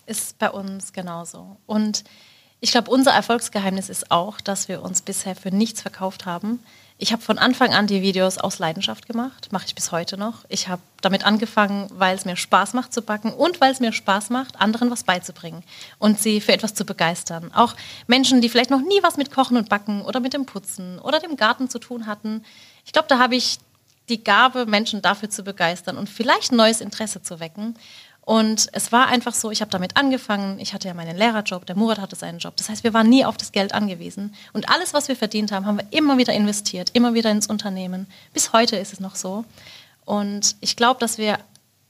Ist 0.05 0.37
bei 0.37 0.51
uns 0.51 0.93
genauso. 0.93 1.57
Und 1.65 2.03
ich 2.59 2.71
glaube, 2.71 2.91
unser 2.91 3.11
Erfolgsgeheimnis 3.11 3.89
ist 3.89 4.11
auch, 4.11 4.39
dass 4.41 4.67
wir 4.67 4.81
uns 4.83 5.01
bisher 5.01 5.35
für 5.35 5.49
nichts 5.49 5.81
verkauft 5.81 6.25
haben. 6.25 6.59
Ich 6.97 7.11
habe 7.11 7.21
von 7.21 7.37
Anfang 7.37 7.73
an 7.73 7.87
die 7.87 8.01
Videos 8.01 8.37
aus 8.37 8.59
Leidenschaft 8.59 9.05
gemacht, 9.05 9.49
mache 9.51 9.65
ich 9.67 9.75
bis 9.75 9.91
heute 9.91 10.17
noch. 10.17 10.45
Ich 10.47 10.69
habe 10.69 10.81
damit 11.01 11.25
angefangen, 11.25 11.89
weil 11.93 12.15
es 12.15 12.23
mir 12.23 12.37
Spaß 12.37 12.73
macht 12.73 12.93
zu 12.93 13.01
backen 13.01 13.33
und 13.33 13.59
weil 13.59 13.71
es 13.71 13.81
mir 13.81 13.91
Spaß 13.91 14.29
macht, 14.29 14.61
anderen 14.61 14.89
was 14.91 15.03
beizubringen 15.03 15.63
und 15.99 16.19
sie 16.19 16.39
für 16.39 16.53
etwas 16.53 16.73
zu 16.73 16.85
begeistern. 16.85 17.51
Auch 17.53 17.75
Menschen, 18.07 18.39
die 18.39 18.47
vielleicht 18.47 18.69
noch 18.69 18.81
nie 18.81 19.03
was 19.03 19.17
mit 19.17 19.31
Kochen 19.31 19.57
und 19.57 19.67
Backen 19.67 20.03
oder 20.03 20.21
mit 20.21 20.33
dem 20.33 20.45
Putzen 20.45 20.99
oder 20.99 21.19
dem 21.19 21.35
Garten 21.35 21.69
zu 21.69 21.79
tun 21.79 22.07
hatten. 22.07 22.45
Ich 22.85 22.93
glaube, 22.93 23.09
da 23.09 23.19
habe 23.19 23.35
ich 23.35 23.59
die 24.09 24.23
Gabe, 24.23 24.65
Menschen 24.65 25.01
dafür 25.01 25.29
zu 25.29 25.43
begeistern 25.43 25.97
und 25.97 26.09
vielleicht 26.09 26.51
neues 26.51 26.81
Interesse 26.81 27.21
zu 27.21 27.39
wecken. 27.39 27.75
Und 28.21 28.69
es 28.71 28.91
war 28.91 29.07
einfach 29.07 29.35
so, 29.35 29.51
ich 29.51 29.61
habe 29.61 29.69
damit 29.69 29.97
angefangen. 29.97 30.59
Ich 30.59 30.73
hatte 30.73 30.87
ja 30.87 30.95
meinen 30.95 31.15
Lehrerjob, 31.15 31.65
der 31.67 31.75
Murat 31.75 31.99
hatte 31.99 32.15
seinen 32.15 32.39
Job. 32.39 32.57
Das 32.57 32.69
heißt, 32.69 32.83
wir 32.83 32.93
waren 32.93 33.07
nie 33.07 33.23
auf 33.23 33.37
das 33.37 33.51
Geld 33.51 33.73
angewiesen. 33.73 34.33
Und 34.51 34.67
alles, 34.67 34.95
was 34.95 35.07
wir 35.07 35.15
verdient 35.15 35.51
haben, 35.51 35.67
haben 35.67 35.77
wir 35.77 35.85
immer 35.91 36.17
wieder 36.17 36.33
investiert, 36.33 36.89
immer 36.93 37.13
wieder 37.13 37.29
ins 37.29 37.45
Unternehmen. 37.45 38.07
Bis 38.33 38.51
heute 38.51 38.77
ist 38.77 38.93
es 38.93 38.99
noch 38.99 39.15
so. 39.15 39.45
Und 40.05 40.55
ich 40.59 40.75
glaube, 40.75 40.99
dass 40.99 41.19
wir, 41.19 41.37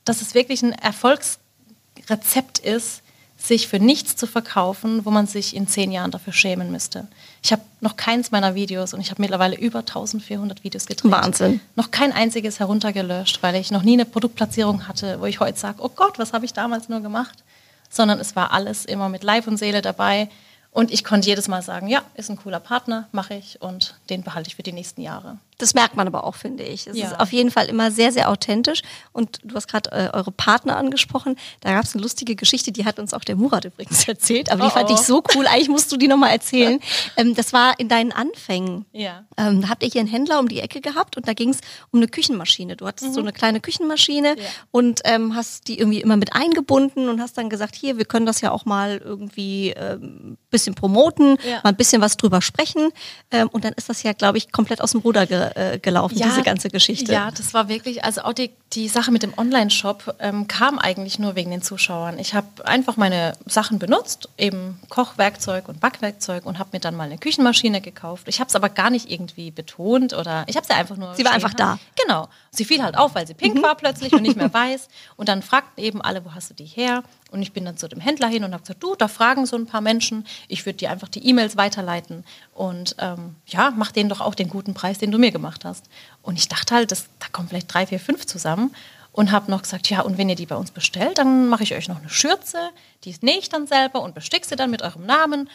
dass 0.04 0.22
es 0.22 0.34
wirklich 0.34 0.62
ein 0.62 0.74
Erfolgsrezept 0.74 2.60
ist, 2.60 3.02
sich 3.48 3.68
für 3.68 3.80
nichts 3.80 4.16
zu 4.16 4.28
verkaufen, 4.28 5.06
wo 5.06 5.12
man 5.12 5.28
sich 5.28 5.56
in 5.56 5.68
zehn 5.68 5.92
Jahren 5.92 6.12
dafür 6.12 6.34
schämen 6.34 6.72
müsste. 6.72 7.08
Ich 7.44 7.52
habe 7.52 7.62
noch 7.82 7.96
keins 7.96 8.32
meiner 8.32 8.56
Videos 8.56 8.94
und 8.94 9.02
ich 9.02 9.12
habe 9.12 9.22
mittlerweile 9.22 9.56
über 9.56 9.80
1400 9.80 10.64
Videos 10.64 10.86
gedreht. 10.86 11.12
Wahnsinn. 11.12 11.62
Noch 11.76 11.92
kein 11.92 12.12
einziges 12.12 12.60
heruntergelöscht, 12.60 13.44
weil 13.44 13.56
ich 13.56 13.72
noch 13.72 13.84
nie 13.84 13.94
eine 13.94 14.06
Produktplatzierung 14.06 14.88
hatte, 14.88 15.20
wo 15.20 15.26
ich 15.26 15.40
heute 15.40 15.58
sage, 15.58 15.78
oh 15.82 15.90
Gott, 15.90 16.18
was 16.18 16.34
habe 16.34 16.46
ich 16.46 16.54
damals 16.54 16.90
nur 16.90 17.02
gemacht? 17.02 17.44
Sondern 17.90 18.20
es 18.20 18.36
war 18.36 18.52
alles 18.52 18.86
immer 18.86 19.10
mit 19.10 19.24
Leib 19.24 19.48
und 19.48 19.58
Seele 19.58 19.82
dabei. 19.82 20.30
Und 20.72 20.92
ich 20.92 21.04
konnte 21.04 21.28
jedes 21.28 21.48
Mal 21.48 21.62
sagen, 21.62 21.88
ja, 21.88 22.02
ist 22.16 22.30
ein 22.30 22.38
cooler 22.38 22.60
Partner, 22.60 23.08
mache 23.12 23.36
ich 23.36 23.62
und 23.62 23.96
den 24.10 24.24
behalte 24.24 24.50
ich 24.50 24.56
für 24.56 24.64
die 24.64 24.74
nächsten 24.74 25.02
Jahre. 25.02 25.38
Das 25.58 25.74
merkt 25.74 25.96
man 25.96 26.06
aber 26.08 26.26
auch, 26.26 26.36
finde 26.36 26.64
ich. 26.64 26.88
Es 26.88 26.98
Ja. 26.98 27.08
ist 27.08 27.20
auf 27.20 27.32
jeden 27.32 27.50
Fall 27.52 27.68
immer 27.68 27.92
sehr, 27.92 28.12
sehr 28.12 28.30
authentisch. 28.30 28.82
Und 29.14 29.40
du 29.44 29.56
hast 29.56 29.68
gerade 29.68 29.92
äh, 29.92 30.10
eure 30.14 30.32
Partner 30.32 30.76
angesprochen. 30.78 31.38
Da 31.62 31.74
gab 31.74 31.86
es 31.86 31.94
eine 31.94 32.02
lustige 32.04 32.36
Geschichte, 32.36 32.72
die 32.72 32.84
hat 32.86 33.00
uns 33.00 33.14
auch 33.14 33.24
der 33.24 33.36
Murat 33.36 33.66
übrigens 33.66 34.06
erzählt. 34.08 34.52
Aber 34.52 34.64
die 34.64 34.68
Oh, 34.68 34.72
fand 34.72 34.90
oh. 34.90 34.94
ich 34.94 35.00
so 35.00 35.24
cool. 35.36 35.48
Eigentlich 35.48 35.70
musst 35.70 35.92
du 35.92 35.98
die 35.98 36.08
nochmal 36.08 36.32
erzählen. 36.32 36.80
ähm, 37.18 37.36
das 37.36 37.54
war 37.54 37.80
in 37.80 37.88
deinen 37.88 38.12
Anfängen. 38.12 38.86
Ja. 38.92 39.24
Ähm, 39.38 39.62
da 39.62 39.70
habt 39.70 39.84
ihr 39.84 39.90
hier 39.90 40.02
einen 40.02 40.10
Händler 40.10 40.40
um 40.40 40.48
die 40.50 40.60
Ecke 40.60 40.82
gehabt 40.82 41.16
und 41.18 41.28
da 41.28 41.34
ging 41.34 41.50
es 41.52 41.60
um 41.92 42.00
eine 42.00 42.08
Küchenmaschine. 42.08 42.76
Du 42.76 42.86
hattest 42.88 43.14
so 43.14 43.22
eine 43.22 43.32
kleine 43.34 43.60
Küchenmaschine 43.62 44.34
Mhm. 44.36 44.42
Ja. 44.42 44.46
und 44.72 45.02
ähm, 45.06 45.36
hast 45.36 45.68
die 45.68 45.80
irgendwie 45.80 46.02
immer 46.02 46.18
mit 46.18 46.34
eingebunden 46.34 47.10
und 47.10 47.22
hast 47.22 47.38
dann 47.38 47.50
gesagt, 47.50 47.76
hier, 47.76 47.98
wir 47.98 48.06
können 48.06 48.26
das 48.26 48.42
ja 48.42 48.52
auch 48.52 48.66
mal 48.66 48.98
irgendwie 49.04 49.70
ähm, 49.72 50.38
bisschen 50.50 50.76
promoten, 50.76 51.38
Ja. 51.48 51.58
mal 51.64 51.70
ein 51.70 51.76
bisschen 51.76 52.02
was 52.02 52.18
drüber 52.18 52.42
sprechen. 52.42 52.90
Ähm, 53.32 53.48
und 53.50 53.64
dann 53.66 53.74
ist 53.74 53.88
das 53.90 54.04
ja, 54.04 54.14
glaube 54.14 54.38
ich, 54.38 54.52
komplett 54.52 54.82
aus 54.82 54.92
dem 54.92 55.02
Ruder 55.02 55.26
ge 55.26 55.45
äh, 55.56 55.80
gelaufen, 55.80 56.16
diese 56.16 56.44
ganze 56.44 56.70
Geschichte. 56.70 57.12
Ja, 57.12 57.32
das 57.32 57.54
war 57.54 57.70
wirklich, 57.70 58.04
also 58.04 58.22
auch 58.22 58.34
die, 58.34 58.52
die 58.76 58.90
Sache 58.90 59.12
mit 59.12 59.24
dem 59.24 59.34
Online-Shop 59.38 60.16
ähm, 60.20 60.48
kam 60.48 60.78
eigentlich 60.80 61.18
nur 61.18 61.36
wegen 61.36 61.50
den 61.50 61.62
Zuschauern. 61.62 62.20
Ich 62.20 62.34
habe 62.34 62.48
einfach 62.66 62.98
meine 62.98 63.34
Sachen 63.46 63.80
benutzt, 63.80 64.30
eben 64.38 64.80
Kochwerkzeug 64.90 65.70
und 65.70 65.80
Backwerkzeug 65.80 66.46
und 66.46 66.60
habe 66.60 66.72
mir 66.74 66.80
dann 66.80 66.96
mal 66.96 67.06
eine 67.06 67.18
Küchenmaschine 67.18 67.80
gekauft. 67.80 68.28
Ich 68.28 68.40
habe 68.40 68.50
es 68.50 68.56
aber 68.56 68.70
gar 68.70 68.90
nicht 68.90 69.10
irgendwie 69.10 69.52
betont 69.52 70.14
oder 70.14 70.44
ich 70.48 70.58
habe 70.58 70.68
sie 70.68 70.74
einfach 70.74 70.98
nur. 70.98 71.16
Sie 71.16 71.24
war 71.24 71.32
einfach 71.32 71.54
da. 71.54 71.76
Mhm. 71.76 71.80
Genau. 72.04 72.28
Sie 72.52 72.66
fiel 72.66 72.84
halt 72.84 72.98
auf, 72.98 73.16
weil 73.16 73.26
sie 73.28 73.34
pink 73.34 73.62
war 73.62 73.76
plötzlich 73.76 74.14
und 74.14 74.22
nicht 74.22 74.38
mehr 74.38 74.54
weiß. 74.54 74.90
Und 75.16 75.30
dann 75.30 75.42
fragten 75.42 75.84
eben 75.84 76.02
alle, 76.02 76.24
wo 76.26 76.34
hast 76.34 76.50
du 76.50 76.54
die 76.54 76.66
her? 76.66 77.04
Und 77.32 77.42
ich 77.42 77.52
bin 77.52 77.66
dann 77.66 77.78
zu 77.78 77.88
dem 77.88 78.00
Händler 78.00 78.28
hin 78.28 78.44
und 78.44 78.54
habe 78.54 78.62
gesagt, 78.62 78.82
du, 78.82 78.96
da 78.96 79.08
fragen 79.08 79.46
so 79.46 79.58
ein 79.58 79.66
paar 79.66 79.82
Menschen. 79.82 80.26
Ich 80.48 80.66
würde 80.66 80.78
dir 80.78 80.92
einfach 80.92 81.10
die 81.10 81.28
E-Mails 81.28 81.58
weiterleiten 81.58 82.24
und 82.54 82.96
ähm, 83.00 83.36
ja, 83.48 83.74
mach 83.76 83.92
denen 83.92 84.10
doch 84.10 84.22
auch 84.22 84.36
den 84.36 84.48
guten 84.48 84.74
Preis, 84.74 85.00
den 85.00 85.12
du 85.12 85.18
mir 85.18 85.32
gemacht 85.32 85.66
hast. 85.66 85.86
Und 86.26 86.38
ich 86.38 86.48
dachte 86.48 86.74
halt, 86.74 86.92
das, 86.92 87.06
da 87.20 87.28
kommen 87.32 87.48
vielleicht 87.48 87.74
drei, 87.74 87.86
vier, 87.86 88.00
fünf 88.00 88.26
zusammen. 88.26 88.76
Und 89.12 89.32
habe 89.32 89.50
noch 89.50 89.62
gesagt, 89.62 89.90
ja, 89.90 90.02
und 90.02 90.18
wenn 90.18 90.28
ihr 90.28 90.36
die 90.36 90.46
bei 90.46 90.58
uns 90.58 90.72
bestellt, 90.72 91.20
dann 91.20 91.48
mache 91.48 91.64
ich 91.64 91.74
euch 91.74 91.88
noch 91.88 92.00
eine 92.00 92.10
Schürze, 92.10 92.72
die 93.06 93.16
nähe 93.22 93.38
ich 93.38 93.48
dann 93.48 93.66
selber 93.66 94.02
und 94.02 94.14
bestick 94.14 94.44
sie 94.44 94.58
dann 94.58 94.70
mit 94.72 94.82
eurem 94.82 95.06
Namen. 95.06 95.50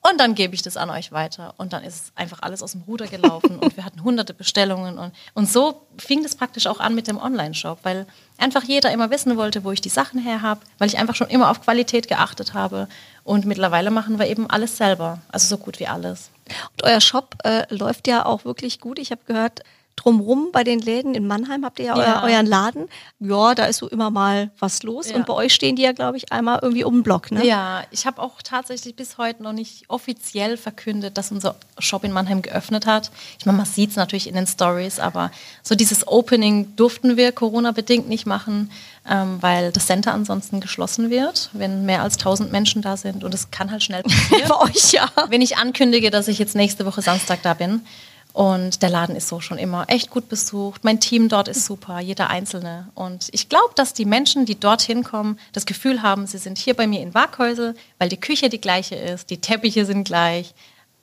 Und 0.00 0.18
dann 0.18 0.34
gebe 0.34 0.54
ich 0.54 0.62
das 0.62 0.76
an 0.76 0.88
euch 0.88 1.12
weiter. 1.12 1.54
Und 1.58 1.74
dann 1.74 1.84
ist 1.84 2.12
einfach 2.14 2.38
alles 2.40 2.62
aus 2.62 2.72
dem 2.72 2.82
Ruder 2.82 3.06
gelaufen 3.06 3.58
und 3.58 3.76
wir 3.76 3.84
hatten 3.84 4.02
hunderte 4.02 4.32
Bestellungen. 4.32 4.98
Und, 4.98 5.12
und 5.34 5.50
so 5.50 5.86
fing 5.98 6.22
das 6.22 6.36
praktisch 6.36 6.66
auch 6.66 6.80
an 6.80 6.94
mit 6.94 7.06
dem 7.06 7.18
Online-Shop, 7.18 7.80
weil 7.82 8.06
einfach 8.38 8.64
jeder 8.64 8.90
immer 8.92 9.10
wissen 9.10 9.36
wollte, 9.36 9.62
wo 9.62 9.72
ich 9.72 9.80
die 9.80 9.90
Sachen 9.90 10.18
her 10.18 10.40
habe, 10.40 10.60
weil 10.78 10.88
ich 10.88 10.98
einfach 10.98 11.14
schon 11.14 11.28
immer 11.28 11.50
auf 11.50 11.60
Qualität 11.60 12.08
geachtet 12.08 12.54
habe. 12.54 12.88
Und 13.24 13.44
mittlerweile 13.44 13.90
machen 13.90 14.18
wir 14.18 14.26
eben 14.26 14.48
alles 14.48 14.76
selber, 14.76 15.20
also 15.28 15.46
so 15.48 15.58
gut 15.58 15.78
wie 15.80 15.86
alles. 15.86 16.30
Und 16.72 16.82
euer 16.82 17.00
Shop 17.00 17.36
äh, 17.44 17.66
läuft 17.72 18.08
ja 18.08 18.24
auch 18.24 18.44
wirklich 18.44 18.80
gut. 18.80 18.98
Ich 18.98 19.10
habe 19.10 19.20
gehört, 19.26 19.60
drumrum 19.96 20.48
bei 20.52 20.64
den 20.64 20.80
Läden 20.80 21.14
in 21.14 21.26
Mannheim 21.26 21.64
habt 21.64 21.78
ihr 21.78 21.86
ja, 21.86 21.96
Ja. 21.96 22.22
Euer, 22.22 22.32
euren 22.32 22.46
Laden. 22.46 22.88
Ja, 23.20 23.54
da 23.54 23.66
ist 23.66 23.78
so 23.78 23.88
immer 23.88 24.10
mal 24.10 24.50
was 24.58 24.82
los. 24.82 25.10
Ja. 25.10 25.16
Und 25.16 25.26
bei 25.26 25.34
euch 25.34 25.54
stehen 25.54 25.76
die 25.76 25.82
ja, 25.82 25.92
glaube 25.92 26.16
ich, 26.16 26.32
einmal 26.32 26.58
irgendwie 26.62 26.84
um 26.84 26.94
den 26.94 27.02
Block. 27.02 27.30
Ne? 27.30 27.46
Ja, 27.46 27.82
ich 27.90 28.06
habe 28.06 28.20
auch 28.20 28.42
tatsächlich 28.42 28.96
bis 28.96 29.18
heute 29.18 29.42
noch 29.42 29.52
nicht 29.52 29.84
offiziell 29.88 30.56
verkündet, 30.56 31.18
dass 31.18 31.30
unser 31.30 31.56
Shop 31.78 32.04
in 32.04 32.12
Mannheim 32.12 32.42
geöffnet 32.42 32.86
hat. 32.86 33.10
Ich 33.38 33.46
meine, 33.46 33.58
man 33.58 33.66
sieht 33.66 33.90
es 33.90 33.96
natürlich 33.96 34.28
in 34.28 34.34
den 34.34 34.46
Stories, 34.46 34.98
aber 34.98 35.30
so 35.62 35.74
dieses 35.74 36.08
Opening 36.08 36.74
durften 36.76 37.16
wir 37.16 37.32
Corona-bedingt 37.32 38.08
nicht 38.08 38.26
machen, 38.26 38.70
ähm, 39.08 39.38
weil 39.40 39.72
das 39.72 39.86
Center 39.86 40.14
ansonsten 40.14 40.60
geschlossen 40.60 41.10
wird, 41.10 41.50
wenn 41.52 41.84
mehr 41.84 42.02
als 42.02 42.18
1000 42.18 42.50
Menschen 42.50 42.82
da 42.82 42.96
sind. 42.96 43.24
Und 43.24 43.34
es 43.34 43.50
kann 43.50 43.70
halt 43.70 43.82
schnell 43.82 44.02
passieren. 44.30 44.48
Bei 44.48 44.60
euch 44.60 44.92
ja. 44.92 45.08
wenn 45.28 45.42
ich 45.42 45.56
ankündige, 45.58 46.10
dass 46.10 46.28
ich 46.28 46.38
jetzt 46.38 46.54
nächste 46.54 46.86
Woche 46.86 47.02
Samstag 47.02 47.42
da 47.42 47.54
bin. 47.54 47.82
Und 48.32 48.82
der 48.82 48.88
Laden 48.88 49.14
ist 49.14 49.28
so 49.28 49.40
schon 49.40 49.58
immer 49.58 49.84
echt 49.88 50.10
gut 50.10 50.28
besucht. 50.28 50.84
Mein 50.84 51.00
Team 51.00 51.28
dort 51.28 51.48
ist 51.48 51.66
super, 51.66 52.00
jeder 52.00 52.30
Einzelne. 52.30 52.88
Und 52.94 53.28
ich 53.32 53.48
glaube, 53.48 53.74
dass 53.74 53.92
die 53.92 54.06
Menschen, 54.06 54.46
die 54.46 54.58
dorthin 54.58 55.04
kommen, 55.04 55.38
das 55.52 55.66
Gefühl 55.66 56.02
haben, 56.02 56.26
sie 56.26 56.38
sind 56.38 56.56
hier 56.56 56.74
bei 56.74 56.86
mir 56.86 57.00
in 57.00 57.14
Waghäusel, 57.14 57.74
weil 57.98 58.08
die 58.08 58.20
Küche 58.20 58.48
die 58.48 58.60
gleiche 58.60 58.94
ist, 58.94 59.28
die 59.28 59.40
Teppiche 59.40 59.84
sind 59.84 60.04
gleich, 60.04 60.54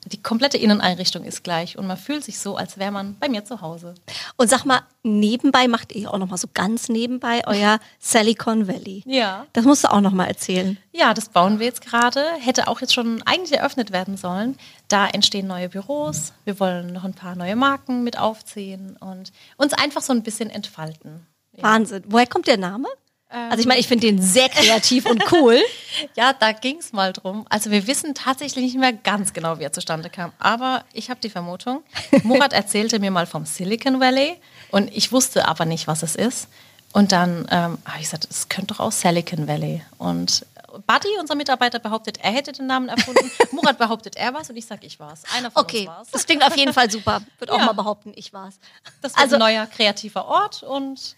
die 0.06 0.22
komplette 0.22 0.56
Inneneinrichtung 0.56 1.24
ist 1.24 1.44
gleich. 1.44 1.76
Und 1.76 1.86
man 1.86 1.96
fühlt 1.96 2.24
sich 2.24 2.38
so, 2.38 2.56
als 2.56 2.78
wäre 2.78 2.90
man 2.90 3.16
bei 3.18 3.28
mir 3.28 3.44
zu 3.44 3.60
Hause. 3.60 3.94
Und 4.36 4.48
sag 4.48 4.64
mal, 4.64 4.82
nebenbei 5.02 5.68
macht 5.68 5.92
ihr 5.92 6.12
auch 6.12 6.18
noch 6.18 6.28
mal 6.28 6.36
so 6.36 6.48
ganz 6.52 6.88
nebenbei 6.88 7.42
euer 7.46 7.78
Silicon 7.98 8.66
Valley. 8.66 9.02
Ja. 9.06 9.46
Das 9.52 9.64
musst 9.64 9.84
du 9.84 9.92
auch 9.92 10.00
noch 10.00 10.12
mal 10.12 10.26
erzählen. 10.26 10.78
Ja, 10.92 11.14
das 11.14 11.28
bauen 11.28 11.58
wir 11.58 11.66
jetzt 11.66 11.82
gerade. 11.82 12.24
Hätte 12.40 12.68
auch 12.68 12.80
jetzt 12.80 12.94
schon 12.94 13.22
eigentlich 13.24 13.58
eröffnet 13.58 13.92
werden 13.92 14.16
sollen. 14.16 14.58
Da 14.88 15.06
entstehen 15.06 15.46
neue 15.46 15.68
Büros. 15.68 16.32
Wir 16.44 16.58
wollen 16.58 16.92
noch 16.92 17.04
ein 17.04 17.14
paar 17.14 17.36
neue 17.36 17.56
Marken 17.56 18.02
mit 18.02 18.18
aufziehen 18.18 18.96
und 19.00 19.32
uns 19.56 19.74
einfach 19.74 20.02
so 20.02 20.12
ein 20.12 20.22
bisschen 20.22 20.50
entfalten. 20.50 21.26
Wahnsinn. 21.58 22.04
Woher 22.06 22.26
kommt 22.26 22.46
der 22.46 22.56
Name? 22.56 22.88
Ähm. 23.32 23.50
also 23.50 23.60
ich 23.60 23.66
meine, 23.66 23.80
ich 23.80 23.88
finde 23.88 24.06
den 24.06 24.20
sehr 24.20 24.48
kreativ 24.48 25.06
und 25.06 25.22
cool. 25.32 25.58
Ja, 26.14 26.32
da 26.32 26.52
ging 26.52 26.78
es 26.78 26.92
mal 26.92 27.12
drum. 27.12 27.46
Also 27.50 27.70
wir 27.72 27.86
wissen 27.88 28.14
tatsächlich 28.14 28.64
nicht 28.64 28.76
mehr 28.78 28.92
ganz 28.92 29.32
genau, 29.32 29.58
wie 29.58 29.64
er 29.64 29.72
zustande 29.72 30.08
kam. 30.08 30.32
Aber 30.38 30.84
ich 30.92 31.10
habe 31.10 31.18
die 31.20 31.30
Vermutung, 31.30 31.82
Murat 32.22 32.52
erzählte 32.54 33.00
mir 33.00 33.10
mal 33.10 33.26
vom 33.26 33.44
Silicon 33.44 33.98
Valley 34.00 34.36
und 34.70 34.88
ich 34.96 35.10
wusste 35.10 35.48
aber 35.48 35.64
nicht, 35.64 35.88
was 35.88 36.04
es 36.04 36.14
ist. 36.14 36.46
Und 36.92 37.10
dann 37.12 37.40
ähm, 37.50 37.78
habe 37.84 37.96
ich 37.96 38.02
gesagt, 38.02 38.28
es 38.30 38.48
könnte 38.48 38.74
doch 38.74 38.80
auch 38.80 38.92
Silicon 38.92 39.48
Valley. 39.48 39.82
Und 39.98 40.46
Buddy, 40.86 41.08
unser 41.18 41.34
Mitarbeiter, 41.34 41.80
behauptet, 41.80 42.18
er 42.22 42.30
hätte 42.30 42.52
den 42.52 42.66
Namen 42.68 42.88
erfunden. 42.88 43.28
Murat 43.50 43.76
behauptet, 43.76 44.14
er 44.16 44.32
war's 44.32 44.48
und 44.48 44.56
ich 44.56 44.66
sage, 44.66 44.86
ich 44.86 45.00
war's. 45.00 45.22
Einer 45.36 45.50
von 45.50 45.62
Okay, 45.64 45.80
uns 45.80 45.88
war's. 45.88 46.08
das 46.12 46.24
klingt 46.26 46.44
auf 46.46 46.56
jeden 46.56 46.72
Fall 46.72 46.88
super. 46.88 47.20
Würde 47.40 47.52
auch 47.52 47.58
Ja. 47.58 47.66
mal 47.66 47.72
behaupten, 47.72 48.12
ich 48.14 48.32
war's. 48.32 48.54
Das 49.02 49.12
wird 49.12 49.22
Also- 49.24 49.36
ein 49.36 49.40
neuer 49.40 49.66
kreativer 49.66 50.26
Ort 50.26 50.62
und 50.62 51.16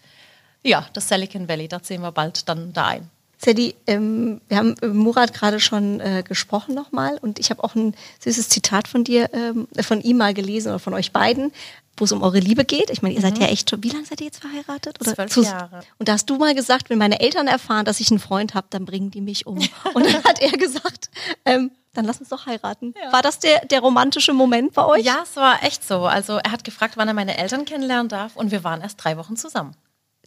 ja, 0.63 0.85
das 0.93 1.07
Silicon 1.09 1.47
Valley, 1.47 1.67
da 1.67 1.81
ziehen 1.81 2.01
wir 2.01 2.11
bald 2.11 2.47
dann 2.49 2.73
da 2.73 2.87
ein. 2.87 3.09
Sadie, 3.37 3.75
ähm, 3.87 4.39
wir 4.47 4.57
haben 4.57 4.75
über 4.81 4.93
Murat 4.93 5.33
gerade 5.33 5.59
schon 5.59 5.99
äh, 5.99 6.23
gesprochen 6.25 6.73
nochmal 6.73 7.17
und 7.21 7.39
ich 7.39 7.49
habe 7.49 7.61
auch 7.63 7.75
ein 7.75 7.93
süßes 8.19 8.47
Zitat 8.47 8.87
von 8.87 9.03
dir, 9.03 9.29
ähm, 9.33 9.67
von 9.81 9.99
ihm 9.99 10.17
mal 10.17 10.33
gelesen 10.33 10.69
oder 10.69 10.79
von 10.79 10.93
euch 10.93 11.11
beiden, 11.11 11.51
wo 11.97 12.05
es 12.05 12.13
um 12.13 12.23
eure 12.23 12.39
Liebe 12.39 12.63
geht. 12.63 12.89
Ich 12.89 13.01
meine, 13.01 13.13
ihr 13.15 13.21
seid 13.21 13.37
ja 13.37 13.47
echt 13.47 13.69
schon, 13.69 13.83
wie 13.83 13.89
lange 13.89 14.05
seid 14.05 14.21
ihr 14.21 14.27
jetzt 14.27 14.39
verheiratet? 14.39 14.99
Oder 15.01 15.11
Mhm. 15.11 15.29
Zwölf 15.29 15.47
Jahre. 15.47 15.81
Und 15.99 16.07
da 16.07 16.13
hast 16.13 16.29
du 16.29 16.37
mal 16.37 16.55
gesagt, 16.55 16.89
wenn 16.89 16.97
meine 16.97 17.19
Eltern 17.19 17.47
erfahren, 17.47 17.83
dass 17.83 17.99
ich 17.99 18.09
einen 18.11 18.19
Freund 18.21 18.53
habe, 18.55 18.67
dann 18.69 18.85
bringen 18.85 19.11
die 19.11 19.21
mich 19.21 19.45
um. 19.45 19.57
Und 19.93 20.05
dann 20.05 20.23
hat 20.23 20.39
er 20.39 20.51
gesagt, 20.51 21.09
ähm, 21.43 21.71
dann 21.93 22.05
lass 22.05 22.19
uns 22.19 22.29
doch 22.29 22.45
heiraten. 22.45 22.95
Ja. 23.03 23.11
War 23.11 23.21
das 23.21 23.39
der, 23.39 23.65
der 23.65 23.81
romantische 23.81 24.33
Moment 24.33 24.73
bei 24.73 24.85
euch? 24.85 25.03
Ja, 25.03 25.19
es 25.23 25.35
war 25.35 25.61
echt 25.63 25.85
so. 25.85 26.05
Also 26.05 26.37
er 26.37 26.51
hat 26.53 26.63
gefragt, 26.63 26.95
wann 26.95 27.09
er 27.09 27.13
meine 27.13 27.37
Eltern 27.37 27.65
kennenlernen 27.65 28.07
darf 28.07 28.37
und 28.37 28.51
wir 28.51 28.63
waren 28.63 28.81
erst 28.81 29.03
drei 29.03 29.17
Wochen 29.17 29.35
zusammen. 29.35 29.75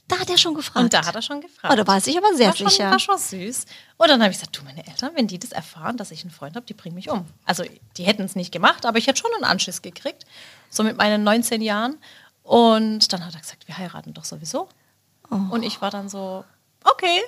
Da 0.09 0.21
hat 0.21 0.31
er 0.31 0.39
schon 0.39 0.55
gefragt. 0.55 0.77
Und 0.85 0.95
da 0.95 1.05
hat 1.05 1.15
er 1.15 1.23
schon 1.23 1.41
gefragt. 1.41 1.73
Oh, 1.73 1.77
da 1.77 1.87
war 1.87 2.01
sich 2.01 2.17
aber 2.17 2.33
sehr 2.35 2.49
war 2.49 2.57
schon, 2.57 2.69
sicher. 2.69 2.91
War 2.91 2.99
schon 2.99 3.19
süß. 3.19 3.67
Und 3.97 4.09
dann 4.09 4.23
habe 4.23 4.31
ich 4.31 4.39
gesagt, 4.39 4.57
du, 4.57 4.63
meine 4.63 4.87
Eltern, 4.87 5.13
wenn 5.15 5.27
die 5.27 5.39
das 5.39 5.51
erfahren, 5.51 5.97
dass 5.97 6.13
ich 6.13 6.23
einen 6.23 6.31
Freund 6.31 6.55
habe, 6.55 6.65
die 6.65 6.75
bringen 6.75 6.95
mich 6.95 7.11
um. 7.11 7.27
Also 7.45 7.65
die 7.97 8.05
hätten 8.05 8.23
es 8.23 8.37
nicht 8.37 8.53
gemacht, 8.53 8.87
aber 8.87 8.99
ich 8.99 9.09
hätte 9.09 9.21
schon 9.21 9.33
einen 9.35 9.45
Anschiss 9.45 9.83
gekriegt. 9.83 10.25
So 10.71 10.85
mit 10.85 10.97
meinen 10.97 11.25
19 11.25 11.61
Jahren. 11.61 11.97
Und 12.45 13.13
dann 13.13 13.27
hat 13.27 13.35
er 13.35 13.41
gesagt, 13.41 13.67
wir 13.67 13.77
heiraten 13.77 14.15
doch 14.15 14.25
sowieso. 14.25 14.69
Oh. 15.31 15.39
Und 15.51 15.65
ich 15.65 15.81
war 15.81 15.91
dann 15.91 16.09
so, 16.09 16.45
okay. 16.85 17.21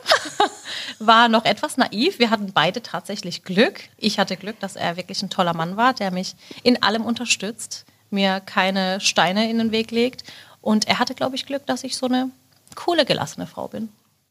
war 1.01 1.29
noch 1.29 1.45
etwas 1.45 1.77
naiv. 1.77 2.21
Wir 2.21 2.31
hatten 2.31 2.53
beide 2.53 2.81
tatsächlich 2.83 3.43
Glück. 3.43 3.81
Ich 3.97 4.21
hatte 4.21 4.37
Glück, 4.37 4.61
dass 4.61 4.77
er 4.77 4.97
wirklich 4.97 5.21
ein 5.23 5.31
toller 5.31 5.55
Mann 5.55 5.77
war, 5.77 5.95
der 5.95 6.13
mich 6.13 6.37
in 6.63 6.81
allem 6.83 7.05
unterstützt, 7.05 7.85
mir 8.11 8.39
keine 8.39 9.01
Steine 9.01 9.51
in 9.51 9.59
den 9.59 9.73
Weg 9.73 9.91
legt. 9.91 10.23
Und 10.61 10.87
er 10.87 11.01
hatte, 11.01 11.17
glaube 11.17 11.35
ich, 11.35 11.47
Glück, 11.47 11.67
dass 11.67 11.83
ich 11.83 11.97
so 11.97 12.07
eine 12.07 12.31
coole, 12.77 13.05
gelassene 13.05 13.47
Frau 13.47 13.69
bin. 13.69 13.89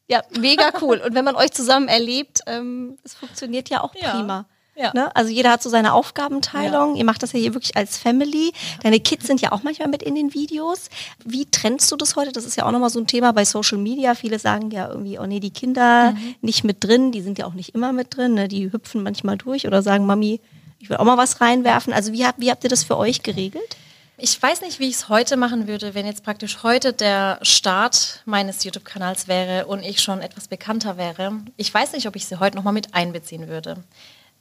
Ja, 0.10 0.22
mega 0.40 0.72
cool. 0.82 1.02
Und 1.06 1.16
wenn 1.16 1.26
man 1.26 1.36
euch 1.36 1.52
zusammen 1.52 1.88
erlebt, 1.88 2.42
ähm, 2.48 2.98
es 3.04 3.14
funktioniert 3.14 3.70
ja 3.70 3.82
auch 3.82 3.94
Ja. 3.96 4.12
prima. 4.12 4.46
Ja. 4.80 4.92
Ne? 4.94 5.14
Also 5.16 5.32
jeder 5.32 5.50
hat 5.52 5.64
so 5.64 5.70
seine 5.72 5.92
Aufgabenteilung. 5.94 6.96
Ihr 6.98 7.04
macht 7.04 7.24
das 7.24 7.32
ja 7.34 7.40
hier 7.40 7.56
wirklich 7.56 7.76
als 7.76 7.98
Family. 7.98 8.54
Deine 8.84 9.00
Kids 9.00 9.26
sind 9.26 9.42
ja 9.42 9.52
auch 9.52 9.64
manchmal 9.64 9.88
mit 9.88 10.04
in 10.04 10.14
den 10.14 10.36
Videos. 10.36 10.90
Wie 11.26 11.46
trennst 11.50 11.92
du 11.92 11.96
das 11.96 12.16
heute? 12.16 12.32
Das 12.32 12.46
ist 12.46 12.56
ja 12.58 12.66
auch 12.68 12.72
nochmal 12.72 12.92
so 12.92 13.00
ein 13.00 13.08
Thema 13.08 13.34
bei 13.34 13.44
Social 13.44 13.80
Media. 13.80 14.14
Viele 14.14 14.38
sagen 14.38 14.70
ja 14.70 14.88
irgendwie, 14.88 15.18
oh 15.18 15.26
nee, 15.26 15.40
die 15.40 15.50
Kinder 15.50 16.16
nicht 16.42 16.64
mit 16.64 16.84
drin. 16.84 17.12
Die 17.12 17.22
sind 17.24 17.40
ja 17.40 17.48
auch 17.48 17.56
nicht 17.56 17.74
immer 17.74 17.92
mit 17.92 18.16
drin. 18.16 18.36
Ne? 18.36 18.48
Die 18.48 18.72
hüpfen 18.72 19.02
manchmal 19.02 19.36
durch 19.38 19.66
oder 19.66 19.82
sagen, 19.82 20.06
Mami, 20.06 20.40
ich 20.80 20.90
will 20.92 20.98
auch 20.98 21.06
mal 21.06 21.18
was 21.18 21.42
reinwerfen. 21.42 21.92
Also 21.92 22.14
wie 22.14 22.24
habt, 22.24 22.40
wie 22.40 22.52
habt 22.52 22.64
ihr 22.64 22.70
das 22.70 22.84
für 22.84 22.98
euch 22.98 23.24
geregelt? 23.24 23.76
Ich 24.20 24.42
weiß 24.42 24.62
nicht, 24.62 24.80
wie 24.80 24.90
ich 24.90 24.96
es 24.96 25.10
heute 25.10 25.38
machen 25.38 25.68
würde, 25.68 25.94
wenn 25.94 26.08
jetzt 26.08 26.24
praktisch 26.24 26.64
heute 26.64 26.92
der 26.92 27.38
Start 27.44 28.24
meines 28.26 28.64
YouTube-Kanals 28.64 29.28
wäre 29.28 29.68
und 29.68 29.84
ich 29.84 30.02
schon 30.02 30.22
etwas 30.22 30.48
bekannter 30.48 30.98
wäre. 30.98 31.34
Ich 31.56 31.72
weiß 31.72 31.94
nicht, 31.94 32.08
ob 32.08 32.16
ich 32.16 32.26
sie 32.26 32.40
heute 32.40 32.58
nochmal 32.58 32.74
mit 32.74 32.96
einbeziehen 32.96 33.48
würde. 33.48 33.78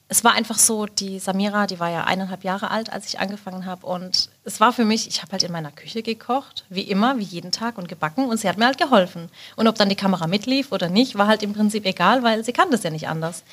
Es 0.09 0.25
war 0.25 0.33
einfach 0.33 0.57
so, 0.57 0.87
die 0.87 1.19
Samira, 1.19 1.67
die 1.67 1.79
war 1.79 1.91
ja 1.91 2.05
eineinhalb 2.05 2.43
Jahre 2.43 2.71
alt, 2.71 2.91
als 2.91 3.07
ich 3.07 3.21
angefangen 3.21 3.67
habe. 3.67 3.85
Und 3.85 4.31
es 4.45 4.61
war 4.61 4.73
für 4.73 4.87
mich, 4.87 5.09
ich 5.09 5.21
habe 5.21 5.33
halt 5.33 5.43
in 5.43 5.53
meiner 5.53 5.73
Küche 5.73 6.03
gekocht, 6.03 6.65
wie 6.71 6.81
immer, 6.81 7.19
wie 7.19 7.25
jeden 7.25 7.53
Tag 7.53 7.77
und 7.77 7.87
gebacken. 7.87 8.25
Und 8.25 8.39
sie 8.39 8.49
hat 8.49 8.57
mir 8.57 8.65
halt 8.65 8.79
geholfen. 8.79 9.29
Und 9.57 9.69
ob 9.69 9.75
dann 9.75 9.91
die 9.91 9.95
Kamera 9.95 10.27
mitlief 10.27 10.73
oder 10.73 10.89
nicht, 10.89 11.19
war 11.19 11.27
halt 11.27 11.43
im 11.43 11.53
Prinzip 11.53 11.85
egal, 11.85 12.23
weil 12.23 12.43
sie 12.45 12.55
kann 12.55 12.71
das 12.71 12.83
ja 12.83 12.89
nicht 12.89 13.09
anders. 13.09 13.45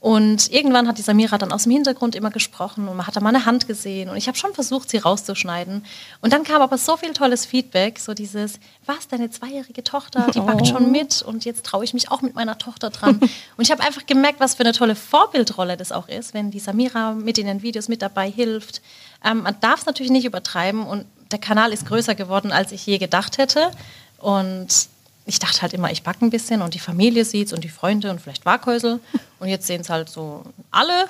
Und 0.00 0.50
irgendwann 0.50 0.88
hat 0.88 0.96
die 0.96 1.02
Samira 1.02 1.36
dann 1.36 1.52
aus 1.52 1.64
dem 1.64 1.72
Hintergrund 1.72 2.14
immer 2.14 2.30
gesprochen 2.30 2.88
und 2.88 2.96
man 2.96 3.06
hat 3.06 3.16
da 3.16 3.20
mal 3.20 3.28
eine 3.28 3.44
Hand 3.44 3.68
gesehen 3.68 4.08
und 4.08 4.16
ich 4.16 4.28
habe 4.28 4.38
schon 4.38 4.54
versucht, 4.54 4.88
sie 4.88 4.96
rauszuschneiden. 4.96 5.84
Und 6.22 6.32
dann 6.32 6.42
kam 6.42 6.62
aber 6.62 6.78
so 6.78 6.96
viel 6.96 7.12
tolles 7.12 7.44
Feedback, 7.44 7.98
so 7.98 8.14
dieses, 8.14 8.54
was, 8.86 9.08
deine 9.08 9.28
zweijährige 9.28 9.84
Tochter, 9.84 10.28
die 10.34 10.40
backt 10.40 10.66
schon 10.66 10.86
oh. 10.86 10.88
mit 10.88 11.20
und 11.20 11.44
jetzt 11.44 11.66
traue 11.66 11.84
ich 11.84 11.92
mich 11.92 12.10
auch 12.10 12.22
mit 12.22 12.34
meiner 12.34 12.56
Tochter 12.56 12.88
dran. 12.88 13.20
und 13.20 13.30
ich 13.58 13.70
habe 13.70 13.82
einfach 13.82 14.06
gemerkt, 14.06 14.40
was 14.40 14.54
für 14.54 14.62
eine 14.62 14.72
tolle 14.72 14.94
Vorbildrolle 14.94 15.76
das 15.76 15.92
auch 15.92 16.08
ist, 16.08 16.32
wenn 16.32 16.50
die 16.50 16.60
Samira 16.60 17.12
mit 17.12 17.36
in 17.36 17.46
den 17.46 17.60
Videos 17.60 17.88
mit 17.88 18.00
dabei 18.00 18.30
hilft. 18.30 18.80
Ähm, 19.22 19.42
man 19.42 19.60
darf 19.60 19.80
es 19.80 19.86
natürlich 19.86 20.12
nicht 20.12 20.24
übertreiben 20.24 20.82
und 20.86 21.04
der 21.30 21.38
Kanal 21.38 21.74
ist 21.74 21.86
größer 21.86 22.14
geworden, 22.14 22.52
als 22.52 22.72
ich 22.72 22.86
je 22.86 22.96
gedacht 22.96 23.36
hätte. 23.36 23.70
Und 24.16 24.88
ich 25.26 25.38
dachte 25.38 25.62
halt 25.62 25.72
immer, 25.72 25.90
ich 25.90 26.02
backe 26.02 26.24
ein 26.24 26.30
bisschen 26.30 26.62
und 26.62 26.74
die 26.74 26.78
Familie 26.78 27.24
sieht 27.24 27.48
es 27.48 27.52
und 27.52 27.62
die 27.62 27.68
Freunde 27.68 28.10
und 28.10 28.20
vielleicht 28.20 28.46
Waghäusel. 28.46 29.00
Und 29.38 29.48
jetzt 29.48 29.66
sehen 29.66 29.82
es 29.82 29.90
halt 29.90 30.08
so 30.08 30.42
alle, 30.70 31.06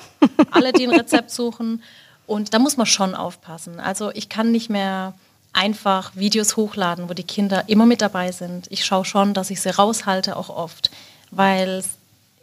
alle, 0.51 0.73
die 0.73 0.87
ein 0.87 0.93
Rezept 0.93 1.31
suchen. 1.31 1.81
Und 2.27 2.53
da 2.53 2.59
muss 2.59 2.77
man 2.77 2.85
schon 2.85 3.15
aufpassen. 3.15 3.79
Also 3.79 4.11
ich 4.11 4.29
kann 4.29 4.51
nicht 4.51 4.69
mehr 4.69 5.13
einfach 5.53 6.15
Videos 6.15 6.55
hochladen, 6.55 7.09
wo 7.09 7.13
die 7.13 7.23
Kinder 7.23 7.63
immer 7.67 7.85
mit 7.85 8.01
dabei 8.01 8.31
sind. 8.31 8.67
Ich 8.69 8.85
schaue 8.85 9.05
schon, 9.05 9.33
dass 9.33 9.49
ich 9.49 9.59
sie 9.61 9.75
raushalte, 9.75 10.37
auch 10.37 10.49
oft. 10.49 10.91
Weil 11.31 11.83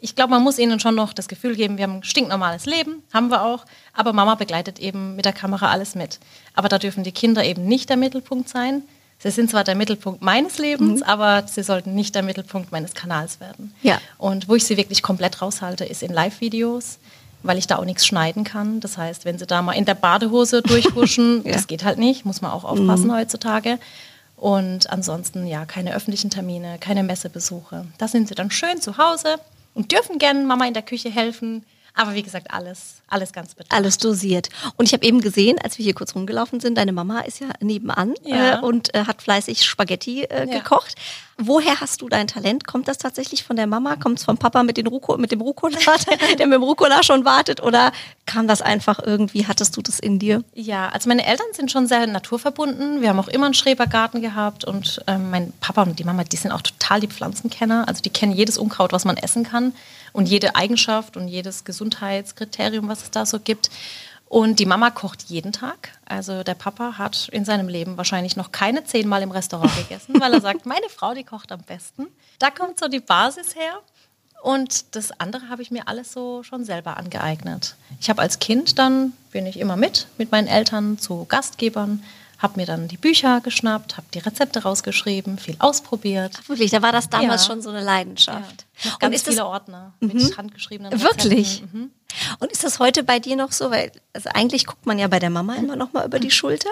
ich 0.01 0.15
glaube, 0.15 0.31
man 0.31 0.43
muss 0.43 0.59
ihnen 0.59 0.81
schon 0.81 0.95
noch 0.95 1.13
das 1.13 1.29
Gefühl 1.29 1.57
geben, 1.57 1.77
wir 1.77 1.85
haben 1.85 1.99
ein 1.99 2.05
stinknormales 2.05 2.67
Leben, 2.67 3.03
haben 3.13 3.31
wir 3.31 3.43
auch. 3.43 3.65
Aber 3.93 4.13
Mama 4.13 4.35
begleitet 4.35 4.79
eben 4.79 5.17
mit 5.17 5.25
der 5.25 5.33
Kamera 5.33 5.71
alles 5.71 5.95
mit. 5.95 6.21
Aber 6.55 6.69
da 6.69 6.79
dürfen 6.79 7.05
die 7.05 7.13
Kinder 7.13 7.45
eben 7.45 7.65
nicht 7.65 7.89
der 7.89 7.97
Mittelpunkt 7.97 8.49
sein. 8.49 8.83
Sie 9.21 9.31
sind 9.31 9.51
zwar 9.51 9.65
der 9.65 9.75
Mittelpunkt 9.75 10.23
meines 10.23 10.59
Lebens, 10.59 11.01
mhm. 11.01 11.07
aber 11.07 11.45
sie 11.47 11.63
sollten 11.63 11.95
nicht 11.95 12.15
der 12.15 12.23
Mittelpunkt 12.23 12.71
meines 12.71 12.95
Kanals 12.95 13.41
werden. 13.41 13.75
Ja. 13.83 14.01
Und 14.17 14.49
wo 14.49 14.55
ich 14.55 14.65
sie 14.65 14.77
wirklich 14.77 15.03
komplett 15.03 15.43
raushalte, 15.43 15.85
ist 15.85 16.03
in 16.03 16.13
Live-Videos, 16.13 16.99
weil 17.43 17.59
ich 17.59 17.67
da 17.67 17.77
auch 17.77 17.85
nichts 17.85 18.07
schneiden 18.07 18.45
kann. 18.45 18.79
Das 18.81 18.97
heißt, 18.97 19.25
wenn 19.25 19.39
sie 19.39 19.47
da 19.47 19.61
mal 19.61 19.73
in 19.73 19.85
der 19.85 19.95
Badehose 19.95 20.63
durchhuschen, 20.63 21.43
ja. 21.45 21.53
das 21.53 21.67
geht 21.67 21.85
halt 21.85 21.99
nicht, 21.99 22.25
muss 22.25 22.41
man 22.41 22.53
auch 22.53 22.65
aufpassen 22.65 23.09
mhm. 23.09 23.15
heutzutage. 23.15 23.79
Und 24.37 24.89
ansonsten 24.89 25.49
ja, 25.49 25.65
keine 25.65 25.97
öffentlichen 25.97 26.31
Termine, 26.31 26.77
keine 26.79 27.03
Messebesuche. 27.03 27.87
Da 27.99 28.07
sind 28.07 28.29
sie 28.29 28.37
dann 28.37 28.53
schön 28.53 28.81
zu 28.81 28.99
Hause 28.99 29.37
und 29.75 29.91
dürfen 29.91 30.19
gerne 30.19 30.45
Mama 30.45 30.65
in 30.67 30.75
der 30.75 30.83
Küche 30.83 31.11
helfen, 31.11 31.65
aber 31.99 32.15
wie 32.15 32.23
gesagt, 32.23 32.53
alles, 32.53 33.03
alles 33.09 33.33
ganz 33.33 33.57
bedacht. 33.57 33.73
Alles 33.73 33.99
dosiert. 33.99 34.51
Und 34.77 34.87
ich 34.87 34.93
habe 34.93 35.05
eben 35.05 35.21
gesehen, 35.21 35.59
als 35.63 35.79
wir 35.79 35.83
hier 35.83 35.95
kurz 35.95 36.15
rumgelaufen 36.15 36.61
sind, 36.61 36.79
deine 36.79 36.93
Mama 36.93 37.21
ist 37.21 37.41
ja 37.41 37.49
nebenan 37.61 38.15
ja. 38.25 38.59
Äh, 38.59 38.61
und 38.61 38.95
äh, 38.95 39.05
hat 39.05 39.21
fleißig 39.21 39.65
Spaghetti 39.65 40.23
äh, 40.23 40.49
ja. 40.49 40.59
gekocht. 40.61 40.95
Woher 41.39 41.81
hast 41.81 42.01
du 42.01 42.09
dein 42.09 42.29
Talent? 42.29 42.69
Kommt 42.69 42.87
das 42.87 42.99
tatsächlich 42.99 43.43
von 43.43 43.57
der 43.57 43.67
Mama? 43.67 43.97
Kommt 43.97 44.21
es 44.21 44.25
vom 44.25 44.39
Papa 44.39 44.63
mit, 44.63 44.77
den 44.77 44.87
Ruco, 44.87 45.17
mit 45.19 45.33
dem 45.33 45.41
Rucola, 45.41 45.77
der 46.39 46.47
mit 46.47 46.55
dem 46.55 46.63
Rucola 46.63 47.03
schon 47.03 47.25
wartet? 47.25 47.65
Oder 47.65 47.91
kam 48.27 48.47
das 48.47 48.63
einfach 48.63 49.01
irgendwie, 49.05 49.49
hattest 49.49 49.77
du 49.77 49.83
das 49.83 49.99
in 49.99 50.21
dir? 50.21 50.45
Ja, 50.55 50.91
also 50.91 51.09
meine 51.09 51.27
Eltern 51.27 51.47
sind 51.53 51.73
schon 51.73 51.89
sehr 51.89 52.07
naturverbunden. 52.07 53.01
Wir 53.01 53.09
haben 53.09 53.19
auch 53.19 53.29
immer 53.29 53.47
einen 53.47 53.55
Schrebergarten 53.55 54.23
gehabt 54.23 54.65
und 54.65 55.03
ähm, 55.09 55.33
mein 55.33 55.53
Papa 55.61 55.83
und 55.83 55.99
die 55.99 56.05
Mama, 56.05 56.23
die 56.23 56.37
sind 56.37 56.53
auch 56.53 56.63
total 56.63 57.01
die 57.01 57.09
Pflanzenkenner. 57.09 57.89
Also 57.89 58.03
die 58.03 58.11
kennen 58.11 58.33
jedes 58.33 58.57
Unkraut, 58.57 58.93
was 58.93 59.05
man 59.05 59.17
essen 59.17 59.43
kann 59.43 59.73
und 60.13 60.29
jede 60.29 60.57
Eigenschaft 60.57 61.17
und 61.17 61.29
jedes 61.29 61.65
Gesundheitskriterium, 61.65 62.89
was 62.89 63.03
es 63.03 63.11
da 63.11 63.27
so 63.27 63.41
gibt. 63.41 63.71
Und 64.29 64.59
die 64.59 64.67
Mama 64.67 64.91
kocht 64.91 65.23
jeden 65.29 65.53
Tag. 65.53 65.93
Also 66.05 66.43
der 66.43 66.55
Papa 66.55 66.99
hat 66.99 67.29
in 67.33 67.47
seinem 67.47 67.69
Leben 67.69 67.97
wahrscheinlich 67.97 68.37
noch 68.37 68.53
keine 68.53 68.85
zehnmal 68.85 69.23
im 69.23 69.31
Restaurant 69.31 69.75
gegessen, 69.89 70.21
weil 70.21 70.35
er 70.35 70.41
sagt, 70.41 70.67
meine 70.67 70.89
Frau, 70.89 71.15
die 71.15 71.25
kocht 71.25 71.51
am 71.51 71.63
besten. 71.63 72.07
Da 72.39 72.51
kommt 72.51 72.79
so 72.79 72.89
die 72.89 73.01
Basis 73.01 73.55
her. 73.55 73.81
Und 74.43 74.95
das 74.95 75.19
andere 75.19 75.49
habe 75.49 75.63
ich 75.63 75.71
mir 75.71 75.89
alles 75.89 76.13
so 76.13 76.43
schon 76.43 76.65
selber 76.65 76.97
angeeignet. 76.97 77.75
Ich 78.01 78.09
habe 78.09 78.23
als 78.23 78.39
Kind 78.39 78.79
dann, 78.79 79.13
bin 79.33 79.47
ich 79.47 79.59
immer 79.59 79.77
mit, 79.77 80.07
mit 80.17 80.31
meinen 80.31 80.47
Eltern 80.47 80.99
zu 80.99 81.25
Gastgebern, 81.25 82.05
habe 82.39 82.61
mir 82.61 82.67
dann 82.67 82.89
die 82.89 82.97
Bücher 82.97 83.41
geschnappt, 83.41 83.97
habe 83.97 84.07
die 84.15 84.21
Rezepte 84.21 84.63
rausgeschrieben, 84.63 85.39
viel 85.39 85.57
ausprobiert. 85.59 86.39
Ach, 86.41 86.49
wirklich, 86.49 86.71
da 86.71 86.83
war 86.83 86.93
das 86.93 87.11
damals 87.11 87.43
ja. 87.43 87.53
schon 87.53 87.63
so 87.63 87.71
eine 87.71 87.83
Leidenschaft. 87.83 88.65
Ja. 88.83 88.97
Ganz 89.01 89.17
und 89.17 89.25
viele 89.25 89.37
das, 89.37 89.45
Ordner 89.45 89.93
mit 90.01 90.15
mhm. 90.15 90.37
handgeschriebenen 90.37 90.93
Rezepten. 90.93 91.31
Wirklich? 91.31 91.63
Mhm. 91.73 91.91
Und 92.39 92.53
ist 92.53 92.65
das 92.65 92.79
heute 92.79 93.03
bei 93.03 93.19
dir 93.19 93.37
noch 93.37 93.53
so? 93.53 93.71
Weil 93.71 93.93
also 94.13 94.31
eigentlich 94.33 94.67
guckt 94.67 94.87
man 94.87 94.99
ja 94.99 95.09
bei 95.09 95.19
der 95.19 95.31
Mama 95.31 95.57
immer 95.57 95.77
noch 95.77 95.93
mal 95.93 96.07
über 96.07 96.21
die 96.21 96.31
Schulter. 96.31 96.71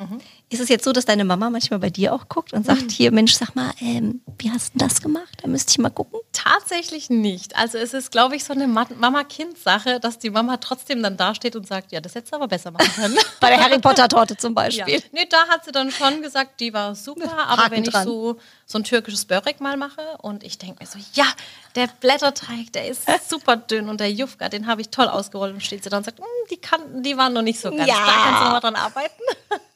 Mhm. 0.00 0.18
Ist 0.48 0.60
es 0.60 0.70
jetzt 0.70 0.84
so, 0.84 0.92
dass 0.92 1.04
deine 1.04 1.24
Mama 1.24 1.50
manchmal 1.50 1.78
bei 1.78 1.90
dir 1.90 2.14
auch 2.14 2.28
guckt 2.28 2.54
und 2.54 2.64
sagt, 2.64 2.82
mhm. 2.82 2.88
hier 2.88 3.12
Mensch, 3.12 3.34
sag 3.34 3.54
mal, 3.54 3.70
ähm, 3.80 4.22
wie 4.38 4.50
hast 4.50 4.74
du 4.74 4.78
das 4.78 5.02
gemacht? 5.02 5.28
Da 5.42 5.48
müsste 5.48 5.72
ich 5.72 5.78
mal 5.78 5.90
gucken. 5.90 6.18
Tatsächlich 6.32 7.10
nicht. 7.10 7.54
Also 7.54 7.76
es 7.76 7.92
ist, 7.92 8.10
glaube 8.10 8.34
ich, 8.34 8.44
so 8.44 8.54
eine 8.54 8.66
Mama-Kind-Sache, 8.66 10.00
dass 10.00 10.18
die 10.18 10.30
Mama 10.30 10.56
trotzdem 10.56 11.02
dann 11.02 11.18
dasteht 11.18 11.54
und 11.54 11.66
sagt, 11.66 11.92
ja, 11.92 12.00
das 12.00 12.14
hättest 12.14 12.32
du 12.32 12.36
aber 12.36 12.48
besser 12.48 12.70
machen 12.70 12.90
können. 12.94 13.18
bei 13.40 13.50
der 13.50 13.62
Harry 13.62 13.78
Potter-Torte 13.78 14.38
zum 14.38 14.54
Beispiel. 14.54 14.94
Ja. 14.94 15.00
Nee, 15.12 15.26
da 15.28 15.48
hat 15.48 15.66
sie 15.66 15.72
dann 15.72 15.90
schon 15.90 16.22
gesagt, 16.22 16.60
die 16.60 16.72
war 16.72 16.94
super, 16.94 17.36
aber 17.46 17.64
Haken 17.64 17.72
wenn 17.76 17.84
ich 17.84 17.94
so, 17.94 18.38
so 18.64 18.78
ein 18.78 18.84
türkisches 18.84 19.26
Börek 19.26 19.60
mal 19.60 19.76
mache 19.76 20.02
und 20.22 20.44
ich 20.44 20.56
denke 20.56 20.76
mir 20.80 20.86
so, 20.86 20.98
ja, 21.12 21.26
der 21.74 21.88
Blätterteig, 22.00 22.72
der 22.72 22.88
ist 22.88 23.02
super 23.28 23.58
dünn 23.58 23.90
und 23.90 24.00
der 24.00 24.10
Jufka, 24.10 24.48
den 24.48 24.66
habe 24.66 24.80
ich 24.80 24.88
toll 24.88 25.08
ausgerollt 25.08 25.52
und 25.52 25.60
steht 25.60 25.84
sie 25.84 25.90
dann 25.90 25.98
und 25.98 26.04
sagt, 26.04 26.18
hm, 26.18 26.24
die 26.50 26.56
Kanten, 26.56 27.02
die 27.02 27.18
waren 27.18 27.34
noch 27.34 27.42
nicht 27.42 27.60
so 27.60 27.70
ganz 27.70 27.86
ja. 27.86 27.94
stark, 27.94 28.24
kannst 28.24 28.40
du 28.40 28.46
mal 28.46 28.60
dran 28.60 28.76
arbeiten? 28.76 29.22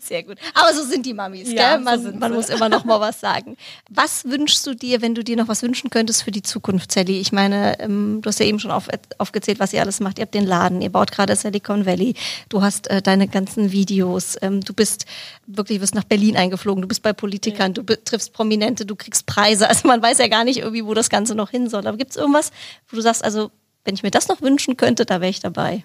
Sehr 0.00 0.22
gut. 0.22 0.38
Aber 0.54 0.72
so 0.72 0.84
sind 0.84 1.04
die 1.04 1.14
Mamis, 1.14 1.50
ja, 1.50 1.74
gell? 1.74 1.84
Man, 1.84 2.02
so 2.02 2.12
man 2.12 2.32
muss 2.32 2.48
immer 2.48 2.68
noch 2.68 2.84
mal 2.84 3.00
was 3.00 3.20
sagen. 3.20 3.56
Was 3.90 4.24
wünschst 4.24 4.64
du 4.66 4.74
dir, 4.74 5.02
wenn 5.02 5.14
du 5.14 5.24
dir 5.24 5.36
noch 5.36 5.48
was 5.48 5.62
wünschen 5.62 5.90
könntest 5.90 6.22
für 6.22 6.30
die 6.30 6.42
Zukunft, 6.42 6.92
Sally? 6.92 7.18
Ich 7.18 7.32
meine, 7.32 7.78
ähm, 7.80 8.20
du 8.22 8.28
hast 8.28 8.38
ja 8.38 8.46
eben 8.46 8.60
schon 8.60 8.70
auf, 8.70 8.88
aufgezählt, 9.18 9.58
was 9.58 9.72
ihr 9.72 9.80
alles 9.80 10.00
macht. 10.00 10.18
Ihr 10.18 10.22
habt 10.22 10.34
den 10.34 10.46
Laden, 10.46 10.80
ihr 10.80 10.90
baut 10.90 11.10
gerade 11.10 11.34
Silicon 11.34 11.86
Valley, 11.86 12.14
du 12.48 12.62
hast 12.62 12.88
äh, 12.88 13.02
deine 13.02 13.26
ganzen 13.26 13.72
Videos, 13.72 14.36
ähm, 14.42 14.60
du 14.60 14.74
bist 14.74 15.06
wirklich, 15.46 15.80
wirst 15.80 15.94
nach 15.94 16.04
Berlin 16.04 16.36
eingeflogen, 16.36 16.82
du 16.82 16.88
bist 16.88 17.02
bei 17.02 17.12
Politikern, 17.12 17.74
ja. 17.74 17.82
du 17.82 18.04
triffst 18.04 18.32
Prominente, 18.32 18.86
du 18.86 18.94
kriegst 18.94 19.26
Preise. 19.26 19.68
Also 19.68 19.88
man 19.88 20.00
weiß 20.00 20.18
ja 20.18 20.28
gar 20.28 20.44
nicht 20.44 20.58
irgendwie, 20.58 20.84
wo 20.84 20.94
das 20.94 21.10
Ganze 21.10 21.34
noch 21.34 21.50
hin 21.50 21.68
soll. 21.68 21.86
Aber 21.86 21.96
gibt 21.96 22.12
es 22.12 22.16
irgendwas, 22.16 22.52
wo 22.88 22.96
du 22.96 23.02
sagst, 23.02 23.24
also 23.24 23.50
wenn 23.84 23.94
ich 23.94 24.02
mir 24.02 24.10
das 24.12 24.28
noch 24.28 24.40
wünschen 24.40 24.76
könnte, 24.76 25.04
da 25.04 25.20
wäre 25.20 25.30
ich 25.30 25.40
dabei? 25.40 25.84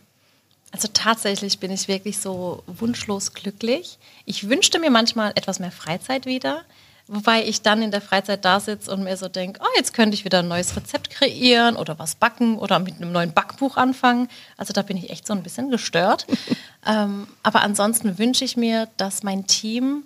Also 0.72 0.88
tatsächlich 0.94 1.60
bin 1.60 1.72
ich 1.72 1.88
wirklich 1.88 2.20
so 2.20 2.64
wunschlos 2.68 3.34
glücklich. 3.34 3.98
Ich 4.26 4.50
wünschte 4.50 4.80
mir 4.80 4.92
manchmal 4.92 5.32
etwas 5.32 5.60
mehr 5.60 5.72
Freizeit 5.72 6.26
wieder, 6.28 6.64
wobei 7.08 7.44
ich 7.44 7.64
dann 7.64 7.82
in 7.82 7.90
der 7.90 8.02
Freizeit 8.02 8.46
da 8.46 8.60
sitze 8.60 8.92
und 8.92 9.04
mir 9.04 9.18
so 9.18 9.28
denke, 9.28 9.60
oh, 9.64 9.78
jetzt 9.78 9.94
könnte 9.96 10.14
ich 10.14 10.26
wieder 10.26 10.40
ein 10.40 10.48
neues 10.48 10.76
Rezept 10.76 11.10
kreieren 11.10 11.76
oder 11.76 11.98
was 11.98 12.16
backen 12.16 12.58
oder 12.58 12.78
mit 12.78 12.98
einem 12.98 13.12
neuen 13.12 13.34
Backbuch 13.34 13.78
anfangen. 13.78 14.30
Also 14.58 14.74
da 14.74 14.84
bin 14.84 14.96
ich 14.96 15.10
echt 15.10 15.26
so 15.26 15.34
ein 15.34 15.42
bisschen 15.42 15.72
gestört. 15.72 16.28
ähm, 16.86 17.28
aber 17.42 17.62
ansonsten 17.62 18.20
wünsche 18.20 18.46
ich 18.46 18.56
mir, 18.56 18.88
dass 18.98 19.24
mein 19.24 19.48
Team 19.48 20.04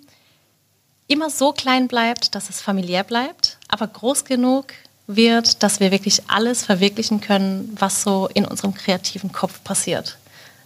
immer 1.08 1.28
so 1.28 1.52
klein 1.52 1.88
bleibt, 1.88 2.34
dass 2.34 2.48
es 2.48 2.62
familiär 2.62 3.04
bleibt, 3.04 3.58
aber 3.68 3.86
groß 3.86 4.24
genug 4.24 4.72
wird, 5.06 5.62
dass 5.62 5.80
wir 5.80 5.90
wirklich 5.90 6.22
alles 6.28 6.64
verwirklichen 6.64 7.20
können, 7.20 7.76
was 7.78 8.02
so 8.02 8.28
in 8.32 8.46
unserem 8.46 8.72
kreativen 8.72 9.30
Kopf 9.30 9.62
passiert. 9.62 10.16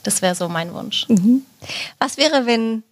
Das 0.03 0.23
wäre 0.23 0.35
so 0.35 0.49
mein 0.49 0.73
Wunsch. 0.75 1.09
Mhm. 1.09 1.45
Was 1.99 2.17
wäre, 2.17 2.47
wenn 2.47 2.83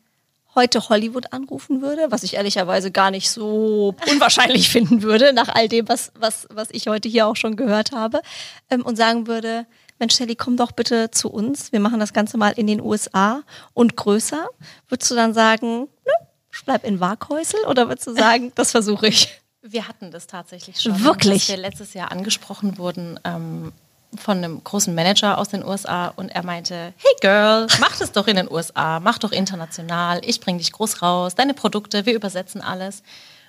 heute 0.57 0.89
Hollywood 0.89 1.33
anrufen 1.33 1.83
würde, 1.83 2.07
was 2.11 2.23
ich 2.23 2.35
ehrlicherweise 2.35 2.91
gar 2.91 3.11
nicht 3.11 3.31
so 3.31 3.95
unwahrscheinlich 4.11 4.69
finden 4.71 5.03
würde, 5.03 5.33
nach 5.33 5.49
all 5.49 5.69
dem, 5.69 5.89
was, 5.89 6.11
was, 6.19 6.49
was 6.51 6.69
ich 6.73 6.89
heute 6.89 7.09
hier 7.09 7.27
auch 7.29 7.37
schon 7.37 7.57
gehört 7.57 7.93
habe, 7.93 8.23
ähm, 8.71 8.85
und 8.85 8.97
sagen 8.97 9.27
würde, 9.27 9.67
Mensch, 9.99 10.15
Sally, 10.15 10.35
komm 10.35 10.57
doch 10.57 10.73
bitte 10.73 11.11
zu 11.11 11.31
uns. 11.31 11.73
Wir 11.73 11.81
machen 11.81 12.01
das 12.01 12.13
Ganze 12.13 12.37
mal 12.37 12.51
in 12.51 12.67
den 12.67 12.81
USA 12.81 13.43
und 13.73 13.97
größer. 13.97 14.49
Würdest 14.89 15.11
du 15.11 15.15
dann 15.15 15.33
sagen, 15.33 15.89
ne, 16.05 16.13
ich 16.53 16.65
bleib 16.65 16.85
in 16.85 17.01
Waghäusel 17.01 17.61
oder 17.67 17.89
würdest 17.89 18.07
du 18.07 18.15
sagen, 18.15 18.53
das 18.55 18.73
versuche 18.73 19.09
ich? 19.09 19.41
Wir 19.69 19.89
hatten 19.89 20.13
das 20.13 20.29
tatsächlich 20.29 20.81
schon. 20.81 21.03
Wirklich? 21.03 21.49
Dass 21.49 21.57
wir 21.57 21.57
letztes 21.57 21.93
Jahr 21.93 22.13
angesprochen 22.13 22.79
wurden, 22.79 23.19
ähm, 23.25 23.73
von 24.17 24.39
einem 24.39 24.63
großen 24.63 24.95
Manager 24.95 25.39
aus 25.39 25.49
den 25.49 25.65
USA 25.65 26.09
und 26.17 26.29
er 26.29 26.45
meinte, 26.45 26.95
hey 26.97 27.13
Girl, 27.21 27.67
mach 27.81 27.97
das 27.97 28.13
doch 28.13 28.27
in 28.27 28.37
den 28.37 28.51
USA, 28.51 29.01
mach 29.01 29.19
doch 29.19 29.33
international, 29.33 30.21
ich 30.25 30.41
bring 30.41 30.59
dich 30.59 30.73
groß 30.73 31.03
raus, 31.03 31.35
deine 31.35 31.55
Produkte, 31.55 32.07
wir 32.07 32.15
übersetzen 32.15 32.61
alles. 32.61 33.03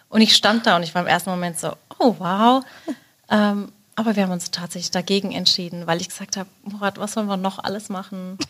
Und 0.10 0.22
ich 0.22 0.36
stand 0.36 0.66
da 0.66 0.78
und 0.78 0.84
ich 0.84 0.96
war 0.96 1.02
im 1.02 1.08
ersten 1.08 1.30
Moment 1.30 1.60
so, 1.60 1.74
oh 2.00 2.16
wow. 2.18 2.64
Ähm, 3.30 3.72
aber 3.96 4.16
wir 4.16 4.24
haben 4.24 4.32
uns 4.32 4.52
tatsächlich 4.52 4.92
dagegen 4.92 5.32
entschieden, 5.32 5.88
weil 5.88 6.00
ich 6.00 6.10
gesagt 6.10 6.38
habe, 6.38 6.50
Murat, 6.64 7.00
was 7.00 7.14
sollen 7.14 7.28
wir 7.28 7.38
noch 7.38 7.60
alles 7.60 7.90
machen? 7.90 8.38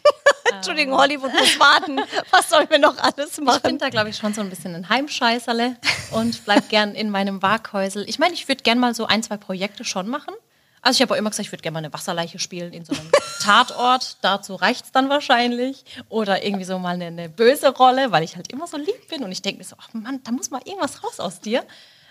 Entschuldigung, 0.54 0.98
Hollywood 0.98 1.34
muss 1.34 1.60
warten. 1.60 2.00
Was 2.32 2.50
sollen 2.50 2.70
wir 2.70 2.80
noch 2.80 2.98
alles 2.98 3.40
machen? 3.40 3.58
Ich 3.58 3.64
bin 3.64 3.78
da, 3.80 3.90
glaube 3.90 4.10
ich, 4.10 4.18
schon 4.18 4.34
so 4.34 4.42
ein 4.42 4.50
bisschen 4.50 4.76
ein 4.76 4.88
Heimscheißerle 4.88 5.76
und 6.12 6.46
bleib 6.46 6.70
gern 6.70 6.96
in 6.96 7.10
meinem 7.10 7.42
Waghäusel. 7.42 8.06
Ich 8.08 8.18
meine, 8.18 8.34
ich 8.34 8.48
würde 8.48 8.64
gern 8.64 8.80
mal 8.80 8.96
so 8.96 9.06
ein, 9.06 9.24
zwei 9.24 9.38
Projekte 9.38 9.84
schon 9.84 10.08
machen. 10.08 10.34
Also 10.88 11.00
ich 11.00 11.02
habe 11.02 11.16
auch 11.16 11.18
immer 11.18 11.32
gesagt, 11.32 11.46
ich 11.46 11.52
würde 11.52 11.64
gerne 11.64 11.74
mal 11.74 11.80
eine 11.80 11.92
Wasserleiche 11.92 12.40
spielen 12.40 12.72
in 12.72 12.86
so 12.86 12.94
einem 12.94 13.12
Tatort. 13.42 14.16
Dazu 14.22 14.56
reicht 14.56 14.86
es 14.86 14.92
dann 14.94 15.10
wahrscheinlich. 15.10 15.84
Oder 16.08 16.46
irgendwie 16.46 16.64
so 16.64 16.80
mal 16.80 16.94
eine, 16.94 17.08
eine, 17.08 17.28
böse 17.28 17.76
Rolle, 17.76 18.14
weil 18.14 18.24
ich 18.24 18.38
halt 18.38 18.54
immer 18.54 18.68
so 18.68 18.78
lieb 18.78 19.10
bin 19.10 19.26
und 19.26 19.34
ich 19.34 19.42
denke 19.42 19.58
mir 19.58 19.66
so, 19.66 19.76
ach 19.78 19.90
Mann, 19.92 20.22
da 20.24 20.32
muss 20.32 20.50
mal 20.50 20.62
irgendwas 20.64 21.04
raus 21.04 21.20
aus 21.20 21.42
dir. 21.42 21.66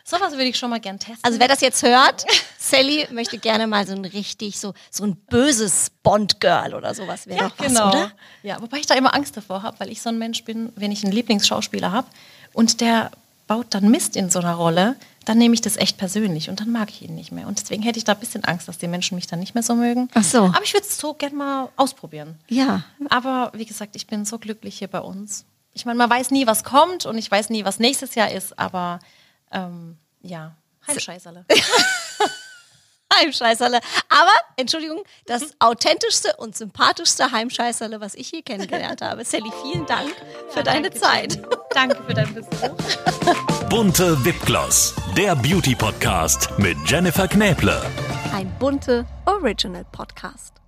Sowas 0.05 0.33
würde 0.33 0.45
ich 0.45 0.59
schon 0.59 0.68
mal 0.68 0.79
gern 0.79 0.99
testen. 0.99 1.20
Also 1.22 1.41
wer 1.41 1.49
das 1.49 1.62
jetzt 1.62 1.83
hört, 1.83 2.27
Sally 2.59 3.09
möchte 3.12 3.39
gerne 3.39 3.66
mal 3.66 3.87
so 3.87 3.95
ein 3.95 4.05
richtig, 4.05 4.61
so, 4.61 4.74
so 4.91 5.05
ein 5.05 5.16
böses 5.16 5.91
Bond-Girl 6.03 6.74
oder 6.74 6.95
sowas 6.95 7.27
wäre 7.27 7.45
ja, 7.45 7.49
doch 7.49 7.59
was, 7.59 7.68
genau. 7.68 7.89
oder? 7.89 8.12
Ja, 8.43 8.61
wobei 8.61 8.77
ich 8.77 8.87
da 8.87 8.95
immer 8.95 9.14
Angst 9.14 9.39
davor 9.39 9.62
habe, 9.62 9.81
weil 9.81 9.91
ich 9.91 10.03
so 10.03 10.11
ein 10.11 10.18
Mensch 10.18 10.45
bin, 10.45 10.70
wenn 10.77 10.93
ich 10.93 11.03
einen 11.03 11.14
Lieblingsschauspieler 11.14 11.93
habe 11.93 12.09
und 12.53 12.83
der 12.83 13.11
baut 13.47 13.68
dann 13.70 13.89
Mist 13.91 14.16
in 14.16 14.29
so 14.29 14.41
einer 14.41 14.55
Rolle, 14.55 14.97
dann 15.27 15.39
nehme 15.39 15.55
ich 15.55 15.61
das 15.61 15.77
echt 15.77 15.99
persönlich 15.99 16.49
und 16.49 16.61
dann 16.61 16.70
mag 16.70 16.89
ich 16.89 17.03
ihn 17.03 17.16
nicht 17.16 17.33
mehr. 17.33 17.49
Und 17.49 17.61
deswegen 17.61 17.83
hätte 17.83 17.99
ich 17.99 18.05
da 18.05 18.12
ein 18.12 18.20
bisschen 18.20 18.45
Angst, 18.45 18.68
dass 18.68 18.79
die 18.79 18.87
Menschen 18.87 19.16
mich 19.16 19.27
dann 19.27 19.41
nicht 19.41 19.55
mehr 19.55 19.62
so 19.62 19.74
mögen. 19.74 20.09
Ach 20.14 20.22
so. 20.22 20.45
Aber 20.45 20.62
ich 20.62 20.72
würde 20.72 20.87
es 20.87 20.99
so 20.99 21.14
gern 21.14 21.35
mal 21.35 21.68
ausprobieren. 21.74 22.39
Ja. 22.49 22.85
Aber 23.11 23.51
wie 23.53 23.66
gesagt, 23.66 23.97
ich 23.97 24.07
bin 24.07 24.24
so 24.24 24.39
glücklich 24.39 24.79
hier 24.79 24.89
bei 24.89 25.01
uns. 25.01 25.45
Ich 25.72 25.85
meine, 25.85 25.99
man 25.99 26.09
weiß 26.09 26.31
nie, 26.31 26.47
was 26.47 26.62
kommt 26.62 27.07
und 27.07 27.18
ich 27.18 27.29
weiß 27.29 27.51
nie, 27.51 27.64
was 27.64 27.81
nächstes 27.81 28.14
Jahr 28.14 28.31
ist, 28.31 28.57
aber 28.59 29.01
ähm, 29.51 29.99
ja, 30.22 30.55
Heimscheißerle. 30.87 31.45
Heimscheißerle. 33.21 33.81
Aber, 34.09 34.33
Entschuldigung, 34.57 35.03
das 35.27 35.43
authentischste 35.59 36.35
und 36.39 36.57
sympathischste 36.57 37.31
Heimscheißerle, 37.31 38.01
was 38.01 38.14
ich 38.14 38.29
hier 38.29 38.43
kennengelernt 38.43 39.03
habe. 39.03 39.25
Sally, 39.25 39.51
vielen 39.62 39.87
Dank 39.87 40.11
für 40.51 40.62
deine 40.62 40.91
danke, 40.91 40.99
Zeit. 40.99 41.43
Danke 41.71 41.97
für 42.07 42.14
deinen 42.14 42.35
Besuch. 42.35 43.69
Bunte 43.69 44.25
Wipgloss, 44.25 44.95
der 45.17 45.35
Beauty 45.37 45.75
Podcast 45.75 46.51
mit 46.59 46.77
Jennifer 46.87 47.29
Knäble. 47.29 47.83
Ein 48.33 48.51
bunte 48.59 49.07
Original 49.27 49.85
Podcast. 49.93 50.66